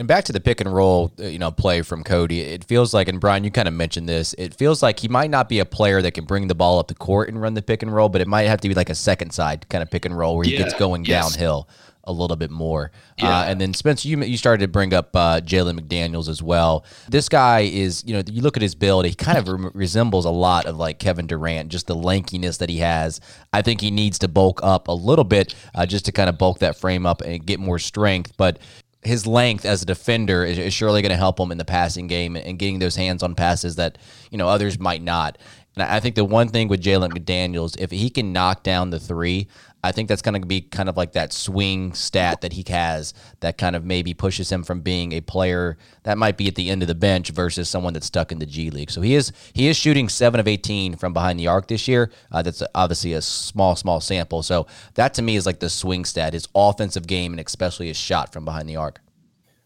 And 0.00 0.08
back 0.08 0.24
to 0.24 0.32
the 0.32 0.40
pick 0.40 0.62
and 0.62 0.72
roll, 0.72 1.12
uh, 1.20 1.24
you 1.24 1.38
know, 1.38 1.50
play 1.50 1.82
from 1.82 2.04
Cody. 2.04 2.40
It 2.40 2.64
feels 2.64 2.94
like, 2.94 3.06
and 3.06 3.20
Brian, 3.20 3.44
you 3.44 3.50
kind 3.50 3.68
of 3.68 3.74
mentioned 3.74 4.08
this. 4.08 4.34
It 4.38 4.54
feels 4.54 4.82
like 4.82 4.98
he 4.98 5.08
might 5.08 5.28
not 5.28 5.46
be 5.46 5.58
a 5.58 5.66
player 5.66 6.00
that 6.00 6.12
can 6.12 6.24
bring 6.24 6.48
the 6.48 6.54
ball 6.54 6.78
up 6.78 6.88
the 6.88 6.94
court 6.94 7.28
and 7.28 7.38
run 7.38 7.52
the 7.52 7.60
pick 7.60 7.82
and 7.82 7.94
roll, 7.94 8.08
but 8.08 8.22
it 8.22 8.26
might 8.26 8.44
have 8.44 8.62
to 8.62 8.68
be 8.70 8.74
like 8.74 8.88
a 8.88 8.94
second 8.94 9.32
side 9.32 9.68
kind 9.68 9.82
of 9.82 9.90
pick 9.90 10.06
and 10.06 10.16
roll 10.16 10.36
where 10.36 10.46
he 10.46 10.52
Yeah, 10.54 10.60
gets 10.62 10.72
going 10.78 11.04
yes. 11.04 11.34
downhill 11.34 11.68
a 12.04 12.12
little 12.14 12.38
bit 12.38 12.50
more. 12.50 12.92
Yeah. 13.18 13.40
Uh, 13.40 13.44
and 13.44 13.60
then 13.60 13.74
Spencer, 13.74 14.08
you 14.08 14.18
you 14.22 14.38
started 14.38 14.64
to 14.64 14.68
bring 14.68 14.94
up 14.94 15.14
uh, 15.14 15.42
Jalen 15.42 15.78
McDaniels 15.78 16.30
as 16.30 16.42
well. 16.42 16.86
This 17.10 17.28
guy 17.28 17.60
is, 17.60 18.02
you 18.06 18.14
know, 18.14 18.22
you 18.26 18.40
look 18.40 18.56
at 18.56 18.62
his 18.62 18.74
build, 18.74 19.04
he 19.04 19.12
kind 19.12 19.36
of 19.36 19.48
re- 19.48 19.70
resembles 19.74 20.24
a 20.24 20.30
lot 20.30 20.64
of 20.64 20.78
like 20.78 20.98
Kevin 20.98 21.26
Durant, 21.26 21.68
just 21.68 21.88
the 21.88 21.94
lankiness 21.94 22.56
that 22.56 22.70
he 22.70 22.78
has. 22.78 23.20
I 23.52 23.60
think 23.60 23.82
he 23.82 23.90
needs 23.90 24.18
to 24.20 24.28
bulk 24.28 24.60
up 24.62 24.88
a 24.88 24.92
little 24.92 25.26
bit 25.26 25.54
uh, 25.74 25.84
just 25.84 26.06
to 26.06 26.12
kind 26.12 26.30
of 26.30 26.38
bulk 26.38 26.60
that 26.60 26.78
frame 26.78 27.04
up 27.04 27.20
and 27.20 27.44
get 27.44 27.60
more 27.60 27.78
strength, 27.78 28.32
but 28.38 28.58
his 29.02 29.26
length 29.26 29.64
as 29.64 29.82
a 29.82 29.86
defender 29.86 30.44
is, 30.44 30.58
is 30.58 30.74
surely 30.74 31.00
going 31.00 31.10
to 31.10 31.16
help 31.16 31.40
him 31.40 31.50
in 31.50 31.58
the 31.58 31.64
passing 31.64 32.06
game 32.06 32.36
and 32.36 32.58
getting 32.58 32.78
those 32.80 32.96
hands 32.96 33.22
on 33.22 33.34
passes 33.34 33.76
that 33.76 33.96
you 34.30 34.38
know 34.38 34.48
others 34.48 34.78
might 34.78 35.02
not. 35.02 35.38
And 35.76 35.84
I 35.84 36.00
think 36.00 36.16
the 36.16 36.24
one 36.24 36.48
thing 36.48 36.68
with 36.68 36.82
Jalen 36.82 37.12
McDaniels, 37.12 37.78
if 37.78 37.90
he 37.90 38.10
can 38.10 38.32
knock 38.32 38.64
down 38.64 38.90
the 38.90 38.98
three, 38.98 39.46
I 39.82 39.92
think 39.92 40.08
that's 40.08 40.20
going 40.20 40.38
to 40.40 40.46
be 40.46 40.60
kind 40.60 40.88
of 40.88 40.96
like 40.96 41.12
that 41.12 41.32
swing 41.32 41.94
stat 41.94 42.42
that 42.42 42.52
he 42.52 42.64
has 42.68 43.14
that 43.40 43.56
kind 43.56 43.74
of 43.74 43.84
maybe 43.84 44.12
pushes 44.12 44.50
him 44.50 44.62
from 44.62 44.80
being 44.80 45.12
a 45.12 45.20
player 45.20 45.78
that 46.02 46.18
might 46.18 46.36
be 46.36 46.48
at 46.48 46.54
the 46.54 46.68
end 46.68 46.82
of 46.82 46.88
the 46.88 46.94
bench 46.94 47.30
versus 47.30 47.68
someone 47.68 47.94
that's 47.94 48.06
stuck 48.06 48.30
in 48.30 48.40
the 48.40 48.46
G 48.46 48.70
League. 48.70 48.90
So 48.90 49.00
he 49.00 49.14
is 49.14 49.32
he 49.54 49.68
is 49.68 49.76
shooting 49.76 50.08
seven 50.08 50.38
of 50.38 50.46
eighteen 50.46 50.96
from 50.96 51.12
behind 51.14 51.38
the 51.38 51.46
arc 51.46 51.68
this 51.68 51.88
year. 51.88 52.10
Uh, 52.30 52.42
that's 52.42 52.62
obviously 52.74 53.14
a 53.14 53.22
small 53.22 53.74
small 53.74 54.00
sample. 54.00 54.42
So 54.42 54.66
that 54.94 55.14
to 55.14 55.22
me 55.22 55.36
is 55.36 55.46
like 55.46 55.60
the 55.60 55.70
swing 55.70 56.04
stat, 56.04 56.34
his 56.34 56.46
offensive 56.54 57.06
game 57.06 57.32
and 57.32 57.40
especially 57.40 57.86
his 57.86 57.96
shot 57.96 58.32
from 58.32 58.44
behind 58.44 58.68
the 58.68 58.76
arc. 58.76 59.00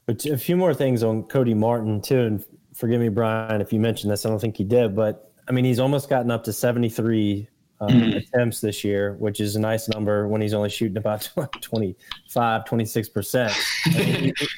But 0.07 0.25
a 0.27 0.39
few 0.39 0.57
more 0.57 0.75
things 0.75 1.03
on 1.03 1.25
Cody 1.25 1.55
Martin 1.55 2.01
too, 2.01 2.21
and 2.21 2.45
forgive 2.75 3.01
me, 3.01 3.09
Brian, 3.09 3.61
if 3.61 3.73
you 3.73 3.81
mentioned 3.81 4.13
this. 4.13 4.25
I 4.25 4.29
don't 4.29 4.39
think 4.39 4.59
he 4.59 4.65
did, 4.65 4.95
but 4.95 5.33
I 5.49 5.53
mean, 5.53 5.65
he's 5.65 5.79
almost 5.79 6.09
gotten 6.09 6.31
up 6.31 6.45
to 6.45 6.53
73 6.53 7.49
um, 7.81 8.03
attempts 8.15 8.61
this 8.61 8.85
year, 8.85 9.15
which 9.15 9.41
is 9.41 9.57
a 9.57 9.61
nice 9.61 9.89
number 9.89 10.29
when 10.29 10.41
he's 10.41 10.55
only 10.55 10.71
shooting 10.71 10.97
about 10.97 11.29
25, 11.61 12.65
26 12.65 13.09
percent. 13.11 13.53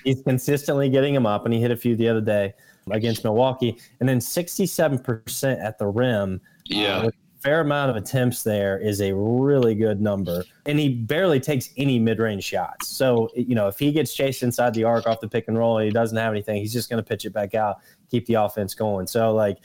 He's 0.04 0.22
consistently 0.22 0.88
getting 0.88 1.14
him 1.14 1.26
up, 1.26 1.44
and 1.44 1.54
he 1.54 1.60
hit 1.60 1.70
a 1.70 1.76
few 1.76 1.96
the 1.96 2.08
other 2.08 2.20
day 2.20 2.54
against 2.90 3.24
Milwaukee, 3.24 3.78
and 4.00 4.08
then 4.08 4.20
67 4.20 4.98
percent 5.00 5.60
at 5.60 5.78
the 5.78 5.86
rim. 5.86 6.40
Yeah. 6.66 6.98
Uh, 6.98 7.10
fair 7.42 7.60
amount 7.60 7.90
of 7.90 7.96
attempts 7.96 8.42
there 8.42 8.76
is 8.78 9.00
a 9.00 9.14
really 9.14 9.74
good 9.74 10.00
number, 10.00 10.44
and 10.66 10.78
he 10.78 10.88
barely 10.88 11.40
takes 11.40 11.70
any 11.76 11.98
mid-range 11.98 12.44
shots. 12.44 12.88
So 12.88 13.28
you 13.34 13.54
know, 13.54 13.68
if 13.68 13.78
he 13.78 13.92
gets 13.92 14.14
chased 14.14 14.42
inside 14.42 14.74
the 14.74 14.84
arc 14.84 15.06
off 15.06 15.20
the 15.20 15.28
pick 15.28 15.48
and 15.48 15.56
roll, 15.56 15.78
and 15.78 15.86
he 15.86 15.92
doesn't 15.92 16.16
have 16.16 16.32
anything, 16.32 16.56
he's 16.56 16.72
just 16.72 16.90
going 16.90 17.02
to 17.02 17.08
pitch 17.08 17.24
it 17.24 17.32
back 17.32 17.54
out, 17.54 17.78
keep 18.10 18.26
the 18.26 18.34
offense 18.34 18.74
going. 18.74 19.06
So 19.06 19.32
like 19.32 19.58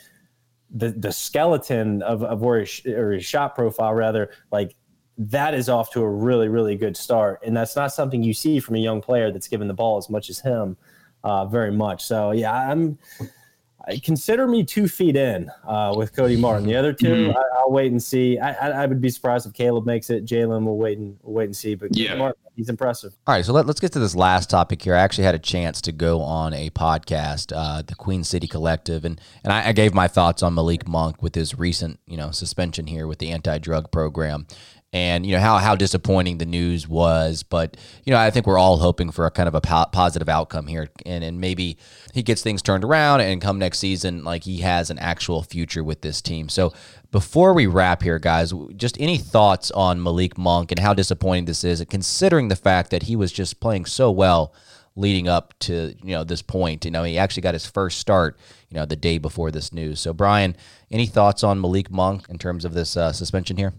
the 0.74 0.90
the 0.90 1.12
skeleton 1.12 2.02
of, 2.02 2.22
of 2.22 2.40
where 2.40 2.60
his, 2.60 2.84
or 2.86 3.12
his 3.12 3.24
shot 3.24 3.54
profile 3.54 3.94
rather 3.94 4.30
like 4.50 4.74
that 5.18 5.54
is 5.54 5.68
off 5.68 5.92
to 5.92 6.02
a 6.02 6.08
really 6.08 6.48
really 6.48 6.76
good 6.76 6.96
start. 6.96 7.40
And 7.44 7.56
that's 7.56 7.76
not 7.76 7.92
something 7.92 8.22
you 8.22 8.34
see 8.34 8.60
from 8.60 8.76
a 8.76 8.78
young 8.78 9.00
player 9.00 9.30
that's 9.30 9.48
given 9.48 9.68
the 9.68 9.74
ball 9.74 9.98
as 9.98 10.08
much 10.08 10.30
as 10.30 10.38
him 10.38 10.76
uh, 11.24 11.46
very 11.46 11.72
much. 11.72 12.04
So 12.04 12.32
yeah 12.32 12.70
i'm 12.70 12.98
consider 14.02 14.46
me 14.46 14.64
two 14.64 14.88
feet 14.88 15.16
in 15.16 15.50
uh, 15.66 15.94
with 15.96 16.14
Cody 16.14 16.36
Martin. 16.36 16.66
The 16.66 16.76
other 16.76 16.92
2 16.92 17.06
mm-hmm. 17.06 17.36
I, 17.36 17.64
will 17.64 17.72
wait 17.72 17.90
and 17.90 18.02
see. 18.02 18.38
I, 18.38 18.52
I, 18.52 18.82
I, 18.82 18.86
would 18.86 19.00
be 19.00 19.10
surprised 19.10 19.46
if 19.46 19.52
Caleb 19.52 19.86
makes 19.86 20.10
it. 20.10 20.24
Jalen 20.24 20.64
will 20.64 20.78
wait 20.78 20.98
and 20.98 21.18
we'll 21.22 21.34
wait 21.34 21.44
and 21.46 21.56
see. 21.56 21.74
But 21.74 21.96
yeah. 21.96 22.14
Martin, 22.14 22.40
he's 22.54 22.68
impressive. 22.68 23.14
All 23.26 23.34
right, 23.34 23.44
so 23.44 23.52
let, 23.52 23.68
us 23.68 23.80
get 23.80 23.92
to 23.92 23.98
this 23.98 24.14
last 24.14 24.50
topic 24.50 24.82
here. 24.82 24.94
I 24.94 25.00
actually 25.00 25.24
had 25.24 25.34
a 25.34 25.40
chance 25.40 25.80
to 25.82 25.92
go 25.92 26.20
on 26.20 26.54
a 26.54 26.70
podcast, 26.70 27.52
uh, 27.54 27.82
the 27.82 27.94
Queen 27.94 28.24
City 28.24 28.46
Collective, 28.46 29.04
and 29.04 29.20
and 29.42 29.52
I, 29.52 29.68
I 29.68 29.72
gave 29.72 29.94
my 29.94 30.08
thoughts 30.08 30.42
on 30.42 30.54
Malik 30.54 30.86
Monk 30.86 31.22
with 31.22 31.34
his 31.34 31.58
recent 31.58 31.98
you 32.06 32.16
know 32.16 32.30
suspension 32.30 32.86
here 32.86 33.06
with 33.06 33.18
the 33.18 33.30
anti 33.30 33.58
drug 33.58 33.90
program 33.90 34.46
and 34.92 35.24
you 35.24 35.32
know 35.32 35.40
how 35.40 35.56
how 35.58 35.74
disappointing 35.74 36.38
the 36.38 36.44
news 36.44 36.86
was 36.86 37.42
but 37.42 37.76
you 38.04 38.12
know 38.12 38.18
I 38.18 38.30
think 38.30 38.46
we're 38.46 38.58
all 38.58 38.76
hoping 38.76 39.10
for 39.10 39.24
a 39.26 39.30
kind 39.30 39.48
of 39.48 39.54
a 39.54 39.60
po- 39.60 39.86
positive 39.90 40.28
outcome 40.28 40.66
here 40.66 40.88
and 41.06 41.24
and 41.24 41.40
maybe 41.40 41.78
he 42.12 42.22
gets 42.22 42.42
things 42.42 42.60
turned 42.60 42.84
around 42.84 43.20
and 43.20 43.40
come 43.40 43.58
next 43.58 43.78
season 43.78 44.22
like 44.22 44.44
he 44.44 44.58
has 44.58 44.90
an 44.90 44.98
actual 44.98 45.42
future 45.42 45.82
with 45.82 46.02
this 46.02 46.20
team. 46.20 46.48
So 46.48 46.72
before 47.10 47.54
we 47.54 47.66
wrap 47.66 48.02
here 48.02 48.18
guys 48.18 48.52
just 48.76 49.00
any 49.00 49.16
thoughts 49.16 49.70
on 49.70 50.02
Malik 50.02 50.36
Monk 50.36 50.70
and 50.70 50.78
how 50.78 50.92
disappointing 50.94 51.46
this 51.46 51.64
is 51.64 51.84
considering 51.88 52.48
the 52.48 52.56
fact 52.56 52.90
that 52.90 53.04
he 53.04 53.16
was 53.16 53.32
just 53.32 53.60
playing 53.60 53.86
so 53.86 54.10
well 54.10 54.54
leading 54.94 55.26
up 55.26 55.54
to 55.58 55.94
you 56.02 56.12
know 56.12 56.22
this 56.22 56.42
point 56.42 56.84
you 56.84 56.90
know 56.90 57.02
he 57.02 57.16
actually 57.16 57.40
got 57.40 57.54
his 57.54 57.64
first 57.64 57.98
start 57.98 58.38
you 58.68 58.76
know 58.76 58.84
the 58.84 58.96
day 58.96 59.16
before 59.16 59.50
this 59.50 59.72
news. 59.72 60.00
So 60.00 60.12
Brian 60.12 60.54
any 60.90 61.06
thoughts 61.06 61.42
on 61.42 61.62
Malik 61.62 61.90
Monk 61.90 62.28
in 62.28 62.36
terms 62.36 62.66
of 62.66 62.74
this 62.74 62.94
uh, 62.94 63.10
suspension 63.10 63.56
here 63.56 63.72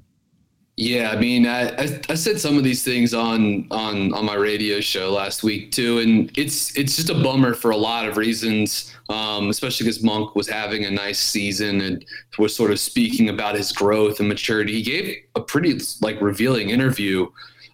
yeah, 0.75 1.11
I 1.11 1.19
mean, 1.19 1.45
I, 1.45 1.69
I, 1.69 1.99
I 2.09 2.15
said 2.15 2.39
some 2.39 2.57
of 2.57 2.63
these 2.63 2.83
things 2.83 3.13
on 3.13 3.67
on 3.69 4.11
on 4.13 4.25
my 4.25 4.33
radio 4.33 4.79
show 4.79 5.11
last 5.11 5.43
week 5.43 5.71
too, 5.71 5.99
and 5.99 6.35
it's 6.35 6.75
it's 6.75 6.95
just 6.95 7.11
a 7.11 7.13
bummer 7.13 7.53
for 7.53 7.69
a 7.69 7.77
lot 7.77 8.07
of 8.07 8.17
reasons, 8.17 8.91
um, 9.07 9.49
especially 9.49 9.85
because 9.85 10.01
Monk 10.01 10.35
was 10.35 10.49
having 10.49 10.85
a 10.85 10.89
nice 10.89 11.19
season 11.19 11.81
and 11.81 12.03
was 12.39 12.55
sort 12.55 12.71
of 12.71 12.79
speaking 12.79 13.29
about 13.29 13.53
his 13.53 13.71
growth 13.71 14.19
and 14.19 14.27
maturity. 14.27 14.73
He 14.73 14.81
gave 14.81 15.17
a 15.35 15.41
pretty 15.41 15.79
like 16.01 16.19
revealing 16.21 16.71
interview 16.71 17.27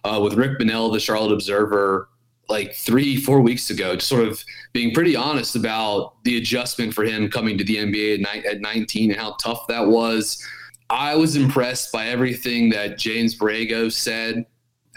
uh, 0.04 0.20
with 0.22 0.34
Rick 0.34 0.58
Bonnell, 0.58 0.90
the 0.90 1.00
Charlotte 1.00 1.32
Observer, 1.32 2.10
like 2.50 2.74
three 2.74 3.16
four 3.16 3.40
weeks 3.40 3.70
ago, 3.70 3.94
just 3.94 4.08
sort 4.08 4.28
of 4.28 4.44
being 4.74 4.92
pretty 4.92 5.16
honest 5.16 5.56
about 5.56 6.22
the 6.24 6.36
adjustment 6.36 6.92
for 6.92 7.04
him 7.04 7.30
coming 7.30 7.56
to 7.56 7.64
the 7.64 7.76
NBA 7.76 8.26
at, 8.26 8.44
at 8.44 8.60
19 8.60 9.10
and 9.10 9.18
how 9.18 9.36
tough 9.40 9.66
that 9.68 9.86
was 9.86 10.46
I 10.90 11.14
was 11.14 11.36
impressed 11.36 11.92
by 11.92 12.08
everything 12.08 12.68
that 12.70 12.98
James 12.98 13.38
Borrego 13.38 13.92
said 13.92 14.44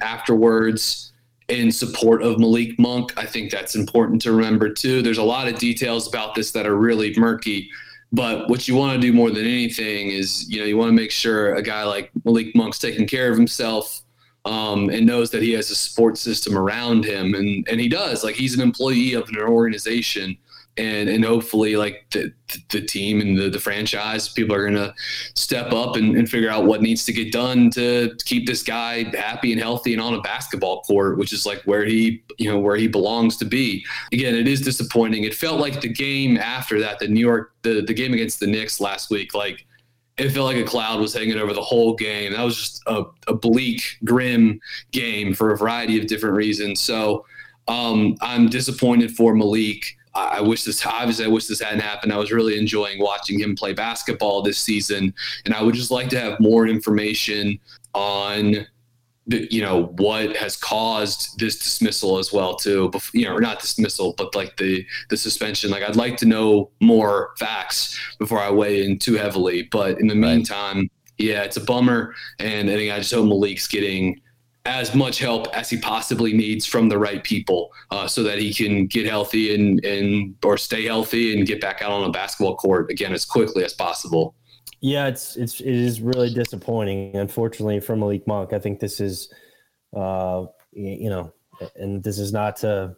afterwards 0.01 1.13
in 1.49 1.71
support 1.71 2.23
of 2.23 2.39
Malik 2.39 2.79
Monk. 2.79 3.13
I 3.15 3.25
think 3.25 3.51
that's 3.51 3.75
important 3.75 4.21
to 4.23 4.31
remember 4.31 4.69
too. 4.69 5.01
There's 5.01 5.19
a 5.19 5.23
lot 5.23 5.47
of 5.47 5.59
details 5.59 6.07
about 6.07 6.33
this 6.33 6.51
that 6.51 6.65
are 6.65 6.75
really 6.75 7.13
murky, 7.15 7.69
but 8.11 8.49
what 8.49 8.67
you 8.67 8.75
want 8.75 8.99
to 8.99 9.07
do 9.07 9.13
more 9.13 9.29
than 9.29 9.45
anything 9.45 10.09
is, 10.09 10.49
you 10.49 10.59
know, 10.59 10.65
you 10.65 10.77
want 10.77 10.89
to 10.89 10.95
make 10.95 11.11
sure 11.11 11.53
a 11.55 11.61
guy 11.61 11.83
like 11.83 12.09
Malik 12.25 12.55
Monk's 12.55 12.79
taking 12.79 13.07
care 13.07 13.29
of 13.31 13.37
himself 13.37 14.01
um, 14.45 14.89
and 14.89 15.05
knows 15.05 15.29
that 15.31 15.41
he 15.41 15.51
has 15.53 15.69
a 15.69 15.75
support 15.75 16.17
system 16.17 16.57
around 16.57 17.05
him, 17.05 17.33
and 17.33 17.67
and 17.69 17.79
he 17.79 17.87
does. 17.87 18.23
Like 18.23 18.35
he's 18.35 18.55
an 18.55 18.61
employee 18.61 19.13
of 19.13 19.29
an 19.29 19.37
organization 19.37 20.37
and 20.77 21.07
and 21.07 21.23
hopefully 21.23 21.75
like 21.75 22.05
the 22.11 22.33
the 22.69 22.81
team 22.81 23.21
and 23.21 23.37
the, 23.37 23.49
the 23.49 23.59
franchise 23.59 24.29
people 24.29 24.55
are 24.55 24.65
gonna 24.65 24.93
step 25.35 25.71
up 25.71 25.95
and, 25.95 26.15
and 26.15 26.29
figure 26.29 26.49
out 26.49 26.65
what 26.65 26.81
needs 26.81 27.05
to 27.05 27.13
get 27.13 27.31
done 27.31 27.69
to 27.69 28.15
keep 28.25 28.47
this 28.47 28.63
guy 28.63 29.03
happy 29.15 29.51
and 29.51 29.61
healthy 29.61 29.93
and 29.93 30.01
on 30.01 30.15
a 30.15 30.21
basketball 30.21 30.81
court 30.81 31.17
which 31.17 31.31
is 31.31 31.45
like 31.45 31.61
where 31.65 31.85
he 31.85 32.23
you 32.37 32.49
know 32.49 32.59
where 32.59 32.75
he 32.75 32.87
belongs 32.87 33.37
to 33.37 33.45
be. 33.45 33.85
Again 34.11 34.35
it 34.35 34.47
is 34.47 34.61
disappointing. 34.61 35.23
It 35.23 35.35
felt 35.35 35.59
like 35.59 35.81
the 35.81 35.89
game 35.89 36.37
after 36.37 36.79
that 36.79 36.99
the 36.99 37.07
new 37.07 37.19
york 37.19 37.53
the, 37.61 37.81
the 37.81 37.93
game 37.93 38.13
against 38.13 38.39
the 38.39 38.47
knicks 38.47 38.81
last 38.81 39.09
week 39.09 39.33
like 39.33 39.65
it 40.17 40.29
felt 40.29 40.45
like 40.45 40.57
a 40.57 40.63
cloud 40.63 40.99
was 41.01 41.13
hanging 41.13 41.39
over 41.39 41.53
the 41.53 41.61
whole 41.61 41.95
game. 41.95 42.33
That 42.33 42.43
was 42.43 42.55
just 42.55 42.83
a, 42.85 43.03
a 43.27 43.33
bleak 43.33 43.81
grim 44.05 44.59
game 44.91 45.33
for 45.33 45.51
a 45.51 45.57
variety 45.57 45.99
of 45.99 46.05
different 46.05 46.35
reasons. 46.35 46.81
So 46.81 47.25
um, 47.67 48.15
i'm 48.21 48.47
disappointed 48.47 49.15
for 49.15 49.33
malik 49.33 49.97
I 50.15 50.41
wish 50.41 50.63
this 50.63 50.85
obviously 50.85 51.25
I 51.25 51.29
wish 51.29 51.47
this 51.47 51.61
hadn't 51.61 51.79
happened. 51.79 52.13
I 52.13 52.17
was 52.17 52.31
really 52.31 52.57
enjoying 52.57 52.99
watching 52.99 53.39
him 53.39 53.55
play 53.55 53.73
basketball 53.73 54.41
this 54.41 54.59
season, 54.59 55.13
and 55.45 55.53
I 55.53 55.63
would 55.63 55.75
just 55.75 55.91
like 55.91 56.09
to 56.09 56.19
have 56.19 56.39
more 56.39 56.67
information 56.67 57.59
on 57.93 58.67
the, 59.25 59.47
you 59.49 59.61
know 59.61 59.85
what 59.97 60.35
has 60.35 60.57
caused 60.57 61.39
this 61.39 61.57
dismissal 61.57 62.19
as 62.19 62.33
well 62.33 62.55
too. 62.55 62.91
You 63.13 63.25
know 63.25 63.33
or 63.33 63.41
not 63.41 63.59
dismissal 63.59 64.13
but 64.17 64.35
like 64.35 64.57
the 64.57 64.85
the 65.09 65.17
suspension. 65.17 65.71
Like 65.71 65.83
i'd 65.83 65.95
like 65.95 66.17
to 66.17 66.25
know 66.25 66.69
more 66.81 67.31
facts 67.39 67.97
before 68.19 68.39
i 68.39 68.51
weigh 68.51 68.85
in 68.85 68.99
too 68.99 69.15
heavily 69.15 69.63
but 69.71 69.99
in 69.99 70.07
the 70.07 70.15
meantime 70.15 70.89
yeah 71.17 71.43
it's 71.43 71.57
a 71.57 71.61
bummer 71.63 72.13
and 72.39 72.69
i 72.69 72.73
think 72.75 72.91
i 72.91 72.97
just 72.97 73.13
hope 73.13 73.25
malik's 73.27 73.67
getting 73.67 74.19
as 74.65 74.95
much 74.95 75.19
help 75.19 75.47
as 75.55 75.69
he 75.69 75.77
possibly 75.77 76.31
needs 76.31 76.65
from 76.65 76.87
the 76.87 76.97
right 76.97 77.23
people 77.23 77.71
uh, 77.91 78.07
so 78.07 78.23
that 78.23 78.39
he 78.39 78.53
can 78.53 78.87
get 78.87 79.05
healthy 79.05 79.53
and, 79.53 79.83
and 79.83 80.35
or 80.43 80.57
stay 80.57 80.85
healthy 80.85 81.37
and 81.37 81.45
get 81.45 81.59
back 81.59 81.81
out 81.81 81.91
on 81.91 82.03
a 82.03 82.11
basketball 82.11 82.55
court 82.55 82.89
again 82.89 83.13
as 83.13 83.25
quickly 83.25 83.65
as 83.65 83.73
possible. 83.73 84.35
Yeah, 84.79 85.07
it's 85.07 85.35
it's 85.35 85.59
it 85.59 85.67
is 85.67 86.01
really 86.01 86.33
disappointing. 86.33 87.15
Unfortunately, 87.15 87.79
for 87.79 87.95
Malik 87.95 88.27
Monk, 88.27 88.53
I 88.53 88.59
think 88.59 88.79
this 88.79 88.99
is, 88.99 89.33
uh, 89.95 90.45
you 90.71 91.09
know, 91.09 91.33
and 91.75 92.03
this 92.03 92.19
is 92.19 92.33
not 92.33 92.57
to 92.57 92.95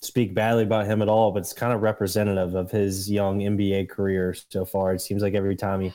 speak 0.00 0.34
badly 0.34 0.64
about 0.64 0.86
him 0.86 1.00
at 1.00 1.08
all, 1.08 1.30
but 1.30 1.40
it's 1.40 1.52
kind 1.52 1.72
of 1.72 1.82
representative 1.82 2.54
of 2.54 2.70
his 2.70 3.10
young 3.10 3.40
NBA 3.40 3.88
career 3.88 4.34
so 4.48 4.64
far. 4.64 4.94
It 4.94 5.00
seems 5.00 5.22
like 5.22 5.34
every 5.34 5.54
time 5.54 5.80
he 5.80 5.92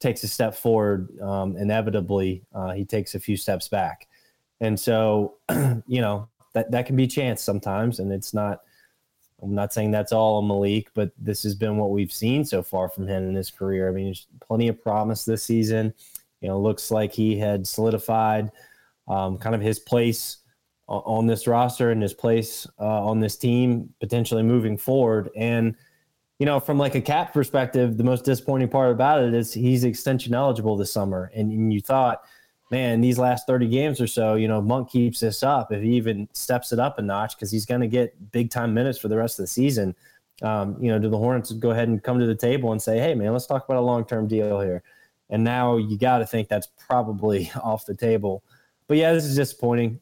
takes 0.00 0.22
a 0.24 0.28
step 0.28 0.54
forward, 0.54 1.08
um, 1.20 1.56
inevitably 1.56 2.42
uh, 2.54 2.72
he 2.72 2.84
takes 2.84 3.14
a 3.14 3.20
few 3.20 3.36
steps 3.36 3.68
back. 3.68 4.08
And 4.60 4.78
so, 4.78 5.36
you 5.86 6.00
know, 6.00 6.28
that, 6.52 6.70
that 6.70 6.86
can 6.86 6.96
be 6.96 7.06
chance 7.06 7.42
sometimes. 7.42 7.98
And 7.98 8.12
it's 8.12 8.34
not, 8.34 8.60
I'm 9.42 9.54
not 9.54 9.72
saying 9.72 9.90
that's 9.90 10.12
all 10.12 10.42
Malik, 10.42 10.88
but 10.94 11.12
this 11.18 11.42
has 11.44 11.54
been 11.54 11.76
what 11.78 11.90
we've 11.90 12.12
seen 12.12 12.44
so 12.44 12.62
far 12.62 12.88
from 12.88 13.06
him 13.06 13.28
in 13.28 13.34
his 13.34 13.50
career. 13.50 13.88
I 13.88 13.92
mean, 13.92 14.06
there's 14.06 14.26
plenty 14.40 14.68
of 14.68 14.82
promise 14.82 15.24
this 15.24 15.42
season. 15.42 15.94
You 16.40 16.48
know, 16.48 16.60
looks 16.60 16.90
like 16.90 17.12
he 17.12 17.38
had 17.38 17.66
solidified 17.66 18.50
um, 19.08 19.38
kind 19.38 19.54
of 19.54 19.60
his 19.60 19.78
place 19.78 20.38
on 20.88 21.26
this 21.26 21.46
roster 21.46 21.92
and 21.92 22.02
his 22.02 22.12
place 22.12 22.66
uh, 22.80 23.04
on 23.06 23.20
this 23.20 23.36
team 23.36 23.92
potentially 24.00 24.42
moving 24.42 24.76
forward. 24.76 25.30
And, 25.36 25.76
you 26.38 26.46
know, 26.46 26.58
from 26.58 26.78
like 26.78 26.96
a 26.96 27.00
cap 27.00 27.32
perspective, 27.32 27.96
the 27.96 28.04
most 28.04 28.24
disappointing 28.24 28.68
part 28.68 28.90
about 28.90 29.22
it 29.22 29.32
is 29.32 29.52
he's 29.52 29.84
extension 29.84 30.34
eligible 30.34 30.76
this 30.76 30.92
summer. 30.92 31.30
And, 31.34 31.52
and 31.52 31.72
you 31.72 31.80
thought, 31.80 32.22
man, 32.70 33.00
these 33.00 33.18
last 33.18 33.46
30 33.46 33.68
games 33.68 34.00
or 34.00 34.06
so, 34.06 34.34
you 34.34 34.46
know, 34.46 34.62
Monk 34.62 34.90
keeps 34.90 35.20
this 35.20 35.42
up. 35.42 35.72
If 35.72 35.82
he 35.82 35.96
even 35.96 36.28
steps 36.32 36.72
it 36.72 36.78
up 36.78 36.98
a 36.98 37.02
notch, 37.02 37.36
because 37.36 37.50
he's 37.50 37.66
going 37.66 37.80
to 37.80 37.88
get 37.88 38.32
big 38.32 38.50
time 38.50 38.72
minutes 38.72 38.98
for 38.98 39.08
the 39.08 39.16
rest 39.16 39.38
of 39.38 39.42
the 39.42 39.48
season, 39.48 39.94
um, 40.42 40.76
you 40.80 40.90
know, 40.90 40.98
do 40.98 41.10
the 41.10 41.18
Hornets 41.18 41.52
go 41.52 41.70
ahead 41.70 41.88
and 41.88 42.02
come 42.02 42.18
to 42.18 42.26
the 42.26 42.34
table 42.34 42.72
and 42.72 42.80
say, 42.80 42.98
hey, 42.98 43.14
man, 43.14 43.32
let's 43.32 43.46
talk 43.46 43.64
about 43.64 43.78
a 43.78 43.82
long 43.82 44.04
term 44.04 44.26
deal 44.26 44.60
here? 44.60 44.82
And 45.28 45.44
now 45.44 45.76
you 45.76 45.98
got 45.98 46.18
to 46.18 46.26
think 46.26 46.48
that's 46.48 46.68
probably 46.88 47.50
off 47.62 47.86
the 47.86 47.94
table. 47.94 48.42
But 48.86 48.96
yeah, 48.96 49.12
this 49.12 49.24
is 49.24 49.36
disappointing. 49.36 50.00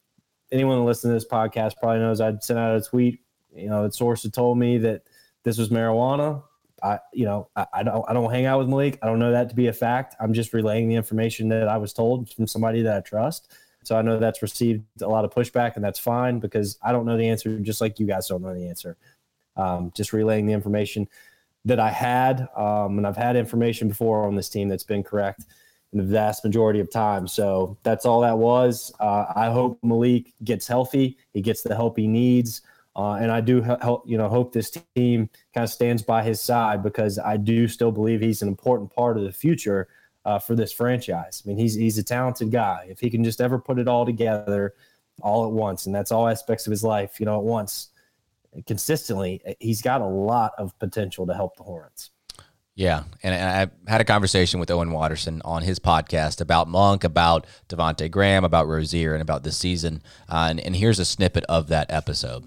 Anyone 0.52 0.84
listens 0.84 1.10
to 1.10 1.14
this 1.14 1.26
podcast 1.26 1.74
probably 1.80 2.00
knows 2.00 2.20
I'd 2.20 2.42
sent 2.42 2.58
out 2.58 2.76
a 2.76 2.80
tweet. 2.82 3.20
You 3.54 3.68
know, 3.68 3.86
the 3.86 3.92
source 3.92 4.22
had 4.22 4.32
told 4.32 4.58
me 4.58 4.78
that 4.78 5.02
this 5.42 5.58
was 5.58 5.68
marijuana. 5.68 6.42
I, 6.82 6.98
you 7.12 7.24
know, 7.24 7.48
I, 7.56 7.66
I, 7.72 7.82
don't, 7.82 8.04
I 8.08 8.12
don't 8.12 8.30
hang 8.30 8.46
out 8.46 8.58
with 8.58 8.68
Malik. 8.68 8.98
I 9.02 9.06
don't 9.06 9.18
know 9.18 9.32
that 9.32 9.48
to 9.50 9.54
be 9.54 9.66
a 9.66 9.72
fact. 9.72 10.16
I'm 10.20 10.32
just 10.32 10.52
relaying 10.52 10.88
the 10.88 10.94
information 10.94 11.48
that 11.48 11.68
I 11.68 11.76
was 11.76 11.92
told 11.92 12.30
from 12.30 12.46
somebody 12.46 12.82
that 12.82 12.96
I 12.96 13.00
trust. 13.00 13.52
So 13.84 13.96
I 13.96 14.02
know 14.02 14.18
that's 14.18 14.42
received 14.42 14.84
a 15.02 15.08
lot 15.08 15.24
of 15.24 15.32
pushback, 15.32 15.76
and 15.76 15.84
that's 15.84 15.98
fine 15.98 16.40
because 16.40 16.78
I 16.82 16.92
don't 16.92 17.06
know 17.06 17.16
the 17.16 17.28
answer, 17.28 17.58
just 17.60 17.80
like 17.80 17.98
you 17.98 18.06
guys 18.06 18.28
don't 18.28 18.42
know 18.42 18.54
the 18.54 18.68
answer. 18.68 18.96
Um, 19.56 19.92
just 19.96 20.12
relaying 20.12 20.46
the 20.46 20.52
information 20.52 21.08
that 21.64 21.80
I 21.80 21.90
had, 21.90 22.48
um, 22.56 22.98
and 22.98 23.06
I've 23.06 23.16
had 23.16 23.34
information 23.36 23.88
before 23.88 24.26
on 24.26 24.36
this 24.36 24.48
team 24.48 24.68
that's 24.68 24.84
been 24.84 25.02
correct 25.02 25.44
in 25.92 25.98
the 25.98 26.04
vast 26.04 26.44
majority 26.44 26.80
of 26.80 26.90
time. 26.90 27.26
So 27.26 27.78
that's 27.82 28.04
all 28.04 28.20
that 28.20 28.36
was. 28.36 28.92
Uh, 29.00 29.26
I 29.34 29.50
hope 29.50 29.78
Malik 29.82 30.32
gets 30.44 30.66
healthy. 30.66 31.16
He 31.32 31.40
gets 31.40 31.62
the 31.62 31.74
help 31.74 31.96
he 31.96 32.06
needs. 32.06 32.62
Uh, 32.98 33.14
and 33.14 33.30
I 33.30 33.40
do 33.40 33.62
help, 33.62 34.02
you 34.08 34.18
know, 34.18 34.28
hope 34.28 34.52
this 34.52 34.76
team 34.96 35.30
kind 35.54 35.62
of 35.62 35.70
stands 35.70 36.02
by 36.02 36.24
his 36.24 36.40
side 36.40 36.82
because 36.82 37.16
I 37.16 37.36
do 37.36 37.68
still 37.68 37.92
believe 37.92 38.20
he's 38.20 38.42
an 38.42 38.48
important 38.48 38.92
part 38.92 39.16
of 39.16 39.22
the 39.22 39.30
future 39.30 39.86
uh, 40.24 40.40
for 40.40 40.56
this 40.56 40.72
franchise. 40.72 41.40
I 41.44 41.48
mean, 41.48 41.58
he's 41.58 41.76
he's 41.76 41.96
a 41.98 42.02
talented 42.02 42.50
guy. 42.50 42.88
If 42.90 42.98
he 42.98 43.08
can 43.08 43.22
just 43.22 43.40
ever 43.40 43.56
put 43.56 43.78
it 43.78 43.86
all 43.86 44.04
together, 44.04 44.74
all 45.22 45.46
at 45.46 45.52
once, 45.52 45.86
and 45.86 45.94
that's 45.94 46.10
all 46.10 46.26
aspects 46.26 46.66
of 46.66 46.72
his 46.72 46.82
life, 46.82 47.20
you 47.20 47.26
know, 47.26 47.38
at 47.38 47.44
once, 47.44 47.90
consistently, 48.66 49.40
he's 49.60 49.80
got 49.80 50.00
a 50.00 50.06
lot 50.06 50.54
of 50.58 50.76
potential 50.80 51.24
to 51.24 51.34
help 51.34 51.56
the 51.56 51.62
Hornets. 51.62 52.10
Yeah, 52.74 53.04
and 53.22 53.32
I 53.32 53.90
had 53.90 54.00
a 54.00 54.04
conversation 54.04 54.58
with 54.58 54.72
Owen 54.72 54.90
Watterson 54.90 55.40
on 55.44 55.62
his 55.62 55.78
podcast 55.78 56.40
about 56.40 56.66
Monk, 56.66 57.04
about 57.04 57.46
Devonte 57.68 58.10
Graham, 58.10 58.42
about 58.42 58.66
Rozier, 58.66 59.14
and 59.14 59.22
about 59.22 59.44
this 59.44 59.56
season. 59.56 60.02
Uh, 60.28 60.48
and, 60.50 60.58
and 60.58 60.74
here's 60.74 60.98
a 60.98 61.04
snippet 61.04 61.44
of 61.48 61.68
that 61.68 61.92
episode. 61.92 62.44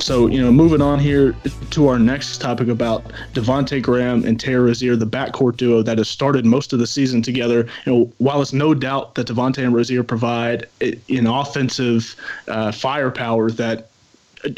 So, 0.00 0.26
you 0.28 0.40
know, 0.40 0.52
moving 0.52 0.80
on 0.80 0.98
here 0.98 1.34
to 1.70 1.88
our 1.88 1.98
next 1.98 2.40
topic 2.40 2.68
about 2.68 3.04
Devonte 3.34 3.82
Graham 3.82 4.24
and 4.24 4.38
Terry 4.38 4.60
Rozier, 4.60 4.96
the 4.96 5.06
backcourt 5.06 5.56
duo 5.56 5.82
that 5.82 5.98
has 5.98 6.08
started 6.08 6.46
most 6.46 6.72
of 6.72 6.78
the 6.78 6.86
season 6.86 7.20
together. 7.20 7.66
You 7.84 7.92
know, 7.92 8.12
while 8.18 8.40
it's 8.40 8.52
no 8.52 8.74
doubt 8.74 9.16
that 9.16 9.26
Devonte 9.26 9.58
and 9.58 9.74
Rozier 9.74 10.02
provide 10.02 10.66
an 10.80 11.26
offensive 11.26 12.14
uh, 12.46 12.72
firepower 12.72 13.50
that 13.52 13.90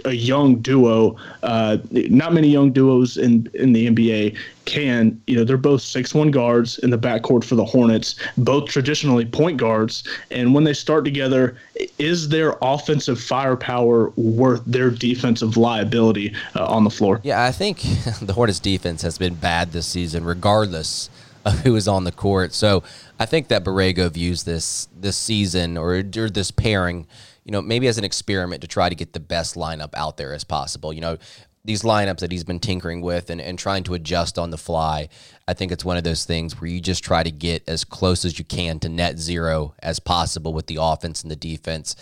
a, 0.04 0.12
young 0.12 0.56
duo. 0.56 1.16
Uh, 1.42 1.78
not 1.90 2.32
many 2.32 2.48
young 2.48 2.72
duos 2.72 3.16
in 3.16 3.50
in 3.54 3.72
the 3.72 3.88
NBA 3.88 4.36
can. 4.64 5.20
You 5.26 5.36
know, 5.36 5.44
they're 5.44 5.56
both 5.56 5.82
six 5.82 6.14
one 6.14 6.30
guards 6.30 6.78
in 6.78 6.90
the 6.90 6.98
backcourt 6.98 7.44
for 7.44 7.54
the 7.54 7.64
Hornets, 7.64 8.16
both 8.36 8.68
traditionally 8.68 9.24
point 9.24 9.56
guards. 9.56 10.04
And 10.30 10.54
when 10.54 10.64
they 10.64 10.74
start 10.74 11.04
together, 11.04 11.56
is 11.98 12.28
their 12.28 12.56
offensive 12.62 13.20
firepower 13.20 14.10
worth 14.16 14.62
their 14.66 14.90
defensive 14.90 15.56
liability 15.56 16.34
uh, 16.54 16.66
on 16.66 16.84
the 16.84 16.90
floor? 16.90 17.20
Yeah, 17.22 17.44
I 17.44 17.52
think 17.52 17.80
the 18.22 18.32
Hornets 18.32 18.60
defense 18.60 19.02
has 19.02 19.18
been 19.18 19.34
bad 19.34 19.72
this 19.72 19.86
season, 19.86 20.24
regardless 20.24 21.10
of 21.44 21.60
who 21.60 21.74
is 21.76 21.88
on 21.88 22.04
the 22.04 22.12
court. 22.12 22.52
So 22.52 22.82
I 23.18 23.26
think 23.26 23.48
that 23.48 23.64
Borrego 23.64 24.10
views 24.10 24.44
this 24.44 24.88
this 24.98 25.16
season 25.16 25.76
or, 25.76 25.94
or 25.94 26.30
this 26.30 26.50
pairing 26.50 27.06
you 27.44 27.52
know, 27.52 27.62
maybe 27.62 27.88
as 27.88 27.98
an 27.98 28.04
experiment 28.04 28.62
to 28.62 28.68
try 28.68 28.88
to 28.88 28.94
get 28.94 29.12
the 29.12 29.20
best 29.20 29.54
lineup 29.54 29.90
out 29.94 30.16
there 30.16 30.32
as 30.32 30.44
possible. 30.44 30.92
You 30.92 31.00
know, 31.00 31.18
these 31.64 31.82
lineups 31.82 32.20
that 32.20 32.32
he's 32.32 32.44
been 32.44 32.60
tinkering 32.60 33.02
with 33.02 33.28
and, 33.30 33.40
and 33.40 33.58
trying 33.58 33.84
to 33.84 33.94
adjust 33.94 34.38
on 34.38 34.50
the 34.50 34.58
fly, 34.58 35.08
I 35.46 35.54
think 35.54 35.72
it's 35.72 35.84
one 35.84 35.96
of 35.96 36.04
those 36.04 36.24
things 36.24 36.60
where 36.60 36.70
you 36.70 36.80
just 36.80 37.04
try 37.04 37.22
to 37.22 37.30
get 37.30 37.68
as 37.68 37.84
close 37.84 38.24
as 38.24 38.38
you 38.38 38.44
can 38.44 38.78
to 38.80 38.88
net 38.88 39.18
zero 39.18 39.74
as 39.82 40.00
possible 40.00 40.54
with 40.54 40.66
the 40.66 40.78
offense 40.80 41.22
and 41.22 41.30
the 41.30 41.36
defense. 41.36 41.96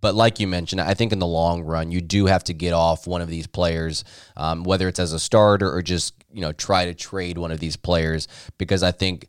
But 0.00 0.14
like 0.14 0.38
you 0.40 0.46
mentioned, 0.46 0.80
I 0.80 0.94
think 0.94 1.12
in 1.12 1.18
the 1.18 1.26
long 1.26 1.62
run, 1.62 1.90
you 1.90 2.00
do 2.00 2.26
have 2.26 2.44
to 2.44 2.54
get 2.54 2.72
off 2.72 3.06
one 3.06 3.20
of 3.20 3.28
these 3.28 3.46
players, 3.46 4.04
um, 4.36 4.62
whether 4.62 4.86
it's 4.88 5.00
as 5.00 5.12
a 5.12 5.18
starter 5.18 5.72
or 5.72 5.82
just 5.82 6.14
you 6.32 6.40
know 6.40 6.52
try 6.52 6.84
to 6.84 6.94
trade 6.94 7.36
one 7.36 7.50
of 7.50 7.58
these 7.58 7.76
players, 7.76 8.28
because 8.58 8.82
I 8.82 8.92
think 8.92 9.26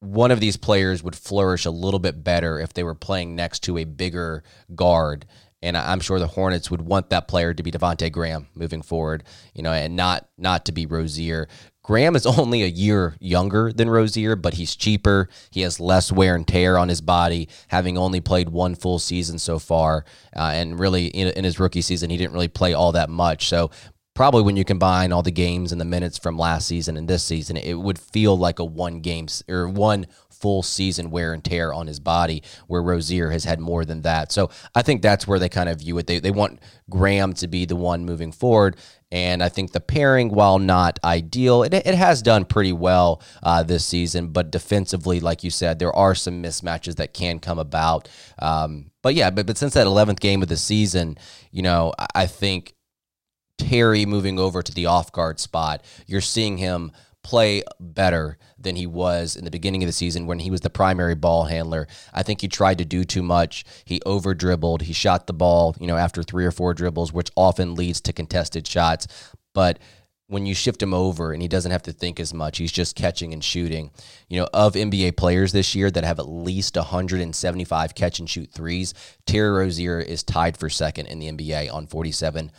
one 0.00 0.30
of 0.30 0.40
these 0.40 0.56
players 0.56 1.02
would 1.02 1.14
flourish 1.14 1.66
a 1.66 1.70
little 1.70 2.00
bit 2.00 2.24
better 2.24 2.58
if 2.58 2.72
they 2.72 2.82
were 2.82 2.94
playing 2.94 3.36
next 3.36 3.60
to 3.60 3.78
a 3.78 3.84
bigger 3.84 4.42
guard. 4.74 5.26
And 5.62 5.76
I'm 5.76 6.00
sure 6.00 6.18
the 6.18 6.26
Hornets 6.26 6.70
would 6.70 6.80
want 6.80 7.10
that 7.10 7.28
player 7.28 7.52
to 7.52 7.62
be 7.62 7.70
Devonte 7.70 8.10
Graham 8.10 8.48
moving 8.54 8.80
forward, 8.80 9.24
you 9.54 9.62
know, 9.62 9.72
and 9.72 9.94
not 9.94 10.26
not 10.38 10.64
to 10.64 10.72
be 10.72 10.86
Rozier. 10.86 11.48
Graham 11.82 12.16
is 12.16 12.24
only 12.38 12.62
a 12.62 12.66
year 12.66 13.14
younger 13.20 13.70
than 13.70 13.90
Rozier, 13.90 14.36
but 14.36 14.54
he's 14.54 14.74
cheaper. 14.74 15.28
He 15.50 15.60
has 15.60 15.78
less 15.78 16.10
wear 16.10 16.34
and 16.34 16.48
tear 16.48 16.78
on 16.78 16.88
his 16.88 17.02
body, 17.02 17.50
having 17.68 17.98
only 17.98 18.22
played 18.22 18.48
one 18.48 18.74
full 18.74 18.98
season 18.98 19.38
so 19.38 19.58
far. 19.58 20.06
Uh, 20.34 20.52
and 20.54 20.80
really, 20.80 21.08
in, 21.08 21.28
in, 21.28 21.44
his 21.44 21.60
rookie 21.60 21.82
season, 21.82 22.08
he 22.08 22.16
didn't 22.16 22.32
really 22.32 22.48
play 22.48 22.72
all 22.72 22.92
that 22.92 23.10
much. 23.10 23.48
So 23.48 23.70
probably 24.14 24.42
when 24.42 24.56
you 24.56 24.64
combine 24.64 25.12
all 25.12 25.22
the 25.22 25.30
games 25.30 25.72
and 25.72 25.80
the 25.80 25.84
minutes 25.84 26.18
from 26.18 26.36
last 26.36 26.66
season 26.66 26.96
and 26.96 27.08
this 27.08 27.22
season, 27.22 27.56
it 27.56 27.74
would 27.74 27.98
feel 27.98 28.36
like 28.36 28.58
a 28.58 28.64
one 28.64 29.00
game 29.00 29.26
or 29.48 29.68
one 29.68 30.06
full 30.30 30.62
season 30.62 31.10
wear 31.10 31.32
and 31.32 31.44
tear 31.44 31.72
on 31.72 31.86
his 31.86 32.00
body, 32.00 32.42
where 32.66 32.82
Rozier 32.82 33.30
has 33.30 33.44
had 33.44 33.60
more 33.60 33.84
than 33.84 34.02
that. 34.02 34.32
So 34.32 34.50
I 34.74 34.82
think 34.82 35.02
that's 35.02 35.26
where 35.26 35.38
they 35.38 35.48
kind 35.48 35.68
of 35.68 35.80
view 35.80 35.98
it. 35.98 36.06
They, 36.06 36.18
they 36.18 36.30
want 36.30 36.60
Graham 36.88 37.34
to 37.34 37.46
be 37.46 37.66
the 37.66 37.76
one 37.76 38.04
moving 38.04 38.32
forward. 38.32 38.76
And 39.12 39.42
I 39.42 39.48
think 39.48 39.72
the 39.72 39.80
pairing, 39.80 40.30
while 40.30 40.58
not 40.58 40.98
ideal, 41.04 41.62
it, 41.62 41.74
it 41.74 41.94
has 41.94 42.22
done 42.22 42.44
pretty 42.44 42.72
well 42.72 43.22
uh, 43.42 43.62
this 43.62 43.84
season. 43.84 44.28
But 44.28 44.50
defensively, 44.50 45.20
like 45.20 45.44
you 45.44 45.50
said, 45.50 45.78
there 45.78 45.94
are 45.94 46.14
some 46.14 46.42
mismatches 46.42 46.96
that 46.96 47.12
can 47.12 47.38
come 47.38 47.58
about. 47.58 48.08
Um, 48.38 48.90
but 49.02 49.14
yeah, 49.14 49.30
but, 49.30 49.46
but 49.46 49.58
since 49.58 49.74
that 49.74 49.86
11th 49.86 50.20
game 50.20 50.42
of 50.42 50.48
the 50.48 50.56
season, 50.56 51.18
you 51.50 51.62
know, 51.62 51.92
I 52.14 52.26
think 52.26 52.74
Terry 53.60 54.06
moving 54.06 54.38
over 54.38 54.62
to 54.62 54.72
the 54.72 54.86
off 54.86 55.12
guard 55.12 55.38
spot, 55.38 55.84
you're 56.06 56.20
seeing 56.20 56.58
him 56.58 56.92
play 57.22 57.62
better 57.78 58.38
than 58.58 58.76
he 58.76 58.86
was 58.86 59.36
in 59.36 59.44
the 59.44 59.50
beginning 59.50 59.82
of 59.82 59.86
the 59.86 59.92
season 59.92 60.26
when 60.26 60.38
he 60.38 60.50
was 60.50 60.62
the 60.62 60.70
primary 60.70 61.14
ball 61.14 61.44
handler. 61.44 61.86
I 62.14 62.22
think 62.22 62.40
he 62.40 62.48
tried 62.48 62.78
to 62.78 62.84
do 62.84 63.04
too 63.04 63.22
much. 63.22 63.64
He 63.84 64.00
over 64.06 64.34
dribbled. 64.34 64.82
He 64.82 64.94
shot 64.94 65.26
the 65.26 65.34
ball, 65.34 65.76
you 65.78 65.86
know, 65.86 65.96
after 65.96 66.22
three 66.22 66.46
or 66.46 66.50
four 66.50 66.72
dribbles, 66.72 67.12
which 67.12 67.30
often 67.36 67.74
leads 67.74 68.00
to 68.02 68.12
contested 68.12 68.66
shots. 68.66 69.06
But 69.52 69.78
when 70.30 70.46
you 70.46 70.54
shift 70.54 70.80
him 70.80 70.94
over 70.94 71.32
and 71.32 71.42
he 71.42 71.48
doesn't 71.48 71.72
have 71.72 71.82
to 71.82 71.92
think 71.92 72.20
as 72.20 72.32
much, 72.32 72.58
he's 72.58 72.70
just 72.70 72.94
catching 72.94 73.32
and 73.32 73.42
shooting. 73.42 73.90
You 74.28 74.40
know, 74.40 74.48
of 74.54 74.74
NBA 74.74 75.16
players 75.16 75.50
this 75.50 75.74
year 75.74 75.90
that 75.90 76.04
have 76.04 76.20
at 76.20 76.28
least 76.28 76.76
175 76.76 77.94
catch 77.96 78.20
and 78.20 78.30
shoot 78.30 78.50
threes, 78.52 78.94
Terry 79.26 79.50
Rozier 79.50 79.98
is 79.98 80.22
tied 80.22 80.56
for 80.56 80.70
second 80.70 81.06
in 81.06 81.18
the 81.18 81.32
NBA 81.32 81.74
on 81.74 81.88
47 81.88 82.52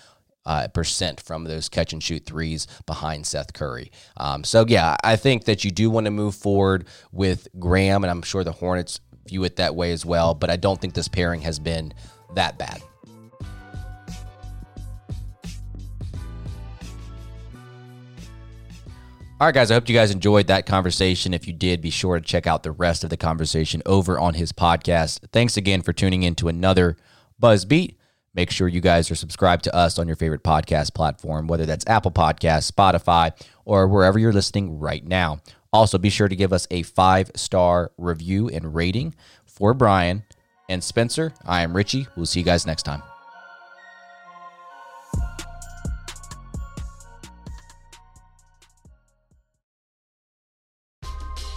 uh, 0.45 0.67
percent 0.69 1.21
from 1.21 1.43
those 1.43 1.69
catch 1.69 1.93
and 1.93 2.01
shoot 2.01 2.25
threes 2.25 2.67
behind 2.85 3.25
Seth 3.25 3.53
Curry. 3.53 3.91
Um, 4.17 4.43
so 4.43 4.65
yeah, 4.67 4.95
I 5.03 5.15
think 5.15 5.45
that 5.45 5.63
you 5.63 5.71
do 5.71 5.89
want 5.89 6.05
to 6.05 6.11
move 6.11 6.35
forward 6.35 6.87
with 7.11 7.47
Graham, 7.59 8.03
and 8.03 8.11
I'm 8.11 8.21
sure 8.21 8.43
the 8.43 8.51
Hornets 8.51 8.99
view 9.27 9.43
it 9.43 9.57
that 9.57 9.75
way 9.75 9.91
as 9.91 10.05
well. 10.05 10.33
But 10.33 10.49
I 10.49 10.55
don't 10.55 10.79
think 10.79 10.93
this 10.93 11.07
pairing 11.07 11.41
has 11.41 11.59
been 11.59 11.93
that 12.35 12.57
bad. 12.57 12.81
All 19.39 19.47
right, 19.47 19.55
guys, 19.55 19.71
I 19.71 19.73
hope 19.73 19.89
you 19.89 19.95
guys 19.95 20.11
enjoyed 20.11 20.45
that 20.47 20.67
conversation. 20.67 21.33
If 21.33 21.47
you 21.47 21.53
did, 21.53 21.81
be 21.81 21.89
sure 21.89 22.19
to 22.19 22.23
check 22.23 22.45
out 22.45 22.61
the 22.61 22.71
rest 22.71 23.03
of 23.03 23.09
the 23.09 23.17
conversation 23.17 23.81
over 23.87 24.19
on 24.19 24.35
his 24.35 24.51
podcast. 24.51 25.21
Thanks 25.31 25.57
again 25.57 25.81
for 25.81 25.93
tuning 25.93 26.21
in 26.21 26.35
to 26.35 26.47
another 26.47 26.95
Buzz 27.39 27.65
Beat. 27.65 27.97
Make 28.33 28.49
sure 28.49 28.67
you 28.67 28.81
guys 28.81 29.11
are 29.11 29.15
subscribed 29.15 29.65
to 29.65 29.75
us 29.75 29.99
on 29.99 30.07
your 30.07 30.15
favorite 30.15 30.43
podcast 30.43 30.93
platform, 30.93 31.47
whether 31.47 31.65
that's 31.65 31.85
Apple 31.87 32.11
Podcasts, 32.11 32.71
Spotify, 32.71 33.31
or 33.65 33.87
wherever 33.87 34.17
you're 34.17 34.31
listening 34.31 34.79
right 34.79 35.05
now. 35.05 35.39
Also, 35.73 35.97
be 35.97 36.09
sure 36.09 36.27
to 36.27 36.35
give 36.35 36.53
us 36.53 36.67
a 36.71 36.83
five 36.83 37.31
star 37.35 37.91
review 37.97 38.49
and 38.49 38.73
rating 38.73 39.15
for 39.45 39.73
Brian 39.73 40.23
and 40.69 40.83
Spencer. 40.83 41.33
I 41.45 41.61
am 41.61 41.75
Richie. 41.75 42.07
We'll 42.15 42.25
see 42.25 42.39
you 42.39 42.45
guys 42.45 42.65
next 42.65 42.83
time. 42.83 43.03